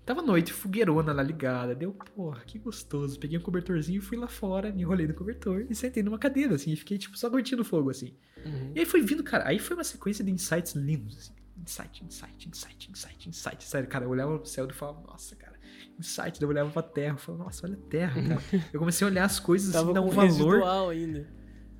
[0.06, 1.74] Tava noite, fogueirona lá ligada.
[1.74, 3.18] Deu, porra, que gostoso.
[3.18, 6.54] Peguei um cobertorzinho e fui lá fora, me enrolei no cobertor e sentei numa cadeira,
[6.54, 8.16] assim, e fiquei, tipo, só curtindo o fogo, assim.
[8.44, 8.72] Uhum.
[8.74, 11.34] E aí foi vindo, cara, aí foi uma sequência de insights lindos, assim.
[11.60, 13.64] Insight, insight, insight, insight, insight.
[13.64, 15.56] Sério, cara, eu olhava pro céu e falava, nossa, cara,
[15.96, 16.40] insight.
[16.40, 18.42] Daí eu olhava pra terra, eu falava, nossa, olha a terra, cara.
[18.72, 20.90] Eu comecei a olhar as coisas, assim, dar um valor.
[20.90, 21.28] ainda.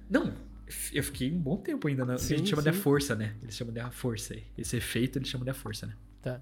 [0.09, 0.33] Não,
[0.93, 2.81] eu fiquei um bom tempo ainda, na, Sim, a gente chama de a sim.
[2.81, 3.37] força, né?
[3.43, 4.35] Eles chamam de a força.
[4.35, 4.45] aí.
[4.57, 5.95] Esse efeito eles chamam de a força, né?
[6.21, 6.41] Tá.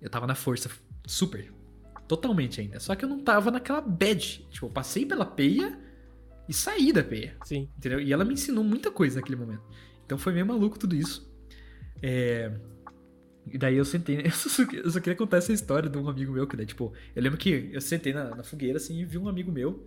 [0.00, 0.70] Eu tava na força
[1.06, 1.52] super.
[2.06, 2.80] Totalmente ainda.
[2.80, 4.46] Só que eu não tava naquela bad.
[4.50, 5.78] Tipo, eu passei pela peia
[6.48, 7.36] e saí da peia.
[7.44, 7.68] Sim.
[7.76, 8.00] Entendeu?
[8.00, 9.62] E ela me ensinou muita coisa naquele momento.
[10.06, 11.30] Então foi meio maluco tudo isso.
[12.02, 12.50] É...
[13.50, 14.20] E daí eu sentei.
[14.24, 16.92] Eu só, eu só queria contar essa história de um amigo meu que daí, tipo,
[17.14, 19.86] eu lembro que eu sentei na, na fogueira assim e vi um amigo meu.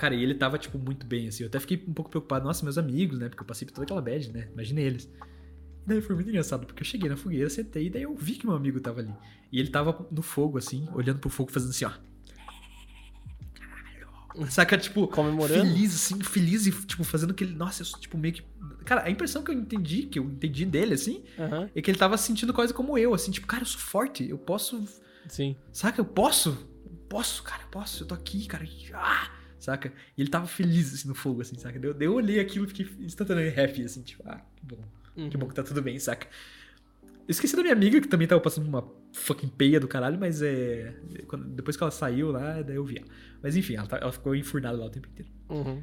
[0.00, 1.42] Cara, e ele tava, tipo, muito bem, assim.
[1.42, 2.46] Eu até fiquei um pouco preocupado.
[2.46, 3.28] Nossa, meus amigos, né?
[3.28, 4.48] Porque eu passei por toda aquela bad, né?
[4.50, 5.04] Imagina eles.
[5.04, 8.36] E daí foi muito engraçado, porque eu cheguei na fogueira, sentei, e daí eu vi
[8.36, 9.12] que meu amigo tava ali.
[9.52, 11.90] E ele tava no fogo, assim, olhando pro fogo, fazendo assim, ó.
[13.52, 14.50] Caralho.
[14.50, 15.66] Saca, tipo, Comemorando?
[15.66, 17.54] feliz, assim, feliz e, tipo, fazendo aquele.
[17.54, 18.42] Nossa, eu sou, tipo, meio que.
[18.86, 21.68] Cara, a impressão que eu entendi, que eu entendi dele, assim, Aham.
[21.74, 24.38] é que ele tava sentindo coisa como eu, assim, tipo, cara, eu sou forte, eu
[24.38, 24.82] posso.
[25.28, 25.56] Sim.
[25.70, 26.56] Saca, eu posso?
[26.86, 28.66] Eu posso, cara, eu posso, eu tô aqui, cara.
[28.94, 29.39] Ah!
[29.60, 29.92] Saca?
[30.16, 31.78] E ele tava feliz, assim, no fogo, assim, saca?
[31.80, 34.78] Eu, eu olhei aquilo e fiquei instantaneamente happy, assim, tipo, ah, que bom.
[35.14, 35.30] Que Uhum.
[35.40, 36.26] bom que tá tudo bem, saca?
[37.02, 40.40] Eu esqueci da minha amiga, que também tava passando uma fucking peia do caralho, mas
[40.42, 40.94] é.
[41.28, 43.06] quando- depois que ela saiu lá, daí eu vi ela.
[43.42, 45.30] Mas enfim, ela, tá- ela ficou enfurnada lá o tempo inteiro.
[45.48, 45.82] Uhum.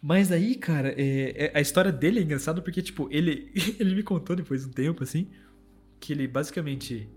[0.00, 4.02] Mas aí, cara, é- é- a história dele é engraçada porque, tipo, ele, ele me
[4.02, 5.28] contou depois de um tempo, assim,
[5.98, 7.08] que ele basicamente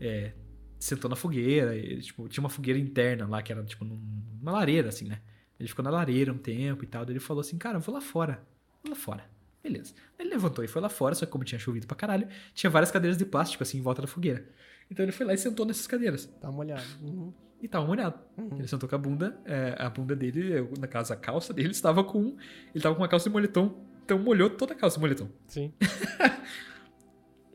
[0.00, 0.32] é,
[0.78, 4.00] sentou na fogueira, e, tipo, tinha uma fogueira interna lá, que era, tipo, num-
[4.40, 5.20] numa lareira, assim, né?
[5.58, 7.94] Ele ficou na lareira um tempo e tal, daí ele falou assim, cara, eu vou
[7.94, 8.40] lá fora,
[8.82, 9.24] vou lá fora.
[9.62, 9.92] Beleza.
[10.18, 12.90] Ele levantou e foi lá fora, só que como tinha chovido pra caralho, tinha várias
[12.92, 14.46] cadeiras de plástico, assim, em volta da fogueira.
[14.90, 16.26] Então ele foi lá e sentou nessas cadeiras.
[16.40, 16.82] Tá molhado.
[17.02, 17.32] Uhum.
[17.60, 18.16] E tava molhado.
[18.36, 18.50] Uhum.
[18.56, 22.04] Ele sentou com a bunda, é, a bunda dele, na casa, a calça dele estava
[22.04, 22.36] com.
[22.72, 25.28] Ele tava com uma calça de moletom, então molhou toda a calça de moletom.
[25.48, 25.72] Sim.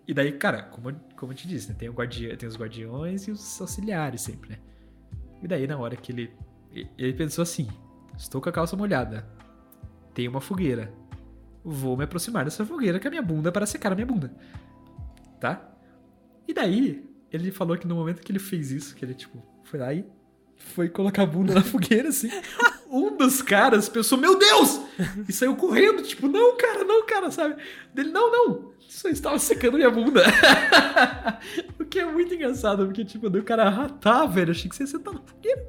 [0.08, 3.32] E daí, cara, como, como eu te disse, né, tem, o tem os guardiões e
[3.32, 4.58] os auxiliares sempre, né?
[5.42, 6.32] E daí, na hora que ele.
[6.98, 7.68] Ele pensou assim:
[8.18, 9.28] estou com a calça molhada,
[10.14, 10.92] tem uma fogueira,
[11.64, 14.34] vou me aproximar dessa fogueira com a minha bunda para secar a minha bunda.
[15.40, 15.70] Tá?
[16.48, 19.80] E daí, ele falou que no momento que ele fez isso, que ele, tipo, foi
[19.80, 20.06] lá e
[20.56, 22.30] foi colocar a bunda na fogueira, assim.
[22.94, 24.80] Um dos caras pensou, meu Deus!
[25.28, 27.56] E saiu correndo, tipo, não, cara, não, cara, sabe?
[27.92, 30.22] Dele, não, não, só estava secando minha bunda.
[31.80, 34.84] o que é muito engraçado, porque, tipo, o cara, ah, tá, velho, achei que você
[34.84, 35.66] ia sentar na fogueira.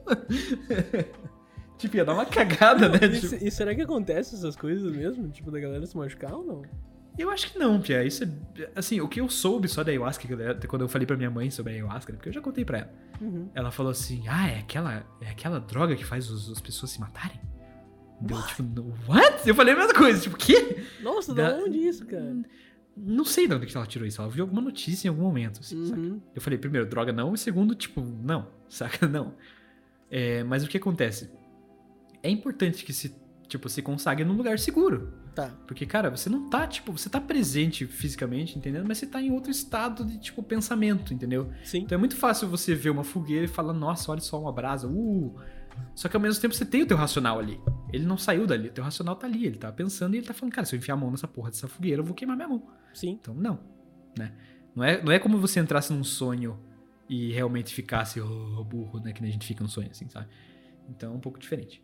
[1.78, 2.98] tipo, ia dar uma cagada, né?
[3.02, 5.26] E, Tipo, e será que acontece essas coisas mesmo?
[5.30, 6.62] Tipo, da galera se machucar ou não?
[7.18, 8.02] Eu acho que não, Pia.
[8.04, 8.70] Isso é.
[8.74, 10.26] Assim, o que eu soube só da ayahuasca,
[10.66, 12.78] quando eu falei pra minha mãe sobre a ayahuasca, né, porque eu já contei pra
[12.78, 12.92] ela.
[13.20, 13.48] Uhum.
[13.54, 17.00] Ela falou assim: Ah, é aquela, é aquela droga que faz os- as pessoas se
[17.00, 17.40] matarem?
[18.20, 19.46] Deu tipo, no- what?
[19.48, 20.84] Eu falei a mesma coisa, tipo, quê?
[21.02, 22.36] Nossa, da onde isso, cara?
[22.96, 24.20] Não sei de onde que ela tirou isso.
[24.20, 26.00] Ela viu alguma notícia em algum momento, assim, saca?
[26.00, 26.20] Uhum.
[26.34, 29.06] Eu falei, primeiro, droga não, e segundo, tipo, não, saca?
[29.08, 29.34] Não.
[30.10, 31.30] É, mas o que acontece?
[32.22, 33.14] É importante que se,
[33.48, 35.12] tipo, se consagre num lugar seguro.
[35.34, 35.50] Tá.
[35.66, 38.86] Porque, cara, você não tá, tipo, você tá presente fisicamente, entendendo?
[38.86, 41.50] Mas você tá em outro estado de, tipo, pensamento, entendeu?
[41.64, 41.78] Sim.
[41.78, 44.86] Então é muito fácil você ver uma fogueira e falar, nossa, olha só uma brasa,
[44.86, 45.34] uh.
[45.92, 47.60] Só que ao mesmo tempo você tem o teu racional ali.
[47.92, 49.44] Ele não saiu dali, o teu racional tá ali.
[49.44, 51.50] Ele tá pensando e ele tá falando, cara, se eu enfiar a mão nessa porra
[51.50, 52.62] dessa fogueira, eu vou queimar minha mão.
[52.92, 53.18] Sim.
[53.20, 53.58] Então, não.
[54.16, 54.32] Né?
[54.74, 56.58] Não, é, não é como você entrasse num sonho
[57.08, 59.12] e realmente ficasse oh, burro, né?
[59.12, 60.28] Que nem a gente fica no sonho, assim, sabe?
[60.88, 61.83] Então é um pouco diferente.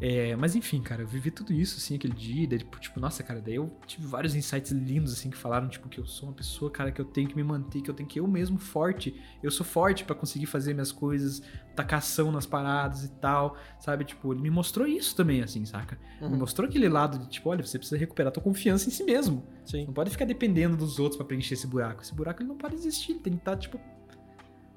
[0.00, 3.22] É, mas enfim, cara, eu vivi tudo isso, assim, aquele dia, daí, tipo, tipo, nossa,
[3.22, 6.34] cara, daí eu tive vários insights lindos, assim, que falaram, tipo, que eu sou uma
[6.34, 9.20] pessoa, cara, que eu tenho que me manter, que eu tenho que eu mesmo forte,
[9.42, 11.42] eu sou forte para conseguir fazer minhas coisas,
[11.74, 14.04] tacação nas paradas e tal, sabe?
[14.04, 15.98] Tipo, ele me mostrou isso também, assim, saca?
[16.20, 16.30] Uhum.
[16.30, 19.44] Me mostrou aquele lado de, tipo, olha, você precisa recuperar tua confiança em si mesmo.
[19.64, 19.86] Sim.
[19.86, 22.02] Não pode ficar dependendo dos outros para preencher esse buraco.
[22.02, 23.80] Esse buraco ele não pode existir, ele tem que estar, tipo,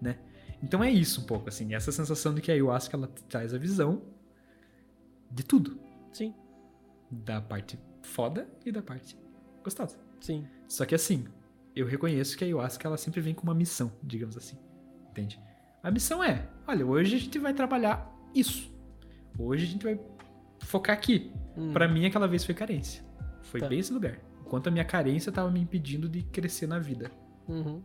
[0.01, 0.17] né?
[0.63, 3.57] Então é isso um pouco, assim, essa sensação de que a ayahuasca, ela traz a
[3.57, 4.01] visão
[5.31, 5.79] de tudo.
[6.11, 6.33] Sim.
[7.09, 9.17] Da parte foda e da parte
[9.63, 9.97] gostosa.
[10.19, 10.45] Sim.
[10.67, 11.25] Só que assim,
[11.75, 14.57] eu reconheço que a ayahuasca ela sempre vem com uma missão, digamos assim.
[15.09, 15.39] Entende?
[15.83, 18.71] A missão é: olha, hoje a gente vai trabalhar isso.
[19.37, 19.99] Hoje a gente vai
[20.61, 21.31] focar aqui.
[21.57, 21.71] Hum.
[21.73, 23.03] Pra mim, aquela vez foi carência.
[23.43, 23.67] Foi Tá.
[23.67, 24.19] bem esse lugar.
[24.45, 27.09] Enquanto a minha carência tava me impedindo de crescer na vida.
[27.47, 27.81] Uhum.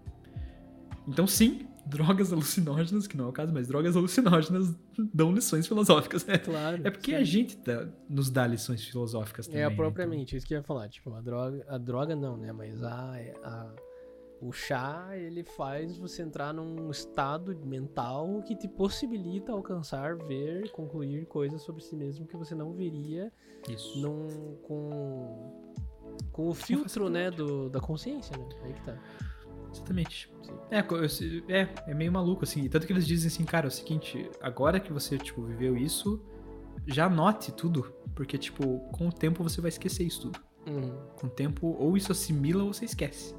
[1.09, 4.75] Então, sim, drogas alucinógenas, que não é o caso, mas drogas alucinógenas
[5.15, 6.25] dão lições filosóficas.
[6.27, 6.39] né?
[6.39, 6.81] Claro.
[6.85, 7.17] É porque sim.
[7.17, 9.63] a gente dá- nos dá lições filosóficas também.
[9.63, 10.89] É propriamente, isso que eu ia falar.
[10.89, 12.53] Tipo, a droga, a droga não, né?
[12.53, 13.15] Mas a,
[13.45, 13.75] a-
[14.41, 21.25] o chá, ele faz você entrar num estado mental que te possibilita alcançar, ver, concluir
[21.27, 23.33] coisas sobre si mesmo que você não veria
[23.63, 23.99] Então, Isso.
[23.99, 25.63] num, com,
[26.33, 28.47] com o filtro, né, do, da consciência, né?
[28.65, 28.99] Aí que tá.
[29.77, 30.31] Exatamente.
[30.71, 30.79] É,
[31.61, 32.63] é, é meio maluco, assim.
[32.65, 35.77] E Tanto que eles dizem assim, cara, é o seguinte, agora que você, tipo, viveu
[35.77, 36.21] isso,
[36.87, 37.93] já anote tudo.
[38.15, 40.41] Porque, tipo, com o tempo você vai esquecer isso tudo.
[40.67, 40.97] Uhum.
[41.17, 43.35] Com o tempo, ou isso assimila ou você esquece.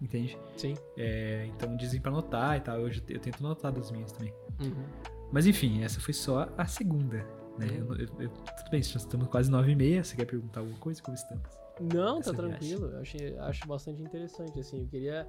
[0.00, 0.38] Entende?
[0.56, 0.74] Sim.
[0.96, 2.78] É, então dizem pra anotar e tal.
[2.78, 4.32] Eu, eu tento anotar das minhas também.
[4.62, 4.84] Uhum.
[5.32, 7.18] Mas enfim, essa foi só a segunda.
[7.58, 7.66] Né?
[7.78, 10.02] Eu- eu- eu- tudo bem, estamos quase nove e meia.
[10.02, 11.02] Você quer perguntar alguma coisa?
[11.02, 11.42] Como estamos?
[11.80, 12.50] Não, tá Essa viagem.
[12.58, 12.86] tranquilo.
[12.92, 14.80] Eu achei, acho bastante interessante, assim.
[14.80, 15.28] Eu queria.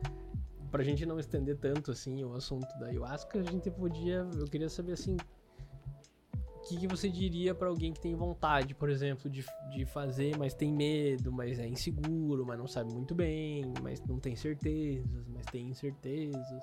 [0.71, 4.25] Pra gente não estender tanto, assim, o assunto da ayahuasca, a gente podia.
[4.37, 5.17] Eu queria saber, assim.
[6.55, 10.37] O que, que você diria pra alguém que tem vontade, por exemplo, de, de fazer,
[10.37, 15.27] mas tem medo, mas é inseguro, mas não sabe muito bem, mas não tem certezas,
[15.27, 16.61] mas tem incertezas.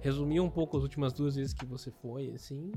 [0.00, 2.70] Resumir um pouco as últimas duas vezes que você foi, assim.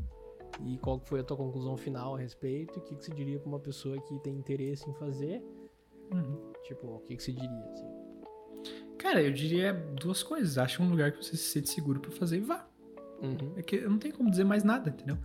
[0.61, 2.77] E qual foi a tua conclusão final a respeito?
[2.77, 5.43] E o que, que você diria pra uma pessoa que tem interesse em fazer?
[6.63, 8.02] Tipo, o que, que você diria, assim?
[9.03, 10.57] Cara, eu diria duas coisas.
[10.57, 12.65] Acha um lugar que você se sente seguro pra fazer e vá.
[13.21, 13.51] Uhum.
[13.57, 15.17] É que eu não tenho como dizer mais nada, entendeu?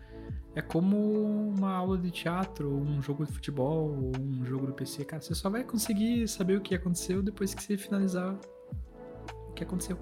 [0.53, 4.73] É como uma aula de teatro, ou um jogo de futebol, ou um jogo do
[4.73, 5.05] PC.
[5.05, 8.37] Cara, você só vai conseguir saber o que aconteceu depois que você finalizar
[9.49, 9.97] o que aconteceu.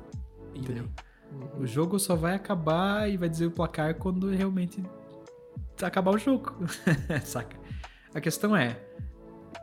[0.55, 0.89] Entendeu?
[1.31, 1.65] Uhum.
[1.65, 4.83] O jogo só vai acabar e vai dizer o placar quando realmente
[5.83, 6.57] acabar o jogo.
[7.27, 7.59] Saca?
[8.15, 8.81] A questão é,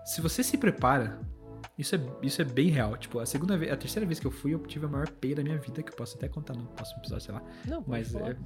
[0.05, 1.19] se você se prepara,
[1.77, 2.95] isso é, isso é bem real.
[2.97, 5.35] Tipo, a segunda vez, a terceira vez que eu fui, eu tive a maior peia
[5.35, 7.41] da minha vida, que eu posso até contar no próximo episódio, sei lá.
[7.65, 8.31] Não, pode Mas falar.
[8.31, 8.37] é,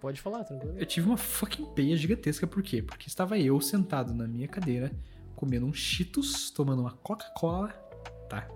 [0.00, 0.76] Pode falar, tranquilo.
[0.78, 2.82] eu tive uma fucking peia gigantesca, por quê?
[2.82, 4.90] Porque estava eu sentado na minha cadeira,
[5.36, 7.68] comendo um Cheetos, tomando uma Coca-Cola,
[8.28, 8.48] tá?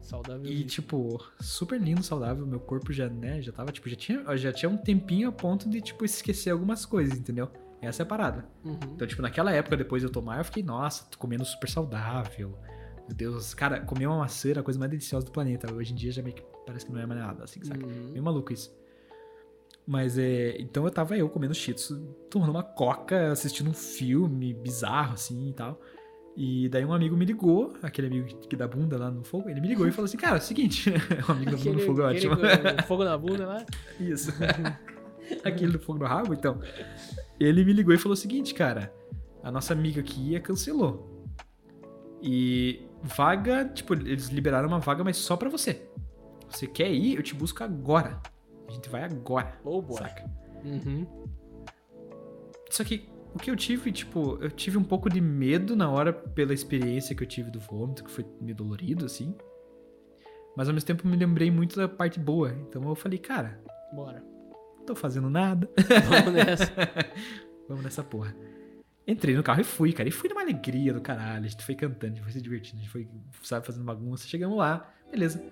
[0.00, 0.44] Saudável.
[0.50, 2.44] E, tipo, super lindo, saudável.
[2.46, 5.68] Meu corpo já, né, já tava, tipo, já tinha, já tinha um tempinho a ponto
[5.68, 7.48] de, tipo, esquecer algumas coisas, entendeu?
[7.80, 8.44] Essa é a parada.
[8.64, 8.78] Uhum.
[8.94, 12.58] Então, tipo, naquela época, depois de eu tomar, eu fiquei, nossa, tô comendo super saudável.
[13.10, 15.72] Meu Deus, cara, comer uma maçã era a coisa mais deliciosa do planeta.
[15.72, 17.84] Hoje em dia já meio que parece que não é mais nada, assim, saca?
[17.84, 18.10] Uhum.
[18.12, 18.72] Meio maluco isso.
[19.84, 20.56] Mas é.
[20.60, 21.92] Então eu tava eu comendo cheetos,
[22.30, 25.80] tomando uma coca, assistindo um filme bizarro, assim e tal.
[26.36, 29.60] E daí um amigo me ligou, aquele amigo que dá bunda lá no fogo, ele
[29.60, 30.90] me ligou e falou assim: Cara, é o seguinte,
[31.28, 32.36] o amigo da bunda no fogo é ótimo.
[32.36, 33.66] com fogo na bunda lá.
[33.98, 34.32] Isso.
[35.42, 36.60] Aquele do fogo no rabo, então.
[37.40, 38.94] Ele me ligou e falou o seguinte, cara.
[39.42, 41.26] A nossa amiga ia cancelou.
[42.22, 45.88] E vaga, tipo, eles liberaram uma vaga, mas só pra você.
[46.48, 47.16] Você quer ir?
[47.16, 48.20] Eu te busco agora.
[48.68, 49.58] A gente vai agora.
[49.64, 49.98] Oh, boy.
[49.98, 50.30] Saca?
[50.64, 51.06] Uhum.
[52.70, 56.12] Só que o que eu tive, tipo, eu tive um pouco de medo na hora
[56.12, 59.34] pela experiência que eu tive do vômito, que foi meio dolorido, assim.
[60.56, 62.52] Mas ao mesmo tempo me lembrei muito da parte boa.
[62.52, 63.60] Então eu falei, cara,
[63.92, 64.22] Bora.
[64.78, 65.68] não tô fazendo nada.
[66.08, 66.72] Vamos nessa.
[67.68, 68.34] Vamos nessa porra.
[69.10, 70.08] Entrei no carro e fui, cara.
[70.08, 71.44] E fui numa alegria do caralho.
[71.44, 73.08] A gente foi cantando, a gente foi se divertindo, a gente foi,
[73.42, 74.26] sabe, fazendo bagunça.
[74.28, 75.42] Chegamos lá, beleza.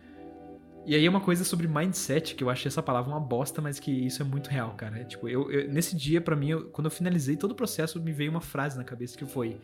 [0.86, 3.78] E aí é uma coisa sobre mindset, que eu achei essa palavra uma bosta, mas
[3.78, 4.98] que isso é muito real, cara.
[5.00, 8.00] É, tipo, eu, eu- nesse dia, pra mim, eu- quando eu finalizei todo o processo,
[8.00, 9.60] me veio uma frase na cabeça que foi: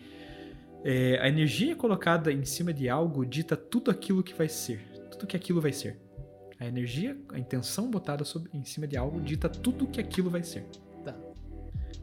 [0.87, 4.81] É, a energia colocada em cima de algo dita tudo aquilo que vai ser.
[5.11, 5.99] Tudo que aquilo vai ser.
[6.61, 10.43] A energia, a intenção botada sobre, em cima de algo dita tudo que aquilo vai
[10.43, 10.67] ser.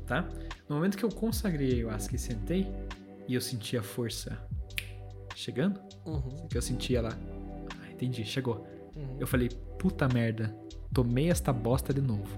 [0.06, 0.28] Tá.
[0.68, 2.72] No momento que eu consagrei a ayahuasca e sentei,
[3.28, 4.38] e eu senti a força
[5.36, 7.10] chegando, Uhum, que eu senti ela.
[7.82, 8.66] Ah, entendi, chegou.
[8.96, 9.18] uhum.
[9.20, 10.56] Eu falei, puta merda,
[10.94, 12.38] tomei esta bosta de novo.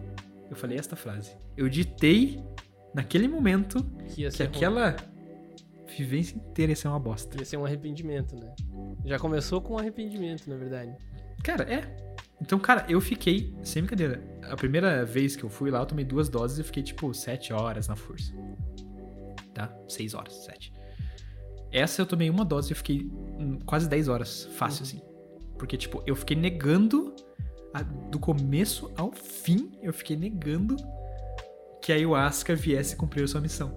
[0.49, 1.35] Eu falei esta frase.
[1.57, 2.43] Eu ditei
[2.93, 4.47] naquele momento Que que ruim.
[4.47, 4.95] aquela
[5.97, 7.37] vivência inteira ia ser uma bosta.
[7.37, 8.53] Ia ser um arrependimento, né?
[9.05, 10.95] Já começou com um arrependimento, na verdade.
[11.43, 11.81] Cara, é.
[12.45, 14.21] Então, cara, eu fiquei, sem brincadeira,
[14.51, 17.53] a primeira vez que eu fui lá, eu tomei duas doses e fiquei, tipo, sete
[17.53, 18.33] horas na força.
[19.53, 19.73] Tá?
[19.87, 20.73] Seis horas, sete.
[21.71, 24.87] Essa eu tomei uma dose e fiquei hum, quase 10 horas, fácil, Uhum.
[24.89, 25.01] assim.
[25.57, 27.15] Porque, tipo, eu fiquei negando,
[27.73, 30.75] a- do começo ao fim, eu fiquei negando
[31.81, 33.73] que a ayahuasca viesse cumprir a sua missão.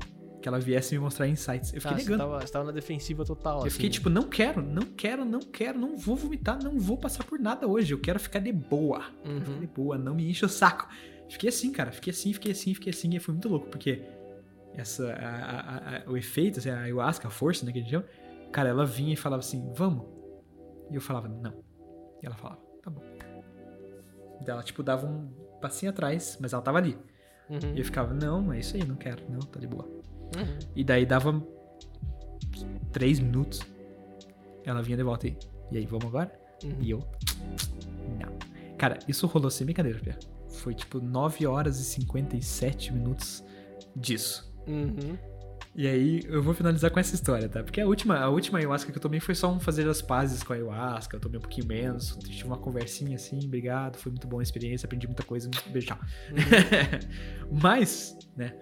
[0.46, 1.74] Que ela viesse me mostrar insights.
[1.74, 2.22] Eu fiquei Ah, você negando.
[2.30, 3.70] tava, você tava na defensiva total, Eu assim.
[3.70, 7.36] fiquei tipo, não quero, não quero, não quero, não vou vomitar, não vou passar por
[7.40, 7.92] nada hoje.
[7.92, 9.00] Eu quero ficar de boa.
[9.24, 9.58] Quero ficar Uhum.
[9.58, 10.86] de boa, não me enche o saco.
[11.28, 11.90] Fiquei assim, cara.
[11.90, 13.12] Fiquei assim, fiquei assim, fiquei assim.
[13.12, 14.04] E foi muito louco, porque
[14.74, 17.90] essa, a- a- a- o efeito, assim, a ayahuasca, a força, né, que a gente
[17.90, 18.04] chama,
[18.52, 20.06] cara, ela vinha e falava assim, vamos.
[20.92, 21.54] E eu falava, não.
[22.22, 23.02] E ela falava, tá bom.
[24.42, 25.26] Daí ela, tipo, dava um
[25.60, 26.96] passinho atrás, mas ela tava ali.
[27.50, 29.96] Uhum, E eu ficava, não, é isso aí, não quero, não, tá de boa.
[30.36, 30.58] Uhum.
[30.74, 31.42] E daí dava
[32.92, 33.60] três minutos.
[34.64, 35.36] Ela vinha de volta aí.
[35.70, 36.32] E aí, vamos agora?
[36.64, 36.76] Uhum.
[36.80, 36.98] E eu.
[38.18, 38.36] Não.
[38.76, 40.18] Cara, isso rolou sem brincadeira, Pia.
[40.48, 43.44] Foi tipo 9 horas e 57 minutos
[43.94, 44.52] disso.
[44.66, 45.16] Uhum.
[45.78, 47.62] E aí eu vou finalizar com essa história, tá?
[47.62, 50.42] Porque a última, a última ayahuasca que eu tomei foi só um fazer as pazes
[50.42, 51.16] com a ayahuasca.
[51.16, 54.86] Eu tomei um pouquinho menos, tive uma conversinha assim, obrigado, foi muito boa a experiência,
[54.86, 55.98] aprendi muita coisa, beijo, tchau.
[57.62, 58.54] Mas, né,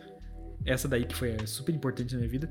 [0.65, 2.51] essa daí que foi super importante na minha vida,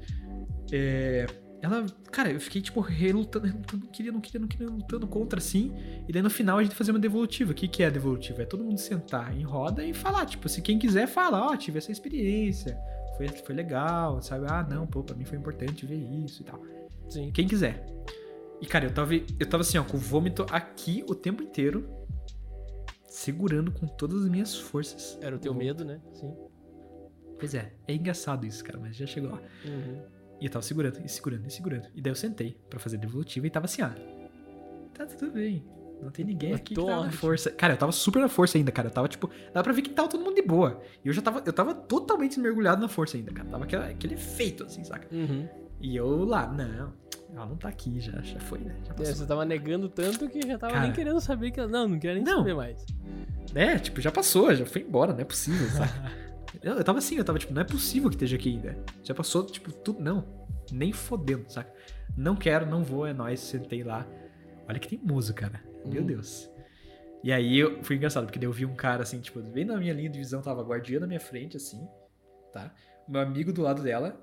[0.71, 1.25] é,
[1.63, 5.39] ela, cara, eu fiquei tipo relutando, relutando, não queria, não queria, não queria, lutando contra
[5.39, 5.71] assim.
[6.05, 7.53] E daí no final a gente fazia uma devolutiva.
[7.53, 8.41] O que, que é a devolutiva?
[8.41, 11.77] É todo mundo sentar em roda e falar, tipo, se quem quiser fala, ó, tive
[11.77, 12.77] essa experiência,
[13.15, 14.45] foi, foi legal, sabe?
[14.49, 16.61] Ah, não, pô, pra mim foi importante ver isso e tal.
[17.07, 17.31] Sim.
[17.31, 17.85] Quem quiser.
[18.59, 21.89] E, cara, eu tava, eu tava assim, ó, com o vômito aqui o tempo inteiro,
[23.07, 25.17] segurando com todas as minhas forças.
[25.21, 26.01] Era o teu medo, né?
[26.11, 26.33] Sim.
[27.39, 29.41] Pois é, é engraçado isso, cara, mas já chegou lá.
[29.65, 30.01] Uhum.
[30.39, 31.87] E eu tava segurando, e segurando, e segurando.
[31.95, 33.95] E daí eu sentei pra fazer a devolutiva e tava assim, ah,
[34.93, 35.63] tá tudo bem.
[36.01, 37.49] Não tem ninguém Eu aqui que tá na força.
[37.51, 38.89] Cara, eu tava super na força ainda, cara.
[38.89, 40.81] Eu tava, tipo, dá pra ver que tava todo mundo de boa.
[41.03, 43.47] E eu já tava, eu tava totalmente mergulhado na força ainda, cara.
[43.47, 45.07] Tava aquele, aquele efeito, assim, saca?
[45.15, 45.47] Uhum.
[45.79, 46.93] E eu lá, não,
[47.33, 48.75] ela não tá aqui, já, já foi, né?
[48.83, 50.85] Já É, você tava negando tanto que já tava Cara.
[50.85, 51.69] nem querendo saber que ela.
[51.69, 52.39] Não, não quero nem Não.
[52.39, 52.85] saber mais.
[53.55, 56.11] É, tipo, já passou, já foi embora, não é possível, saca?
[56.61, 58.77] eu, eu tava assim, eu tava tipo, não é possível que esteja aqui ainda.
[59.03, 60.01] Já passou, tipo, tudo.
[60.01, 61.73] Não, nem fodendo, saca?
[62.15, 64.05] Não quero, não vou, é nóis, sentei lá.
[64.67, 65.63] Olha que tem música, cara.
[65.85, 66.05] Meu Hum.
[66.05, 66.49] Deus.
[67.23, 69.77] E aí eu, foi engraçado, porque daí eu vi um cara assim, tipo, bem na
[69.77, 71.87] minha linha de visão, tava a guardiã na minha frente, assim,
[72.51, 72.73] tá?
[73.07, 74.19] Meu amigo do lado dela.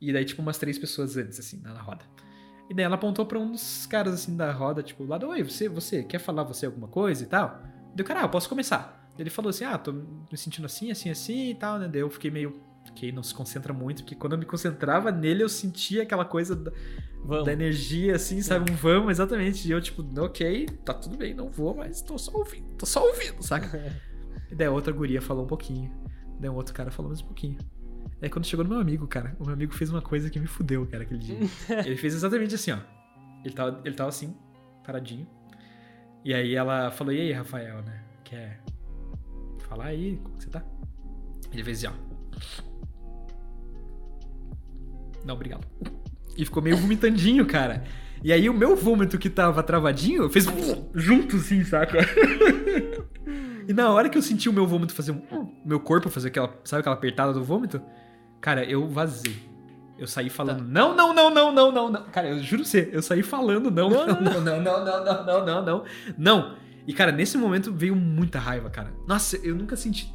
[0.00, 2.04] E daí, tipo, umas três pessoas antes, assim, na roda.
[2.68, 5.68] E daí ela apontou pra um dos caras, assim, da roda, tipo, lado, oi, você,
[5.68, 7.62] você, quer falar você alguma coisa e tal?
[7.98, 9.01] O cara, ah, eu posso começar.
[9.18, 11.88] Ele falou assim, ah, tô me sentindo assim, assim, assim e tal, né?
[11.88, 15.42] Daí eu fiquei meio, fiquei, não se concentra muito, porque quando eu me concentrava nele,
[15.42, 16.72] eu sentia aquela coisa da,
[17.44, 18.70] da energia, assim, sabe?
[18.70, 19.68] Um vamos, exatamente.
[19.68, 23.04] E eu, tipo, ok, tá tudo bem, não vou, mas tô só ouvindo, tô só
[23.06, 24.02] ouvindo, saca?
[24.50, 25.90] E daí outra guria falou um pouquinho.
[26.38, 27.56] Daí um outro cara falou mais um pouquinho.
[28.20, 30.46] Daí quando chegou no meu amigo, cara, o meu amigo fez uma coisa que me
[30.46, 31.38] fudeu, cara, aquele dia.
[31.86, 32.78] ele fez exatamente assim, ó.
[33.42, 34.36] Ele tava, ele tava assim,
[34.84, 35.26] paradinho.
[36.22, 38.04] E aí ela falou, e aí, Rafael, né?
[38.22, 38.61] Quer
[39.72, 40.18] falar aí?
[40.22, 40.62] Como que você tá?
[41.50, 42.12] Ele fez assim, ó.
[45.24, 45.66] Não, obrigado.
[46.36, 47.84] E ficou meio vomitandinho, cara.
[48.22, 50.46] E aí o meu vômito que tava travadinho fez
[50.94, 51.98] junto, assim, saca?
[53.66, 55.52] E na hora que eu senti o meu vômito fazer um.
[55.64, 56.52] Meu corpo fazer aquela.
[56.64, 57.80] Sabe aquela apertada do vômito?
[58.40, 59.36] Cara, eu vazei.
[59.96, 62.02] Eu saí falando, não, não, não, não, não, não, não.
[62.06, 65.46] Cara, eu juro você, eu saí falando, não, não, não, não, não, não, não, não,
[65.46, 65.84] não, não,
[66.18, 66.56] não.
[66.86, 68.92] E, cara, nesse momento veio muita raiva, cara.
[69.06, 70.12] Nossa, eu nunca senti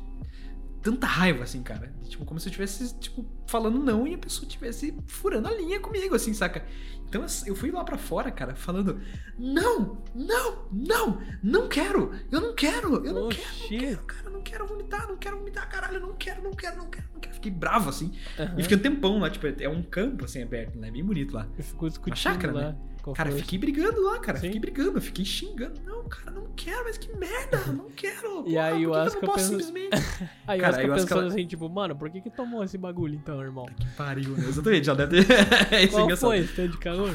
[0.81, 1.93] tanta raiva, assim, cara.
[2.05, 5.79] Tipo, como se eu estivesse, tipo, falando não e a pessoa estivesse furando a linha
[5.79, 6.65] comigo, assim, saca?
[7.07, 8.99] Então eu fui lá pra fora, cara, falando:
[9.37, 14.41] Não, não, não, não quero, eu não quero, eu não quero, não quero, cara, não
[14.41, 17.35] quero vomitar, não quero vomitar, caralho, não quero, não quero, não quero, não quero.
[17.35, 18.11] Fiquei bravo, assim.
[18.37, 18.55] Aham.
[18.57, 20.91] E fiquei um tempão lá, tipo, é um campo, assim, aberto, né?
[20.91, 21.47] Bem bonito lá.
[21.57, 22.61] Eu fico discutindo chácara, lá.
[22.71, 22.77] né?
[23.07, 23.39] Qual Cara, foi.
[23.39, 24.38] fiquei brigando lá, cara.
[24.38, 24.47] Sim.
[24.47, 25.79] Fiquei brigando, fiquei xingando.
[25.85, 28.43] Não, cara, não quero, mas que merda, não quero.
[28.47, 29.97] E aí Porra, o que eu Asuka não posso pensa- simplesmente.
[30.47, 33.15] Aí Cara, aí o Asuka- pensando assim, tipo, mano, por que que tomou esse bagulho
[33.15, 33.65] então, irmão?
[33.65, 34.45] Que pariu, né?
[34.47, 35.34] Exatamente, já deve ter.
[35.73, 36.29] É Qual engraçado.
[36.29, 36.43] foi?
[36.47, 37.13] Tem de calor?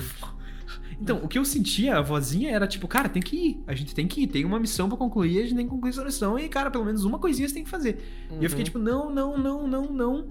[1.01, 3.65] Então, o que eu sentia, a vozinha era tipo, cara, tem que ir.
[3.67, 4.27] A gente tem que ir.
[4.29, 6.39] Tem uma missão pra concluir, a gente tem que concluir essa missão.
[6.39, 7.99] E, cara, pelo menos uma coisinha você tem que fazer.
[8.31, 8.49] E eu Uhum.
[8.49, 10.27] fiquei tipo, não, não, não, não, não.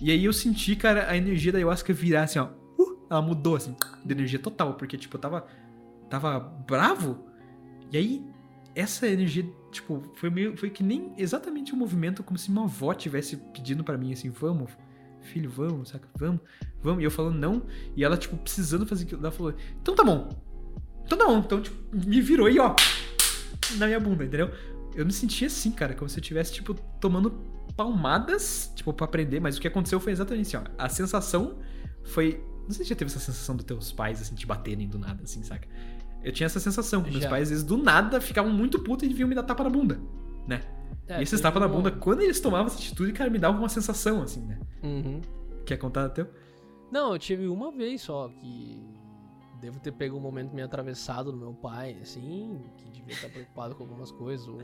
[0.00, 2.48] E aí eu senti, cara, a energia da ayahuasca virar assim, ó.
[3.08, 3.74] Ela mudou, assim,
[4.04, 4.74] de energia total.
[4.74, 5.46] Porque, tipo, eu tava,
[6.08, 7.24] tava bravo.
[7.90, 8.24] E aí,
[8.74, 10.56] essa energia, tipo, foi meio.
[10.56, 14.30] Foi que nem exatamente o movimento como se uma avó tivesse pedindo pra mim assim,
[14.30, 14.70] vamos,
[15.22, 16.08] filho, vamos, saca?
[16.18, 16.40] Vamos,
[16.82, 17.00] vamos.
[17.02, 17.62] E eu falando não.
[17.96, 19.20] E ela, tipo, precisando fazer aquilo.
[19.20, 20.28] Ela falou, então tá bom.
[21.04, 21.38] Então tá bom.
[21.38, 22.74] Então, tipo, me virou e ó.
[23.78, 24.50] Na minha bunda, entendeu?
[24.94, 27.30] Eu me sentia assim, cara, como se eu estivesse, tipo, tomando
[27.76, 30.70] palmadas, tipo, pra aprender, mas o que aconteceu foi exatamente assim, ó.
[30.82, 31.58] A sensação
[32.04, 32.42] foi.
[32.66, 35.22] Não sei se já teve essa sensação dos teus pais, assim, te baterem do nada,
[35.22, 35.68] assim, saca?
[36.22, 37.30] Eu tinha essa sensação, que meus Já.
[37.30, 40.00] pais, às vezes, do nada, ficavam muito putos e vinham me dar tapa na bunda,
[40.46, 40.60] né?
[41.06, 43.68] É, e esses tapas na bunda, quando eles tomavam essa atitude, cara, me dava uma
[43.68, 44.58] sensação, assim, né?
[44.82, 45.20] Uhum.
[45.64, 46.28] Quer contar teu?
[46.90, 48.82] Não, eu tive uma vez só que
[49.60, 53.76] devo ter pego um momento meio atravessado no meu pai, assim, que devia estar preocupado
[53.76, 54.58] com algumas coisas, ou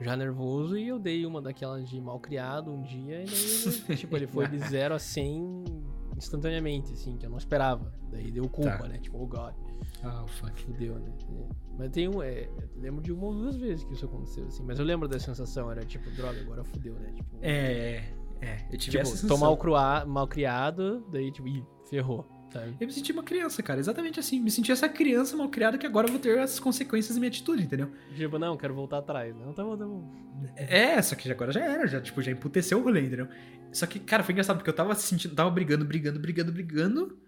[0.00, 3.96] já nervoso, e eu dei uma daquelas de mal criado um dia, e daí, ele,
[3.96, 5.64] tipo, ele foi de 0 a 100
[6.24, 7.92] instantaneamente, assim, que eu não esperava.
[8.10, 8.88] Daí deu culpa, Tá.
[8.88, 8.98] né?
[8.98, 9.54] Tipo, oh god,
[10.02, 10.60] Ah, fuck.
[10.62, 11.12] fudeu, né?
[11.32, 11.48] É.
[11.78, 14.78] Mas tem um, é, lembro de uma ou duas vezes que isso aconteceu, assim, mas
[14.78, 17.12] eu lembro da sensação, era tipo, droga, agora fudeu, né?
[17.14, 19.28] Tipo, É, é, eu tive tipo essa sensação.
[19.28, 22.76] tô mal, crua, mal criado, daí tipo, ih, ferrou, sabe?
[22.80, 24.40] Eu me senti uma criança, cara, exatamente assim.
[24.40, 27.28] Me senti essa criança mal criada que agora eu vou ter as consequências da minha
[27.28, 27.90] atitude, entendeu?
[28.14, 29.34] Tipo, não, quero voltar atrás.
[29.36, 30.12] Não, tá bom, tá bom.
[30.56, 33.28] É, só que agora já era, já, tipo, já emputeceu o rolê, entendeu?
[33.72, 37.18] Só que, cara, foi engraçado, porque eu tava sentindo, tava brigando, brigando, brigando, brigando.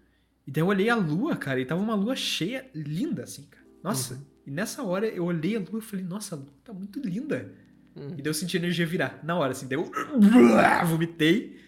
[0.45, 3.63] E daí eu olhei a lua, cara, e tava uma lua cheia, linda, assim, cara.
[3.81, 4.25] Nossa.
[4.45, 7.53] E nessa hora eu olhei a lua e falei, nossa, a lua tá muito linda.
[7.95, 8.09] Hum.
[8.17, 9.89] E daí eu senti a energia virar, na hora, assim, daí eu
[10.87, 11.61] vomitei.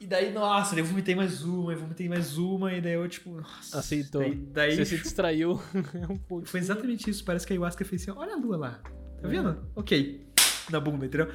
[0.00, 3.08] E daí, nossa, daí eu vomitei mais uma, e vomitei mais uma, e daí eu,
[3.08, 3.78] tipo, nossa.
[3.78, 4.20] Aceitou.
[4.22, 5.60] Daí, daí Você se distraiu
[6.08, 6.46] um pouco.
[6.46, 7.24] foi exatamente isso.
[7.24, 8.82] Parece que a ayahuasca fez assim: olha a lua lá.
[9.20, 9.60] Tá vendo?
[9.74, 10.26] Ok.
[10.70, 11.32] Na bunda, entendeu?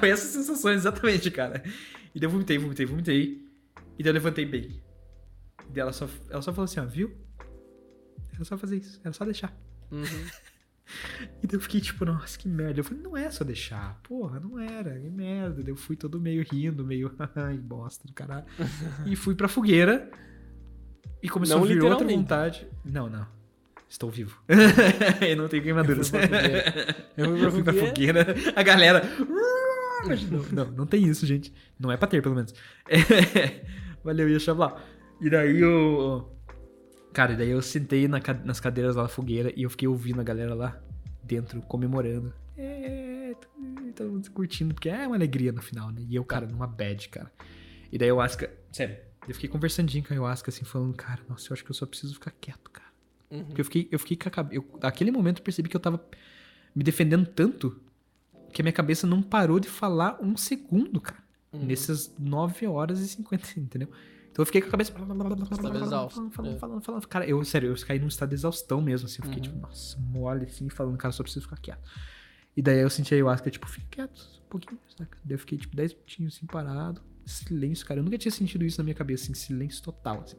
[0.00, 1.62] foi essa sensação, exatamente, cara.
[2.14, 3.46] E daí eu vomitei, vomitei, vomitei.
[3.98, 4.82] E daí eu levantei bem.
[5.68, 7.14] E daí ela só, ela só falou assim: ó, viu?
[8.34, 9.54] Era só fazer isso, era só deixar.
[9.90, 10.02] Uhum.
[11.42, 12.80] E daí eu fiquei tipo, nossa, que merda.
[12.80, 13.98] Eu falei, não é só deixar.
[14.02, 15.62] Porra, não era, que merda.
[15.62, 18.46] Daí eu fui todo meio rindo, meio, ai, bosta do caralho.
[19.06, 20.10] e fui pra fogueira.
[21.22, 22.66] E começou Não a vir outra vontade.
[22.84, 23.26] Não, não.
[23.88, 24.42] Estou vivo.
[25.20, 26.12] e não tenho queimaduras.
[26.12, 27.06] Eu fui pra fogueira.
[27.16, 28.26] Eu fui pra Eu fogueira.
[28.56, 29.02] A galera.
[30.30, 31.52] Não, não, não tem isso, gente.
[31.78, 32.54] Não é pra ter, pelo menos.
[34.02, 34.82] Valeu, ia chamar.
[35.20, 36.32] E daí eu.
[37.12, 40.20] Cara, e daí eu sentei na nas cadeiras lá na fogueira e eu fiquei ouvindo
[40.20, 40.80] a galera lá
[41.22, 42.32] dentro, comemorando.
[42.56, 43.34] É,
[43.94, 46.02] todo mundo curtindo, porque é uma alegria no final, né?
[46.08, 47.30] E eu, cara, numa bad, cara.
[47.90, 48.50] E daí eu Ayahuasca.
[48.72, 48.96] Sério,
[49.28, 51.86] eu fiquei conversandinho com a Ayahuasca, assim, falando, cara, nossa, eu acho que eu só
[51.86, 52.88] preciso ficar quieto, cara.
[53.30, 53.44] Uhum.
[53.44, 54.64] Porque eu fiquei, eu fiquei com a cabeça.
[54.82, 56.02] Naquele momento eu percebi que eu tava
[56.74, 57.80] me defendendo tanto
[58.52, 61.22] que a minha cabeça não parou de falar um segundo, cara.
[61.52, 61.66] Uhum.
[61.66, 63.88] Nessas 9 horas e 50, entendeu?
[64.32, 64.92] Então eu fiquei com a cabeça.
[64.92, 66.58] Exausto, Falando, falando, é.
[66.58, 67.06] falando, falando.
[67.06, 69.18] Cara, eu, sério, eu caí num estado de exaustão mesmo, assim.
[69.22, 69.42] Eu fiquei, Uhum.
[69.56, 71.82] tipo, nossa, mole, assim, falando, cara, só preciso ficar quieto.
[72.56, 75.18] E daí eu senti a ayahuasca, tipo, fica quieto, um pouquinho, saca?
[75.24, 77.00] Daí eu fiquei, tipo, 10 minutinhos, assim, parado.
[77.26, 78.00] Silêncio, cara.
[78.00, 80.36] Eu nunca tinha sentido isso na minha cabeça, assim, silêncio total, assim.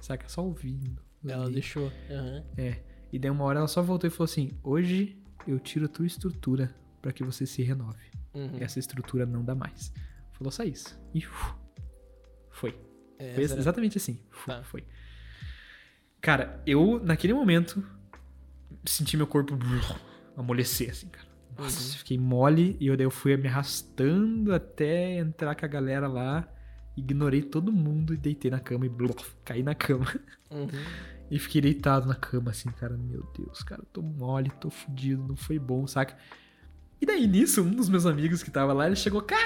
[0.00, 0.28] Saca?
[0.28, 1.00] Só ouvindo.
[1.24, 1.54] Ela ali.
[1.54, 1.92] deixou.
[2.10, 2.44] Aham.
[2.56, 2.82] É.
[3.12, 6.06] E daí uma hora ela só voltou e falou assim: Hoje eu tiro a tua
[6.06, 8.10] estrutura pra que você se renove.
[8.34, 8.56] Uhum.
[8.58, 9.92] Essa estrutura não dá mais.
[10.32, 10.98] Falou só isso.
[11.14, 11.54] E uf,
[12.62, 12.78] foi.
[13.18, 14.18] É, Foi exatamente assim.
[14.46, 14.62] Tá.
[14.64, 14.84] Foi.
[16.20, 17.84] Cara, eu, naquele momento,
[18.84, 19.58] senti meu corpo
[20.36, 21.26] amolecer, assim, cara.
[21.58, 21.98] Nossa, Uhum.
[21.98, 26.48] fiquei mole e eu, daí eu fui me arrastando até entrar com a galera lá.
[26.96, 30.06] Ignorei todo mundo e deitei na cama e bluf, caí na cama.
[30.50, 30.68] Uhum.
[31.30, 32.96] E fiquei deitado na cama, assim, cara.
[32.96, 36.16] Meu Deus, cara, tô mole, tô fudido, não foi bom, saca?
[37.00, 39.40] E daí, nisso, um dos meus amigos que tava lá, ele chegou, porra,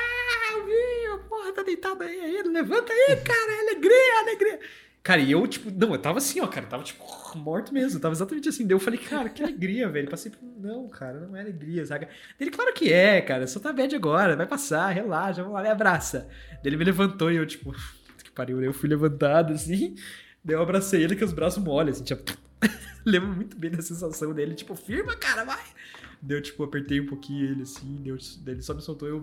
[1.57, 4.61] tá deitado aí, aí, levanta aí, cara, é alegria, alegria.
[5.07, 7.05] Cara, e eu, tipo, não, eu tava assim, ó, cara, eu tava, tipo,
[7.37, 8.66] morto mesmo, tava exatamente assim.
[8.66, 10.11] Daí eu falei, cara, que alegria, velho.
[10.11, 12.09] Passei não, cara, não é alegria, saca?
[12.41, 15.69] Ele, claro que é, cara, só tá bad agora, vai passar, relaxa, vamos lá, me
[15.69, 16.28] abraça.
[16.51, 17.73] Daí ele me levantou e eu, tipo,
[18.24, 19.95] que pariu, eu fui levantado, assim,
[20.45, 22.33] daí eu abracei ele com os braços mole, assim, tipo,
[23.07, 25.62] lembro muito bem da sensação dele, tipo, firma, cara, vai.
[26.22, 29.09] Daí eu, tipo, apertei um pouquinho ele, assim, daí, eu- daí ele só me soltou,
[29.09, 29.20] eu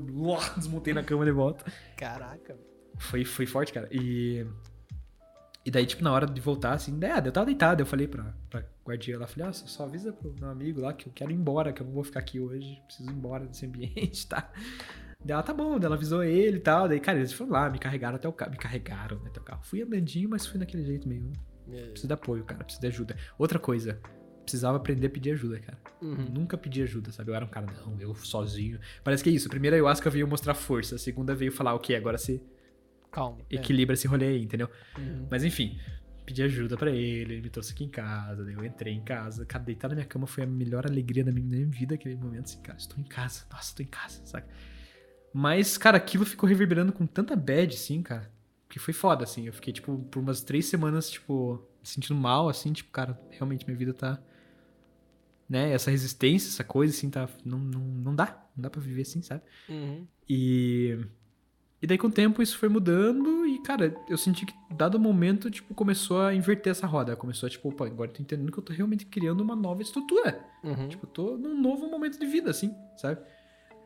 [0.58, 1.66] desmontei na cama de volta.
[1.98, 2.56] Caraca.
[2.98, 3.88] Foi, foi forte, cara.
[3.92, 4.46] E.
[5.66, 8.36] E daí, tipo, na hora de voltar, assim, é, eu tava deitado, eu falei pra,
[8.50, 11.36] pra guardia lá, falei, ó, só, avisa pro meu amigo lá que eu quero ir
[11.36, 14.52] embora, que eu não vou ficar aqui hoje, preciso ir embora desse ambiente, tá?
[15.24, 17.70] Daí ela, tá bom, daí ela avisou ele e tal, daí, cara, eles foram lá,
[17.70, 19.62] me carregaram até o carro, me carregaram até o carro.
[19.64, 21.32] Fui andandinho, mas fui naquele jeito meio,
[21.72, 21.84] É.
[21.88, 23.16] preciso de apoio, cara, preciso de ajuda.
[23.40, 24.02] Outra coisa,
[24.44, 25.78] precisava aprender a pedir ajuda, cara.
[26.02, 26.26] Uhum.
[26.34, 27.32] Nunca pedi ajuda, sabe?
[27.32, 28.80] Eu era um cara, não, eu sozinho.
[29.04, 29.48] Parece que é isso.
[29.48, 32.42] A primeira ayahuasca veio mostrar força, a segunda veio falar, ok, agora você
[33.12, 33.40] Calma.
[33.50, 33.56] é.
[33.56, 34.70] equilibra esse rolê aí, entendeu?
[34.98, 35.28] Uhum.
[35.30, 35.80] Mas enfim,
[36.26, 39.46] pedi ajuda pra ele, ele me trouxe aqui em casa, daí eu entrei em casa.
[39.46, 42.16] Cara, deitar na minha cama foi a melhor alegria da minha, da minha vida naquele
[42.16, 44.48] momento, assim, cara, estou em casa, nossa, estou em casa, saca?
[45.34, 48.32] Mas, cara, aquilo ficou reverberando com tanta bad, assim, cara,
[48.70, 49.48] que foi foda, assim.
[49.48, 53.66] Eu fiquei, tipo, por umas três semanas, tipo, me sentindo mal, assim, tipo, cara, realmente
[53.66, 54.22] minha vida tá.
[55.50, 57.28] Né, essa resistência, essa coisa, assim, tá.
[57.46, 59.42] Não, não, não dá, não dá pra viver assim, sabe?
[59.70, 60.08] Uhum.
[60.28, 60.98] E.
[61.82, 65.00] E daí, com o tempo, isso foi mudando e, cara, eu senti que, dado o
[65.00, 67.14] momento, tipo, começou a inverter essa roda.
[67.14, 69.82] Começou a, tipo, opa, agora eu tô entendendo que eu tô realmente criando uma nova
[69.82, 70.46] estrutura.
[70.64, 70.88] Uhum.
[70.88, 73.20] Tipo, eu tô num novo momento de vida, assim, sabe?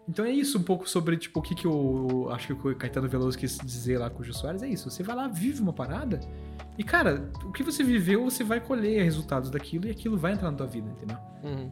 [0.07, 3.09] Então é isso um pouco sobre, tipo, o que que eu acho que o Caetano
[3.09, 4.63] Veloso quis dizer lá com o Jô Soares.
[4.63, 6.19] É isso, você vai lá, vive uma parada
[6.77, 10.51] e, cara, o que você viveu, você vai colher resultados daquilo e aquilo vai entrar
[10.51, 11.17] na tua vida, entendeu?
[11.43, 11.71] Uhum.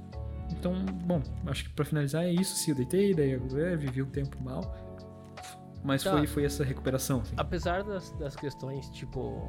[0.51, 0.73] Então,
[1.05, 2.55] bom, acho que pra finalizar é isso.
[2.55, 4.75] Sim, eu deitei, daí eu é, vivi um tempo mal.
[5.83, 6.11] Mas Tá.
[6.11, 7.35] foi, foi essa recuperação, assim.
[7.37, 9.47] Apesar das, das questões, tipo,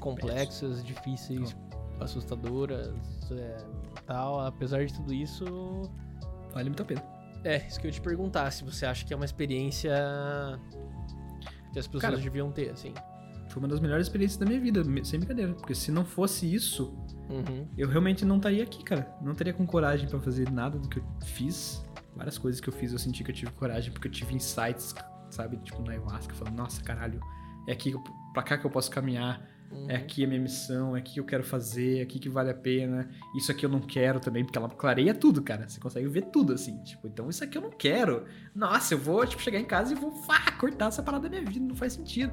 [0.00, 1.54] complexas, difíceis,
[2.00, 2.90] assustadoras,
[3.30, 3.56] é,
[4.06, 5.44] tal, apesar de tudo isso,
[6.54, 7.02] Vale muito a pena.
[7.44, 9.92] É, isso que eu ia te perguntar, se você acha que é uma experiência
[11.72, 12.92] que as pessoas Cara, deviam ter, assim.
[13.48, 15.54] Foi uma das melhores experiências da minha vida, me- sem brincadeira.
[15.54, 16.96] Porque se não fosse isso,
[17.28, 17.68] Uhum.
[17.76, 19.14] eu realmente não estaria aqui, cara.
[19.22, 21.84] Não estaria com coragem pra fazer nada do que eu fiz.
[22.16, 24.94] Várias coisas que eu fiz eu senti que eu tive coragem, porque eu tive insights,
[25.30, 25.56] sabe?
[25.58, 27.20] Tipo, na ayahuasca, falando, nossa, caralho,
[27.68, 27.92] é aqui,
[28.32, 29.40] pra cá que eu posso caminhar.
[29.70, 29.90] Uhum.
[29.90, 32.50] É aqui a minha missão, é aqui que eu quero fazer, é aqui que vale
[32.50, 33.08] a pena.
[33.36, 35.68] Isso aqui eu não quero também, porque ela clareia tudo, cara.
[35.68, 36.78] Você consegue ver tudo, assim.
[36.84, 38.24] Tipo, então isso aqui eu não quero.
[38.54, 41.50] Nossa, eu vou, tipo, chegar em casa e vou fá, cortar essa parada da minha
[41.50, 42.32] vida, não faz sentido.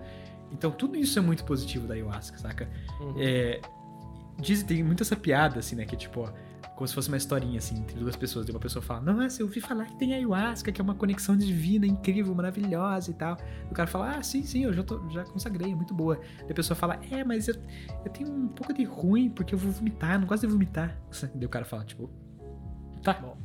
[0.51, 2.69] Então tudo isso é muito positivo da ayahuasca, saca?
[2.99, 3.15] Uhum.
[3.17, 3.61] É,
[4.37, 5.85] diz, tem muito essa piada, assim, né?
[5.85, 6.31] Que tipo, ó,
[6.81, 8.47] como se fosse uma historinha, assim, entre duas pessoas.
[8.47, 11.37] E uma pessoa fala, nossa, eu ouvi falar que tem ayahuasca, que é uma conexão
[11.37, 13.37] divina, incrível, maravilhosa e tal.
[13.69, 16.19] E o cara fala, ah, sim, sim, eu já, tô, já consagrei, é muito boa.
[16.47, 17.53] E a pessoa fala, é, mas eu,
[18.03, 20.97] eu tenho um pouco de ruim, porque eu vou vomitar, não gosto de vomitar.
[21.35, 22.09] Daí o cara fala, tipo,
[23.03, 23.13] tá.
[23.13, 23.37] Bom.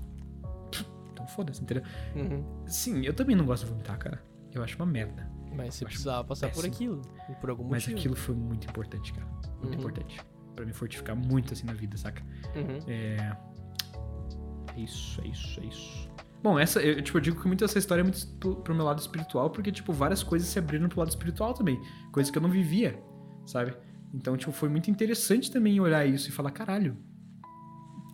[1.12, 1.82] Então foda-se, entendeu?
[2.14, 2.42] Uhum.
[2.66, 4.22] Sim, eu também não gosto de vomitar, cara.
[4.54, 5.30] Eu acho uma merda.
[5.54, 6.74] Mas você precisava passar por péssimo.
[6.74, 7.98] aquilo, e por algum Mas motivo.
[7.98, 9.26] aquilo foi muito importante, cara.
[9.60, 9.74] Muito Uhum.
[9.74, 10.20] importante.
[10.56, 12.22] Pra me fortificar muito, assim, na vida, saca?
[12.56, 12.78] Uhum.
[12.88, 13.36] É.
[14.74, 16.10] É isso, é isso, é isso.
[16.42, 18.84] Bom, essa, eu, tipo, eu digo que muito essa história é muito pro, pro meu
[18.84, 21.80] lado espiritual, porque, tipo, várias coisas se abriram pro lado espiritual também.
[22.12, 22.98] Coisas que eu não vivia,
[23.46, 23.74] sabe?
[24.14, 26.96] Então, tipo, foi muito interessante também olhar isso e falar, caralho.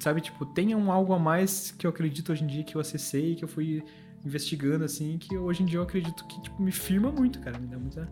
[0.01, 2.81] Sabe, tipo, tem um algo a mais que eu acredito hoje em dia que eu
[2.81, 3.85] acessei, que eu fui
[4.25, 7.59] investigando, assim, que hoje em dia eu acredito que, tipo, me firma muito, cara.
[7.59, 8.09] Me dá muita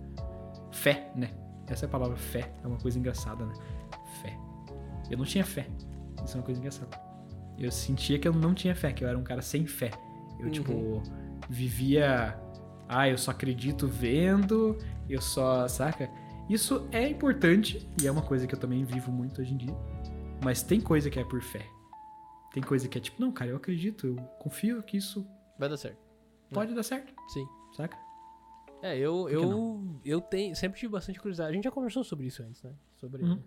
[0.71, 1.31] fé, né?
[1.67, 2.53] Essa é a palavra fé.
[2.63, 3.55] É uma coisa engraçada, né?
[5.11, 5.67] Eu não tinha fé.
[6.25, 6.99] Isso é uma coisa engraçada.
[7.59, 9.91] Eu sentia que eu não tinha fé, que eu era um cara sem fé.
[10.39, 10.51] Eu, Uhum.
[10.53, 11.03] tipo,
[11.49, 12.39] vivia.
[12.89, 14.77] Ah, eu só acredito vendo,
[15.09, 15.67] eu só.
[15.69, 16.11] Saca?
[16.49, 19.75] Isso é importante e é uma coisa que eu também vivo muito hoje em dia.
[20.43, 21.65] Mas tem coisa que é por fé.
[22.53, 25.25] Tem coisa que é tipo, não, cara, eu acredito, eu confio que isso
[25.59, 25.99] Vai dar certo.
[26.53, 27.47] pode dar certo, Sim.
[27.77, 27.97] saca?
[28.83, 31.51] É, eu, eu, eu tenho, sempre tive bastante curiosidade.
[31.51, 32.73] A gente já conversou sobre isso antes, né?
[32.97, 33.39] Sobre, Uhum.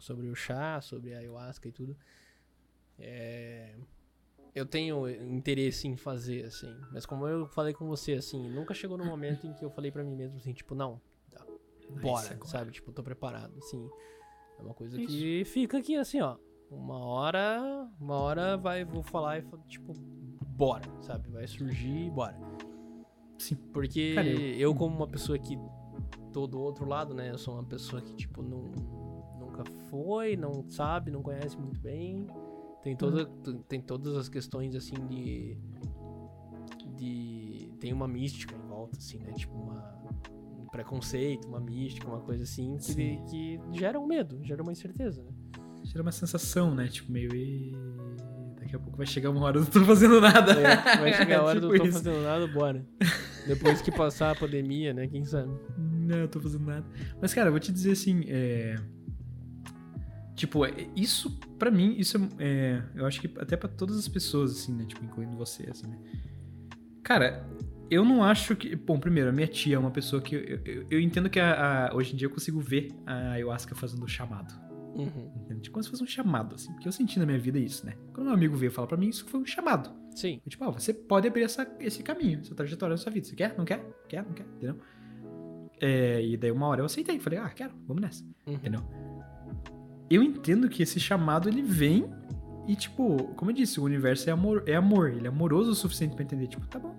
[0.00, 1.96] Sobre o chá, sobre a ayahuasca e tudo.
[2.98, 3.76] É,
[4.54, 6.74] eu tenho interesse em fazer, assim.
[6.92, 9.90] Mas como eu falei com você, assim, nunca chegou no momento em que eu falei
[9.90, 11.00] pra mim mesmo, assim, tipo, não,
[11.30, 11.44] tá,
[12.02, 12.46] bora, agora.
[12.46, 12.72] sabe?
[12.72, 13.88] Tipo, tô preparado, assim.
[14.58, 16.36] É uma coisa que fica aqui, assim, ó.
[16.70, 19.92] Uma hora, uma hora vai, vou falar e, tipo,
[20.46, 21.28] bora, sabe?
[21.30, 22.38] Vai surgir e bora.
[23.38, 23.56] Sim.
[23.72, 24.38] Porque Cara, eu...
[24.58, 25.58] eu- como uma pessoa que
[26.32, 27.30] tô do outro lado, né?
[27.30, 28.70] Eu sou uma pessoa que, tipo, não,
[29.64, 32.26] nunca foi, não sabe, não conhece muito bem.
[32.82, 33.62] Tem, toda, Uhum.
[33.68, 35.56] tem todas as questões, assim, de...
[36.96, 37.70] de...
[37.78, 39.32] Tem uma mística em volta, assim, né?
[39.32, 39.98] Tipo, uma...
[40.58, 45.22] Um preconceito, uma mística, uma coisa assim, que, que gera um medo, gera uma incerteza,
[45.22, 45.30] né?
[45.82, 46.86] Gera uma sensação, né?
[46.88, 47.34] Tipo, meio.
[47.34, 47.72] "Ih,
[48.60, 50.52] Daqui a pouco vai chegar uma hora eu não tô fazendo nada.
[50.52, 51.98] É, vai chegar a hora do Tipo tô isso.
[52.04, 52.86] fazendo nada, bora.
[53.48, 55.08] Depois que passar a pandemia, né?
[55.08, 55.50] Quem sabe?
[55.78, 56.86] Não, eu tô fazendo nada.
[57.20, 58.76] Mas, cara, eu vou te dizer assim, é...
[60.40, 64.08] Tipo, é- isso, pra mim, isso é, é, Eu acho que até pra todas as
[64.08, 64.86] pessoas, assim, né?
[64.86, 65.98] Tipo, incluindo você, assim, né?
[67.02, 67.46] Cara,
[67.90, 68.74] Eu não acho que.
[68.74, 70.34] Bom, primeiro, a minha tia é uma pessoa que.
[70.34, 73.74] Eu, eu, eu entendo que a, a- hoje em dia eu consigo ver a ayahuasca
[73.74, 74.54] fazendo chamado.
[74.94, 75.30] Uhum.
[75.42, 75.70] Entende?
[75.70, 76.72] Como se fosse um chamado, assim.
[76.72, 77.94] Porque eu senti na minha vida isso, né?
[78.14, 79.90] Quando meu amigo veio falar pra mim, isso foi um chamado.
[80.14, 80.40] Sim.
[80.46, 83.26] Eu, tipo, ah, você pode abrir essa, esse caminho, essa trajetória na sua vida.
[83.26, 83.54] Você quer?
[83.58, 83.84] Não quer?
[84.08, 84.24] Quer?
[84.24, 84.46] Não quer?
[84.56, 84.78] Entendeu?
[85.80, 87.18] É, e daí uma hora eu aceitei.
[87.18, 88.24] Falei, ah, quero, vamos nessa.
[88.46, 88.54] Uhum.
[88.54, 88.80] Entendeu?
[90.10, 92.10] Eu entendo que esse chamado ele vem
[92.66, 95.10] e, tipo, como eu disse, o universo é amor, é amor.
[95.10, 96.94] Ele é amoroso o suficiente pra entender, tipo, tá bom.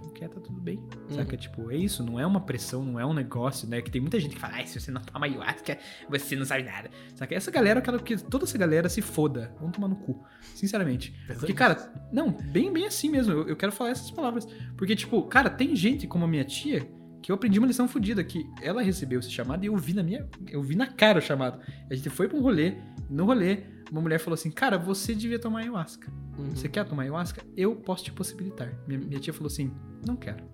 [0.00, 0.82] Não quer, tá tudo bem.
[1.08, 1.36] Saca?
[1.36, 3.80] Tipo, é isso, não é uma pressão, não é um negócio, né?
[3.80, 5.78] Que tem muita gente que fala, ai, se você não toma ayahuasca,
[6.08, 6.90] você não sabe nada.
[7.14, 7.34] Saca?
[7.34, 9.54] Essa galera, aquela que toda essa galera se foda.
[9.58, 10.24] Vamos tomar no cu.
[10.54, 11.14] Sinceramente.
[11.26, 13.32] Porque, cara, não, bem, bem assim mesmo.
[13.32, 14.46] Eu, eu quero falar essas palavras.
[14.76, 16.88] Porque, tipo, cara, tem gente como a minha tia
[17.24, 20.02] que eu aprendi uma lição fodida, que ela recebeu esse chamado e eu vi na
[20.02, 20.28] minha.
[20.46, 21.58] Eu vi na cara o chamado.
[21.90, 22.74] A gente foi pra um rolê,
[23.08, 23.60] no rolê,
[23.90, 26.12] uma mulher falou assim: Cara, você devia tomar ayahuasca.
[26.36, 26.50] Uhum.
[26.50, 27.42] Você quer tomar ayahuasca?
[27.56, 28.78] Eu posso te possibilitar.
[28.86, 29.72] Minha, minha tia falou assim:
[30.06, 30.44] Não quero.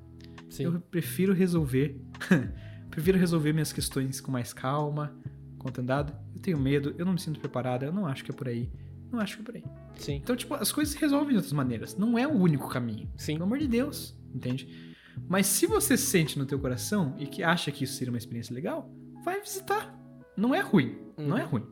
[0.49, 0.63] Sim.
[0.63, 2.01] Eu prefiro resolver.
[2.89, 5.13] prefiro resolver minhas questões com mais calma,
[5.59, 6.17] contendado.
[6.37, 8.71] Eu tenho medo, eu não me sinto preparada, eu não acho que é por aí.
[9.11, 9.65] Não acho que é por aí.
[9.97, 10.21] Sim.
[10.23, 11.97] Então, tipo, as coisas se resolvem de outras maneiras.
[11.97, 13.11] Não é o único caminho.
[13.17, 13.33] Sim.
[13.33, 14.90] Pelo amor de Deus, entende?
[15.29, 18.55] Mas se você sente no teu coração e que acha que isso seria uma experiência
[18.55, 18.91] legal,
[19.25, 19.97] vai visitar.
[20.37, 20.99] Não é ruim.
[21.17, 21.49] Não é Uhum.
[21.49, 21.67] ruim.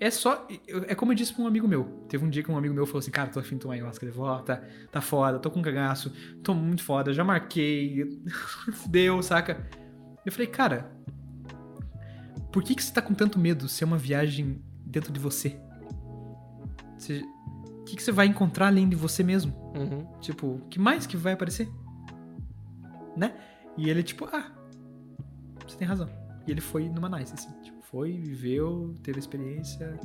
[0.00, 0.46] É só.
[0.86, 1.84] É como eu disse pra um amigo meu.
[2.08, 4.06] Teve um dia que um amigo meu falou assim: Cara, tô afim de tomar ayahuasca
[4.06, 4.62] de volta.
[4.92, 6.12] Tá foda, tô com cagaço.
[6.42, 8.06] Tô muito foda, já marquei.
[8.88, 9.66] Deu, saca?
[10.24, 10.92] Eu falei: Cara,
[12.52, 15.58] por que, que você tá com tanto medo se é uma viagem dentro de você?
[16.96, 17.22] Você-
[17.80, 19.52] O que, que você vai encontrar além de você mesmo?
[19.74, 20.06] Uhum.
[20.20, 21.68] Tipo, o que mais que vai aparecer?
[23.18, 23.34] Né?
[23.76, 24.50] E ele, tipo, ah,
[25.66, 26.08] você tem razão.
[26.46, 27.50] E ele foi numa nice, assim.
[27.62, 29.98] Tipo, foi, viveu, teve a experiência.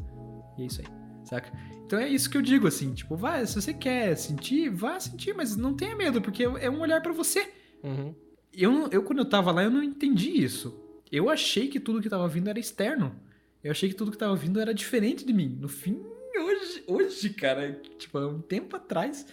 [0.57, 0.88] E é isso aí,
[1.23, 1.52] saca?
[1.85, 2.94] Então é isso que eu digo, assim.
[2.94, 6.81] Tipo, vai, se você quer sentir, vá sentir, mas não tenha medo, porque é um
[6.81, 7.49] olhar pra você.
[7.84, 8.15] Uhum.
[8.52, 10.80] Eu, eu, quando eu tava lá, eu não entendi isso.
[11.11, 13.15] Eu achei que tudo que tava vindo era externo.
[13.64, 15.57] Eu achei que tudo que tava vindo era diferente de mim.
[15.60, 16.03] No fim,
[16.35, 19.26] hoje, hoje, cara, tipo, há um tempo atrás,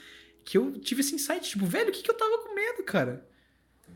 [0.44, 1.48] que eu tive esse insight.
[1.50, 3.28] Tipo, velho, o que, que eu tava com medo, cara?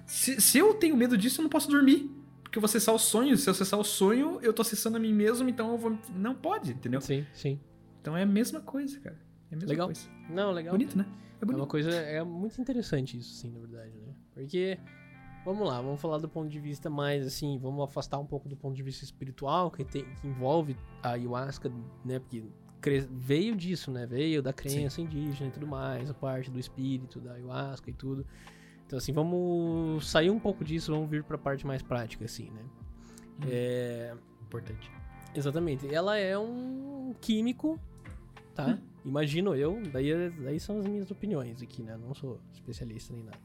[0.07, 2.11] Se, se eu tenho medo disso, eu não posso dormir.
[2.43, 3.37] Porque eu vou acessar o sonho.
[3.37, 5.99] Se eu acessar o sonho, eu tô acessando a mim mesmo, então eu vou.
[6.15, 7.01] Não pode, entendeu?
[7.01, 7.59] Sim, sim.
[8.01, 9.19] Então é a mesma coisa, cara.
[9.51, 9.87] É a mesma Legal.
[9.89, 10.09] coisa.
[10.31, 10.73] Não, legal.
[10.73, 11.07] Bonito, né?
[11.09, 11.61] É É bonito.
[11.61, 14.15] uma coisa, é muito interessante isso, sim, na verdade, né?
[14.33, 14.79] Porque,
[15.45, 18.57] vamos lá, vamos falar do ponto de vista mais, assim, vamos afastar um pouco do
[18.57, 21.73] ponto de vista espiritual, que, tem, que envolve a ayahuasca,
[22.05, 22.19] né?
[22.21, 22.45] Porque
[23.11, 24.07] veio disso, né?
[24.07, 28.25] Veio da crença indígena e tudo mais, a parte do espírito, da ayahuasca e tudo.
[28.87, 32.63] Então, assim, vamos sair um pouco disso, vamos vir pra parte mais prática, assim, né?
[33.41, 33.49] Hum.
[33.49, 34.91] É, Importante.
[35.35, 35.93] Exatamente.
[35.93, 37.81] Ela é um químico,
[38.55, 38.79] tá?
[39.05, 41.97] Imagino eu, daí, daí são as minhas opiniões aqui, né?
[41.97, 43.41] Não sou especialista nem nada.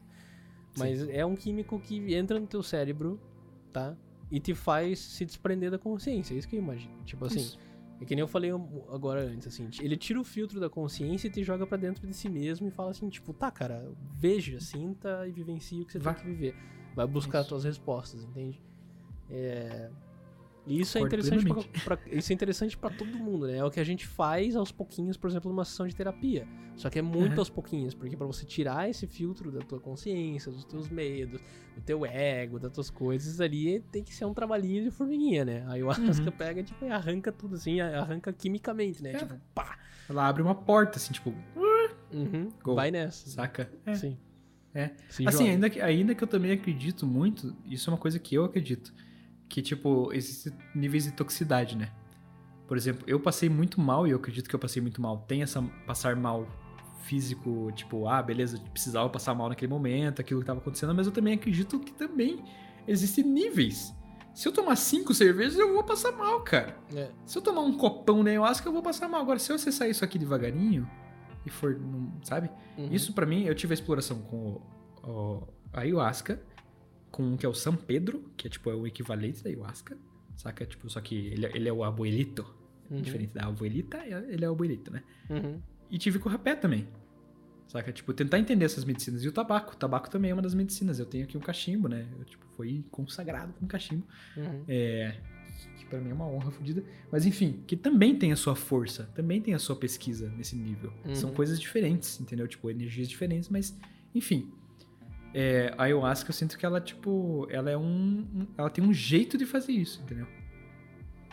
[0.78, 3.20] Mas é um químico que entra no teu cérebro,
[3.72, 3.96] tá?
[4.30, 6.32] E te faz se desprender da consciência.
[6.32, 7.02] É isso que eu imagino.
[7.04, 7.58] Tipo assim, Isso.
[8.00, 8.50] É que nem eu falei
[8.90, 9.68] agora antes, assim.
[9.80, 12.70] Ele tira o filtro da consciência e te joga pra dentro de si mesmo e
[12.70, 16.14] fala assim, tipo, tá, cara, veja, sinta e vivencie o que você Vai.
[16.14, 16.56] tem que viver.
[16.96, 18.60] Vai buscar as tuas respostas, entende?
[19.28, 19.90] É...
[20.66, 23.56] E isso é interessante pra, pra- isso é interessante para todo mundo, né?
[23.56, 26.46] É o que a gente faz aos pouquinhos, por exemplo, numa sessão de terapia.
[26.76, 27.38] Só que é muito Uhum.
[27.40, 31.40] aos pouquinhos, porque pra você tirar esse filtro da tua consciência, dos teus medos,
[31.74, 35.64] do teu ego, das tuas coisas ali, tem que ser um trabalhinho de formiguinha, né?
[35.66, 36.30] A ayahuasca Uhum.
[36.36, 39.12] pega tipo, e arranca tudo assim, arranca quimicamente, né?
[39.12, 39.16] É.
[39.18, 39.78] Tipo, pá!
[40.08, 41.34] Ela abre uma porta, assim, tipo,
[42.12, 42.48] Uhum.
[42.62, 42.74] Go.
[42.74, 43.28] Vai nessa.
[43.30, 43.70] saca?
[43.86, 43.94] É.
[43.94, 44.18] Sim.
[44.74, 44.90] É.
[45.08, 45.50] Se Assim, joga.
[45.50, 48.92] ainda que, ainda que eu também acredito muito, isso é uma coisa que eu acredito.
[49.50, 51.90] Que, tipo, existem níveis de toxicidade, né?
[52.66, 55.18] Por exemplo, eu passei muito mal e eu acredito que eu passei muito mal.
[55.26, 56.46] Tem essa passar mal
[57.02, 61.12] físico, tipo, ah, beleza, precisava passar mal naquele momento, aquilo que tava acontecendo, mas eu
[61.12, 62.44] também acredito que também
[62.86, 63.92] existem níveis.
[64.32, 66.76] Se eu tomar cinco cervejas, eu vou passar mal, cara.
[66.94, 67.10] É.
[67.26, 69.20] Se eu tomar um copão né, eu acho que eu vou passar mal.
[69.20, 70.88] Agora, se eu acessar isso aqui devagarinho
[71.44, 71.76] e for,
[72.22, 72.48] sabe?
[72.78, 72.88] Uhum.
[72.92, 74.62] Isso pra mim, eu tive a exploração com
[75.02, 76.40] o, o- a ayahuasca,
[77.10, 79.96] com um que é o San Pedro, que é tipo é o equivalente da ayahuasca,
[80.36, 80.64] saca?
[80.66, 82.46] Tipo, só que ele, ele é o abuelito,
[82.90, 83.00] Uhum.
[83.02, 85.02] diferente da abuelita, ele é o abuelito, né?
[85.28, 85.60] Uhum.
[85.88, 86.88] E tive com o rapé também.
[87.68, 87.92] Saca?
[87.92, 89.22] Tipo, tentar entender essas medicinas.
[89.22, 89.74] E o tabaco.
[89.74, 90.98] O tabaco também é uma das medicinas.
[90.98, 92.04] Eu tenho aqui um cachimbo, né?
[92.18, 94.04] Eu, tipo, foi consagrado com cachimbo.
[94.36, 94.64] Uhum.
[94.66, 95.14] É,
[95.78, 96.82] que pra mim é uma honra fodida.
[97.12, 100.92] Mas enfim, que também tem a sua força, também tem a sua pesquisa nesse nível.
[101.04, 101.14] Uhum.
[101.14, 102.48] São coisas diferentes, entendeu?
[102.48, 103.78] Tipo, energias diferentes, mas
[104.12, 104.50] enfim.
[105.32, 108.46] É, a ayahuasca eu sinto que ela, tipo, ela é um.
[108.58, 110.26] Ela tem um jeito de fazer isso, entendeu?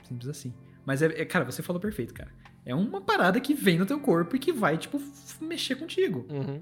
[0.04, 0.54] Simples assim.
[0.86, 2.32] Mas é, é- cara, você falou perfeito, cara.
[2.66, 5.02] É uma parada que vem no teu corpo e que vai, tipo,
[5.42, 6.62] mexer contigo Uhum.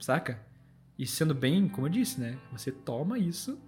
[0.00, 0.40] saca?
[0.98, 2.36] E sendo bem, como eu disse, né?
[2.52, 3.58] Você toma isso,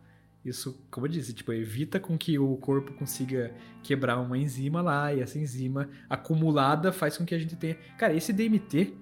[0.45, 5.13] isso, como eu disse, tipo, evita com que o corpo consiga quebrar uma enzima lá,
[5.15, 7.75] e essa enzima acumulada faz com que a gente tenha.
[7.97, 8.95] Cara, esse DMT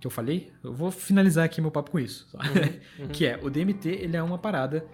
[0.00, 2.28] que eu falei, eu vou finalizar aqui meu papo com isso.
[2.34, 3.08] Uhum, uhum.
[3.08, 4.86] que é, o DMT, ele é uma parada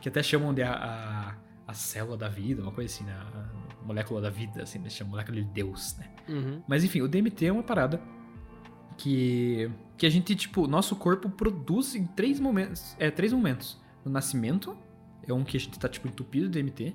[0.00, 1.34] que até chamam de a, a,
[1.66, 3.12] a célula da vida, uma coisa assim, né?
[3.12, 4.90] A molécula da vida, assim, né?
[4.90, 6.10] Chamam molécula de Deus, né?
[6.28, 6.62] Uhum.
[6.68, 8.00] Mas enfim, o DMT é uma parada
[8.96, 12.94] que, que a gente, tipo, nosso corpo produz em três momentos.
[12.98, 13.80] É, três momentos.
[14.04, 14.76] No nascimento,
[15.26, 16.94] é um que a gente tá, tipo, entupido de DMT.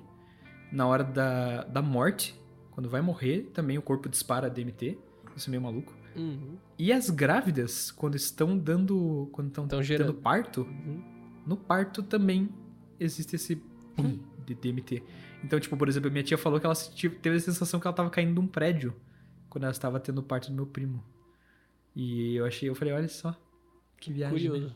[0.72, 2.40] Na hora da, da morte,
[2.70, 4.96] quando vai morrer, também o corpo dispara DMT.
[5.36, 5.92] Isso é meio maluco.
[6.16, 6.56] Uhum.
[6.78, 9.28] E as grávidas, quando estão dando.
[9.32, 11.02] Quando estão tendo parto, uhum.
[11.46, 12.48] no parto também
[12.98, 13.56] existe esse
[13.96, 15.02] pum de DMT.
[15.44, 16.74] Então, tipo, por exemplo, minha tia falou que ela
[17.22, 18.94] teve a sensação que ela tava caindo de um prédio
[19.48, 21.02] quando ela estava tendo parto do meu primo.
[21.94, 23.34] E eu achei, eu falei, olha só,
[23.98, 24.38] que viagem.
[24.38, 24.66] Curioso.
[24.68, 24.74] Né?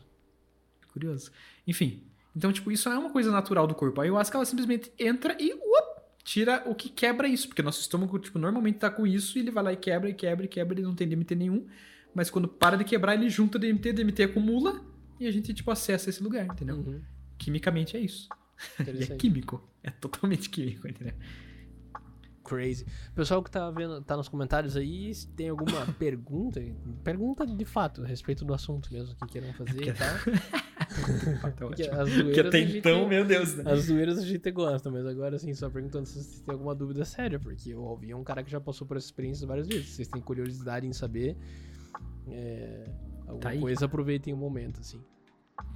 [0.91, 1.31] Curioso.
[1.67, 2.03] Enfim,
[2.35, 4.01] então, tipo, isso é uma coisa natural do corpo.
[4.01, 5.84] A ayahuasca, ela simplesmente entra e up,
[6.25, 7.47] tira o que quebra isso.
[7.47, 10.13] Porque nosso estômago, tipo, normalmente tá com isso e ele vai lá e quebra, e
[10.13, 11.65] quebra, e quebra, e não tem DMT nenhum.
[12.13, 14.83] Mas quando para de quebrar, ele junta DMT, DMT acumula,
[15.19, 16.77] e a gente, tipo, acessa esse lugar, entendeu?
[16.77, 17.01] Uhum.
[17.37, 18.27] Quimicamente é isso.
[18.79, 19.63] e é químico.
[19.83, 21.13] É totalmente químico, entendeu?
[22.45, 22.85] crazy.
[23.15, 26.61] Pessoal que tá vendo, tá nos comentários aí, se tem alguma pergunta,
[27.03, 30.65] pergunta de fato, a respeito do assunto mesmo que queiram fazer é e tal.
[31.57, 33.63] porque as porque até então, meu Deus, né?
[33.71, 37.03] As zoeiras a gente gosta, mas agora assim, só perguntando se vocês têm alguma dúvida
[37.05, 39.89] séria, porque eu ouvi um cara que já passou por essa experiência várias vezes.
[39.89, 41.37] Vocês têm curiosidade em saber
[42.27, 42.89] é,
[43.27, 45.01] alguma tá coisa, aproveitem o momento, assim.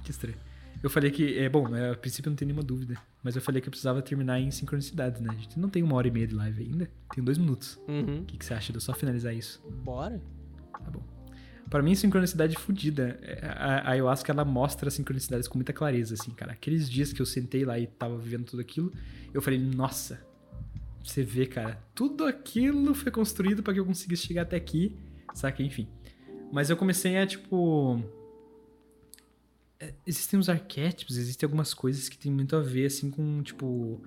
[0.04, 0.38] Que estranho.
[0.82, 3.60] Eu falei que, é bom, né, a princípio não tem nenhuma dúvida, mas eu falei
[3.60, 5.28] que eu precisava terminar em sincronicidade, né?
[5.30, 7.78] A gente não tem uma hora e meia de live ainda, tem dois minutos.
[7.86, 8.20] Uhum.
[8.20, 9.62] O que, que você acha de eu só finalizar isso?
[9.84, 10.20] Bora.
[10.72, 11.02] Tá bom.
[11.70, 13.18] Para mim, sincronicidade fodida.
[13.22, 16.52] É, a, a ayahuasca, ela mostra sincronicidades com muita clareza, assim, cara.
[16.52, 18.92] Aqueles dias que eu sentei lá e tava vivendo tudo aquilo,
[19.32, 20.20] eu falei, nossa,
[21.02, 24.96] você vê, cara, tudo aquilo foi construído para que eu conseguisse chegar até aqui,
[25.32, 25.62] saca?
[25.62, 25.88] Enfim.
[26.52, 28.02] Mas eu comecei a, tipo
[29.80, 34.00] é, existem uns arquétipos, existem algumas coisas que tem muito a ver, assim, com, tipo...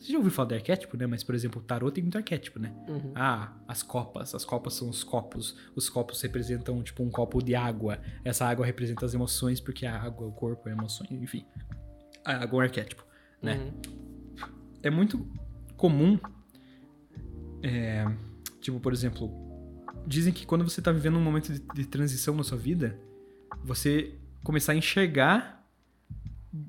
[0.00, 1.06] Você já ouviu falar de arquétipo, né?
[1.06, 2.74] Mas, por exemplo, o tarô tem muito arquétipo, né?
[2.88, 3.12] Uhum.
[3.14, 4.34] Ah, as copas.
[4.34, 5.54] As copas são os copos.
[5.76, 8.00] Os copos representam, tipo, um copo de água.
[8.24, 11.44] Essa água representa as emoções, porque a água, o corpo, é emoções, enfim.
[12.24, 13.04] A água é um arquétipo,
[13.42, 13.56] né?
[13.56, 14.48] Uhum.
[14.82, 15.28] É muito
[15.76, 16.18] comum...
[17.62, 18.06] É,
[18.58, 19.30] tipo, por exemplo...
[20.06, 22.98] Dizem que quando você tá vivendo um momento de, de transição na sua vida,
[23.62, 25.68] você começar a enxergar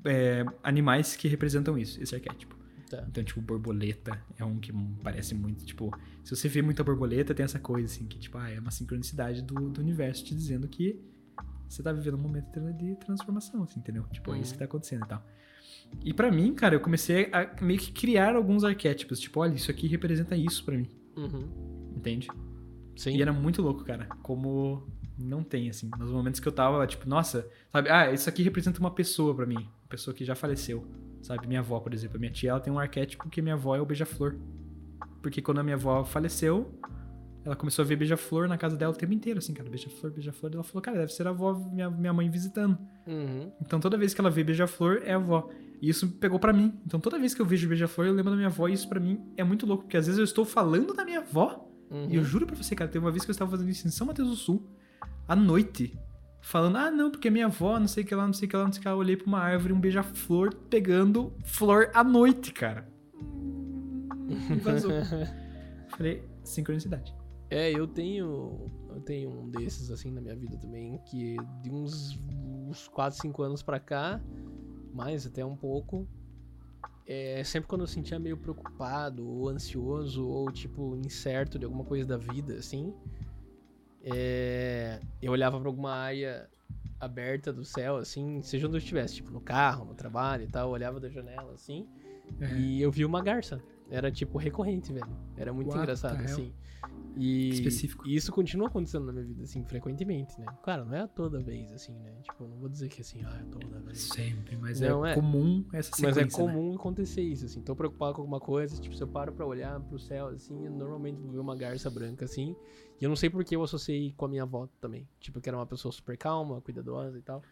[0.04, 2.60] é, animais que representam isso, esse arquétipo.
[2.92, 3.02] Tá.
[3.08, 4.70] Então, tipo, borboleta é um que
[5.02, 5.90] parece muito, tipo,
[6.22, 9.40] se você vê muita borboleta, tem essa coisa, assim, que, tipo, ah, é uma sincronicidade
[9.40, 11.00] do, do universo te dizendo que
[11.66, 14.02] você tá vivendo um momento de transformação, assim, entendeu?
[14.12, 14.36] Tipo, uhum.
[14.36, 14.58] é isso que uhum.
[14.58, 15.26] tá acontecendo e tal.
[16.04, 19.70] E para mim, cara, eu comecei a meio que criar alguns arquétipos, tipo, olha, isso
[19.70, 20.88] aqui representa isso para mim.
[21.16, 21.94] Uhum.
[21.96, 22.28] Entende?
[22.94, 23.16] Sim.
[23.16, 24.86] E era muito louco, cara, como
[25.18, 25.88] não tem, assim.
[25.98, 27.88] Nos momentos que eu tava, tipo, nossa, sabe?
[27.88, 29.56] Ah, isso aqui representa uma pessoa para mim.
[29.56, 30.86] Uma pessoa que já faleceu.
[31.22, 31.46] Sabe?
[31.46, 32.16] Minha avó, por exemplo.
[32.16, 34.36] A minha tia, ela tem um arquétipo que minha avó é o beija-flor.
[35.22, 36.78] Porque quando a minha avó faleceu,
[37.44, 39.70] ela começou a ver beija-flor na casa dela o tempo inteiro, assim, cara.
[39.70, 40.52] Beija-flor, beija-flor.
[40.52, 42.76] Ela falou, cara, deve ser a avó, minha, minha mãe visitando.
[43.06, 43.52] Uhum.
[43.60, 45.48] Então toda vez que ela vê beija-flor, é a avó.
[45.80, 46.74] E isso pegou para mim.
[46.84, 48.68] Então toda vez que eu vejo beija-flor, eu lembro da minha avó.
[48.68, 49.84] E isso para mim é muito louco.
[49.84, 51.68] Porque às vezes eu estou falando da minha avó.
[51.90, 52.08] Uhum.
[52.10, 53.90] E eu juro pra você, cara, teve uma vez que eu estava fazendo isso em
[53.90, 54.66] São Mateus do Sul
[55.28, 55.96] à noite,
[56.42, 58.56] falando: ah, não, porque minha avó, não sei o que lá, não sei o que
[58.56, 58.94] lá, não sei o que lá.
[58.94, 62.86] Eu olhei pra uma árvore, um beija-flor pegando flor à noite, cara.
[64.28, 64.90] E vazou.
[65.96, 67.14] Falei, sincronicidade.
[67.48, 68.70] É, eu tenho.
[68.90, 72.18] Eu tenho um desses assim na minha vida também, que de uns,
[72.68, 74.20] uns 4, 5 anos pra cá,
[74.92, 76.06] mais até um pouco.
[77.06, 82.06] É, sempre quando eu sentia meio preocupado, ou ansioso, ou tipo, incerto de alguma coisa
[82.06, 82.94] da vida, assim,
[84.04, 86.48] é, eu olhava para alguma área
[86.98, 90.68] aberta do céu, assim, seja onde eu estivesse, tipo no carro, no trabalho e tal,
[90.68, 91.86] eu olhava da janela, assim,
[92.40, 92.54] é.
[92.54, 93.60] e eu vi uma garça.
[93.92, 95.06] Era, tipo, recorrente, velho.
[95.36, 96.50] Era muito What engraçado, assim.
[97.14, 98.08] E, Específico.
[98.08, 100.46] E isso continua acontecendo na minha vida, assim, frequentemente, né?
[100.62, 102.10] Claro, não é toda vez, assim, né?
[102.22, 103.98] Tipo, não vou dizer que assim, ah, é toda vez.
[103.98, 106.76] Sempre, mas não, é, é, comum essa sequência, Mas é comum né?
[106.76, 107.60] acontecer isso, assim.
[107.60, 110.72] Tô preocupado com alguma coisa, tipo, se eu paro pra olhar pro céu, assim, eu
[110.72, 112.56] normalmente vou ver uma garça branca, assim.
[112.98, 115.06] E eu não sei porque eu associei com a minha avó também.
[115.20, 117.42] Tipo, que era uma pessoa super calma, cuidadosa e tal.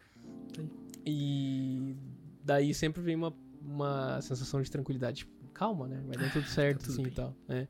[1.05, 1.95] E
[2.43, 3.31] daí sempre vem uma,
[3.61, 6.01] uma sensação de tranquilidade, tipo, calma, né?
[6.07, 7.67] Vai dar tudo certo, tá tudo assim e tal, né?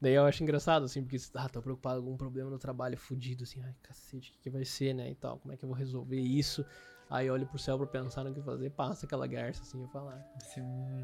[0.00, 3.44] Daí eu acho engraçado, assim, porque, ah, tô preocupado com algum problema no trabalho fudido,
[3.44, 5.68] assim, ai, cacete, o que, que vai ser, né, e tal, como é que eu
[5.68, 6.64] vou resolver isso?
[7.10, 9.88] Aí eu olho pro céu pra pensar no que fazer, passa aquela garça assim, eu
[9.88, 10.24] falo, ah,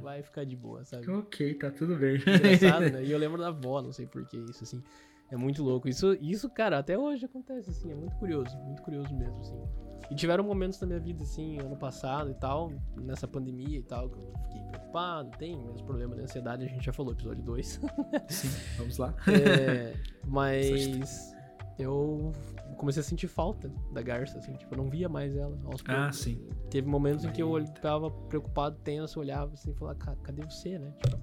[0.01, 1.11] vai ficar de boa, sabe?
[1.11, 2.15] ok, tá tudo bem.
[2.17, 3.03] Engraçado, né?
[3.05, 4.83] E eu lembro da avó, não sei por que isso, assim.
[5.31, 5.89] É muito louco.
[5.89, 9.61] Isso, isso, cara, até hoje acontece, assim, é muito curioso, muito curioso mesmo, assim.
[10.09, 14.09] E tiveram momentos na minha vida, assim, ano passado e tal, nessa pandemia e tal,
[14.09, 17.81] que eu fiquei preocupado, tem meus problemas de ansiedade, a gente já falou, episódio 2.
[18.29, 18.49] Sim,
[18.79, 19.13] vamos lá.
[19.29, 19.95] É,
[20.25, 21.35] mas
[21.77, 22.33] eu
[22.77, 26.13] comecei a sentir falta da garça, assim, tipo, eu não via mais ela aos Ah,
[26.13, 26.49] sim.
[26.71, 30.79] Teve momentos em que eu ficava preocupado, tenso, olhava assim e falava, "Ca- cadê você,
[30.79, 30.93] né?
[31.03, 31.19] Tipo,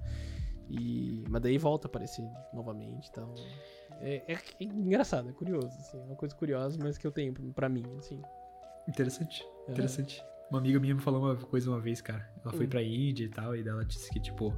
[0.68, 3.34] e, mas daí volta a aparecer novamente, então...
[4.00, 7.32] É, é- é engraçado, é curioso, assim, é uma coisa curiosa, mas que eu tenho
[7.54, 8.20] pra mim, assim.
[8.88, 9.72] Interessante, É.
[9.72, 10.22] interessante.
[10.50, 12.28] Uma amiga minha me falou uma coisa uma vez, cara.
[12.44, 12.68] Ela foi Hum.
[12.68, 14.54] pra Índia e tal, e ela disse que, tipo,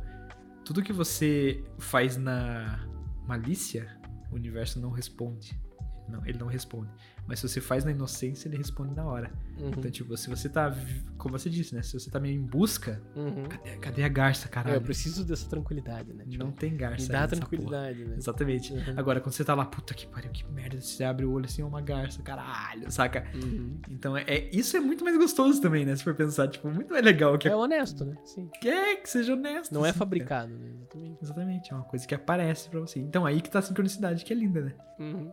[0.65, 2.85] tudo que você faz na
[3.27, 3.87] malícia,
[4.31, 5.59] o universo não responde.
[6.07, 6.91] Ele não, ele não responde.
[7.27, 9.33] Mas se você faz na inocência, ele responde na hora.
[9.59, 10.73] Uhum, Então, tipo, se você tá,
[11.19, 11.83] como você disse, né?
[11.83, 13.45] Se você tá meio em busca, uhum.
[13.49, 14.77] cadê, cadê a garça, É, caralho?
[14.77, 16.25] eu preciso dessa tranquilidade, né?
[16.29, 17.03] Tipo, Não tem garça.
[17.07, 18.05] me dá tranquilidade, né?
[18.05, 18.17] porra.
[18.19, 18.73] Exatamente.
[18.73, 18.81] Uhum.
[18.97, 21.63] Agora, quando você tá lá, puta que pariu, que merda, você abre o olho assim,
[21.63, 23.27] é uma garça, caralho, saca?
[23.35, 23.81] Uhum.
[23.91, 25.97] Então, é, é- isso é muito mais gostoso também, né?
[25.97, 28.17] Se for pensar, tipo, muito mais legal que É honesto, né?
[28.25, 28.49] Sim.
[28.65, 29.73] é que seja honesto.
[29.73, 30.71] Não é assim, fabricado, né?
[30.79, 31.19] Exatamente.
[31.23, 33.01] Exatamente, é uma coisa que aparece pra você.
[33.01, 34.75] Então, aí que tá a sincronicidade, que é linda, né?
[34.99, 35.33] Uhum.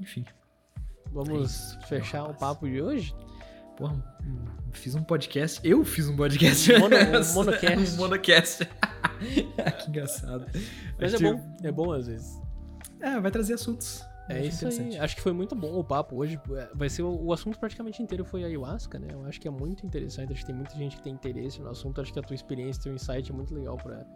[0.00, 0.24] Enfim.
[1.12, 3.14] Vamos É fechar o papo de hoje?
[3.76, 3.94] Porra,
[4.24, 5.60] um- fiz um podcast.
[5.62, 6.72] Eu fiz um podcast.
[6.78, 6.96] Mono-
[7.30, 7.94] um monocast.
[7.94, 8.64] um monocast.
[9.80, 10.46] que engraçado.
[10.98, 12.40] Mas Acho é que- bom, é bom às vezes.
[13.00, 14.04] É, vai trazer assuntos.
[14.28, 14.98] É Acho isso aí.
[14.98, 16.40] Acho que foi muito bom o papo hoje.
[16.56, 19.08] É, Vai ser o, o assunto praticamente inteiro foi ayahuasca, né?
[19.12, 20.32] Eu acho que é muito interessante.
[20.32, 22.00] Acho que tem muita gente que tem interesse no assunto.
[22.00, 24.06] Acho que a tua experiência, teu insight é muito legal para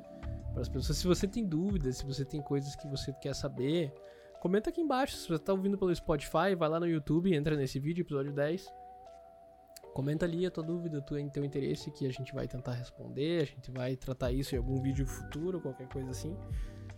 [0.56, 0.96] as pessoas.
[0.96, 3.92] Se você tem dúvidas, se você tem coisas que você quer saber,
[4.40, 5.16] comenta aqui embaixo.
[5.16, 8.66] Se você tá ouvindo pelo Spotify, vai lá no YouTube, entra nesse vídeo, episódio 10.
[9.94, 13.42] Comenta ali a tua dúvida, tu, teu interesse, que a gente vai tentar responder.
[13.42, 16.36] A gente vai tratar isso em algum vídeo futuro, qualquer coisa assim.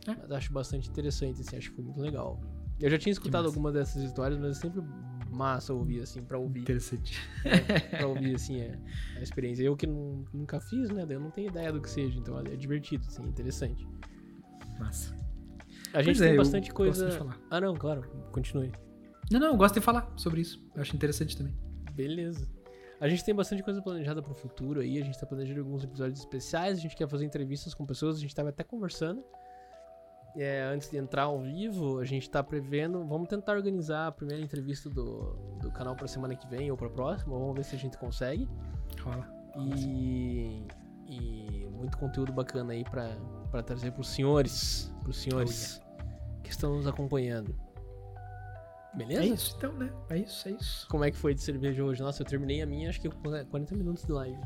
[0.07, 0.15] É.
[0.15, 2.41] Mas acho bastante interessante, assim, acho que foi muito legal.
[2.79, 4.83] Eu já tinha escutado algumas dessas histórias, mas é sempre
[5.31, 6.61] massa ouvir, assim, pra ouvir.
[6.61, 7.19] Interessante.
[7.91, 8.79] pra ouvir, assim, a,
[9.19, 9.63] a experiência.
[9.63, 11.07] Eu que nu- nunca fiz, né?
[11.09, 13.87] Eu não tenho ideia do que seja, então é divertido, assim, interessante.
[14.79, 15.15] Massa.
[15.93, 17.37] A gente Pois é, tem eu bastante coisa.
[17.51, 18.03] Ah, não, claro,
[18.33, 18.73] continue.
[19.31, 20.63] Não, não, eu gosto de falar sobre isso.
[20.75, 21.57] Eu acho interessante também.
[21.93, 22.49] Beleza.
[23.01, 25.01] A gente tem bastante coisa planejada pro futuro aí.
[25.01, 26.79] A gente tá planejando alguns episódios especiais.
[26.79, 28.17] A gente quer fazer entrevistas com pessoas.
[28.17, 29.25] A gente tava até conversando.
[30.37, 33.05] É, antes de entrar ao vivo, a gente tá prevendo.
[33.07, 36.91] Vamos tentar organizar a primeira entrevista do, do canal pra semana que vem ou pra
[36.91, 37.39] próxima.
[37.39, 38.47] Vamos ver se a gente consegue.
[39.01, 39.27] Rola.
[39.57, 40.63] E,
[41.07, 43.17] e muito conteúdo bacana aí pra,
[43.51, 44.93] pra trazer pros senhores.
[45.03, 45.81] Pros senhores
[46.43, 47.55] que estão nos acompanhando.
[48.97, 49.23] Beleza?
[49.23, 49.91] É isso então, né?
[50.09, 50.89] É isso, é isso.
[50.89, 52.03] Como é que foi de cerveja hoje?
[52.03, 54.39] Nossa, eu terminei a minha, acho que com 40 minutos de live.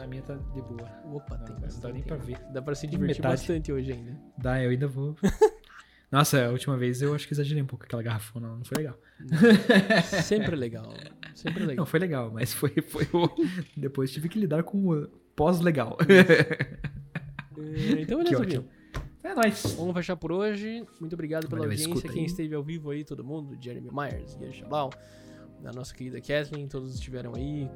[0.00, 0.88] A minha tá de boa.
[1.12, 2.38] Opa, Não, tem não dá nem pra ver.
[2.52, 3.34] Dá pra se divertir metade.
[3.34, 4.16] bastante hoje ainda.
[4.38, 5.14] Dá, eu ainda vou.
[6.10, 8.98] Nossa, a última vez eu acho que exagerei um pouco aquela garrafona, não foi legal.
[10.24, 10.92] Sempre legal.
[11.36, 11.76] Sempre legal.
[11.76, 13.28] Não, foi legal, mas foi, foi o...
[13.76, 15.06] Depois tive que lidar com o
[15.36, 15.96] pós-legal.
[16.08, 16.78] É,
[18.00, 18.42] Então, ótimo.
[18.44, 18.68] viu?
[19.22, 19.74] É nóis.
[19.76, 20.84] Vamos fechar por hoje.
[20.98, 22.08] Muito obrigado pela Valeu, audiência.
[22.10, 22.26] Quem aí.
[22.26, 23.56] esteve ao vivo aí, todo mundo.
[23.60, 24.90] Jeremy Myers, Ian Chabal,
[25.64, 27.68] a nossa querida Kathleen, todos estiveram aí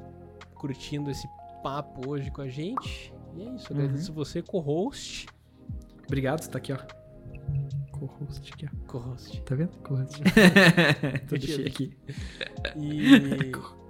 [0.55, 1.27] curtindo esse
[1.61, 3.13] papo hoje com a gente.
[3.35, 3.71] E é isso.
[3.73, 3.79] Uhum.
[3.79, 5.27] Agradeço você, co-host.
[6.07, 6.77] Obrigado, tá aqui, ó.
[7.91, 8.87] Co-host aqui, ó.
[8.87, 9.41] Co-host.
[9.43, 9.77] Tá vendo?
[9.77, 10.19] Co-host.
[11.29, 11.97] Tô deixei tinha- aqui.
[12.75, 13.51] E.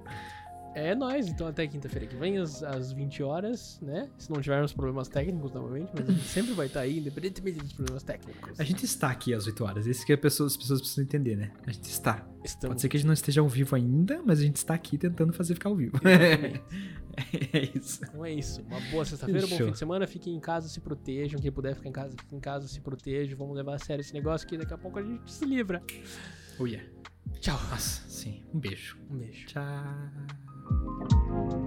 [0.75, 4.09] É nóis, então até quinta-feira que vem, às, às 20 horas, né?
[4.17, 7.71] Se não tivermos problemas técnicos novamente, mas a gente sempre vai estar aí, independentemente dos
[7.71, 8.59] problemas técnicos.
[8.59, 9.87] A gente está aqui às 8 horas.
[9.87, 11.51] Isso que as pessoas, as pessoas precisam entender, né?
[11.65, 12.27] A gente está.
[12.43, 14.73] Estamos Pode ser que a gente não esteja ao vivo ainda, mas a gente está
[14.73, 15.97] aqui tentando fazer ficar ao vivo.
[17.53, 18.03] É isso.
[18.03, 18.61] Então é isso.
[18.63, 20.05] Uma boa sexta-feira, bom fim de semana.
[20.05, 21.39] Fiquem em casa, se protejam.
[21.39, 23.37] Quem puder ficar em casa, fique em casa, se protejam.
[23.37, 25.81] Vamos levar a sério esse negócio que daqui a pouco a gente se livra.
[26.59, 26.85] Oh yeah.
[27.39, 27.57] Tchau.
[27.69, 28.43] Nossa, sim.
[28.53, 28.97] Um beijo.
[29.09, 29.45] Um beijo.
[29.47, 29.63] Tchau.
[30.67, 31.11] Thank
[31.53, 31.64] you.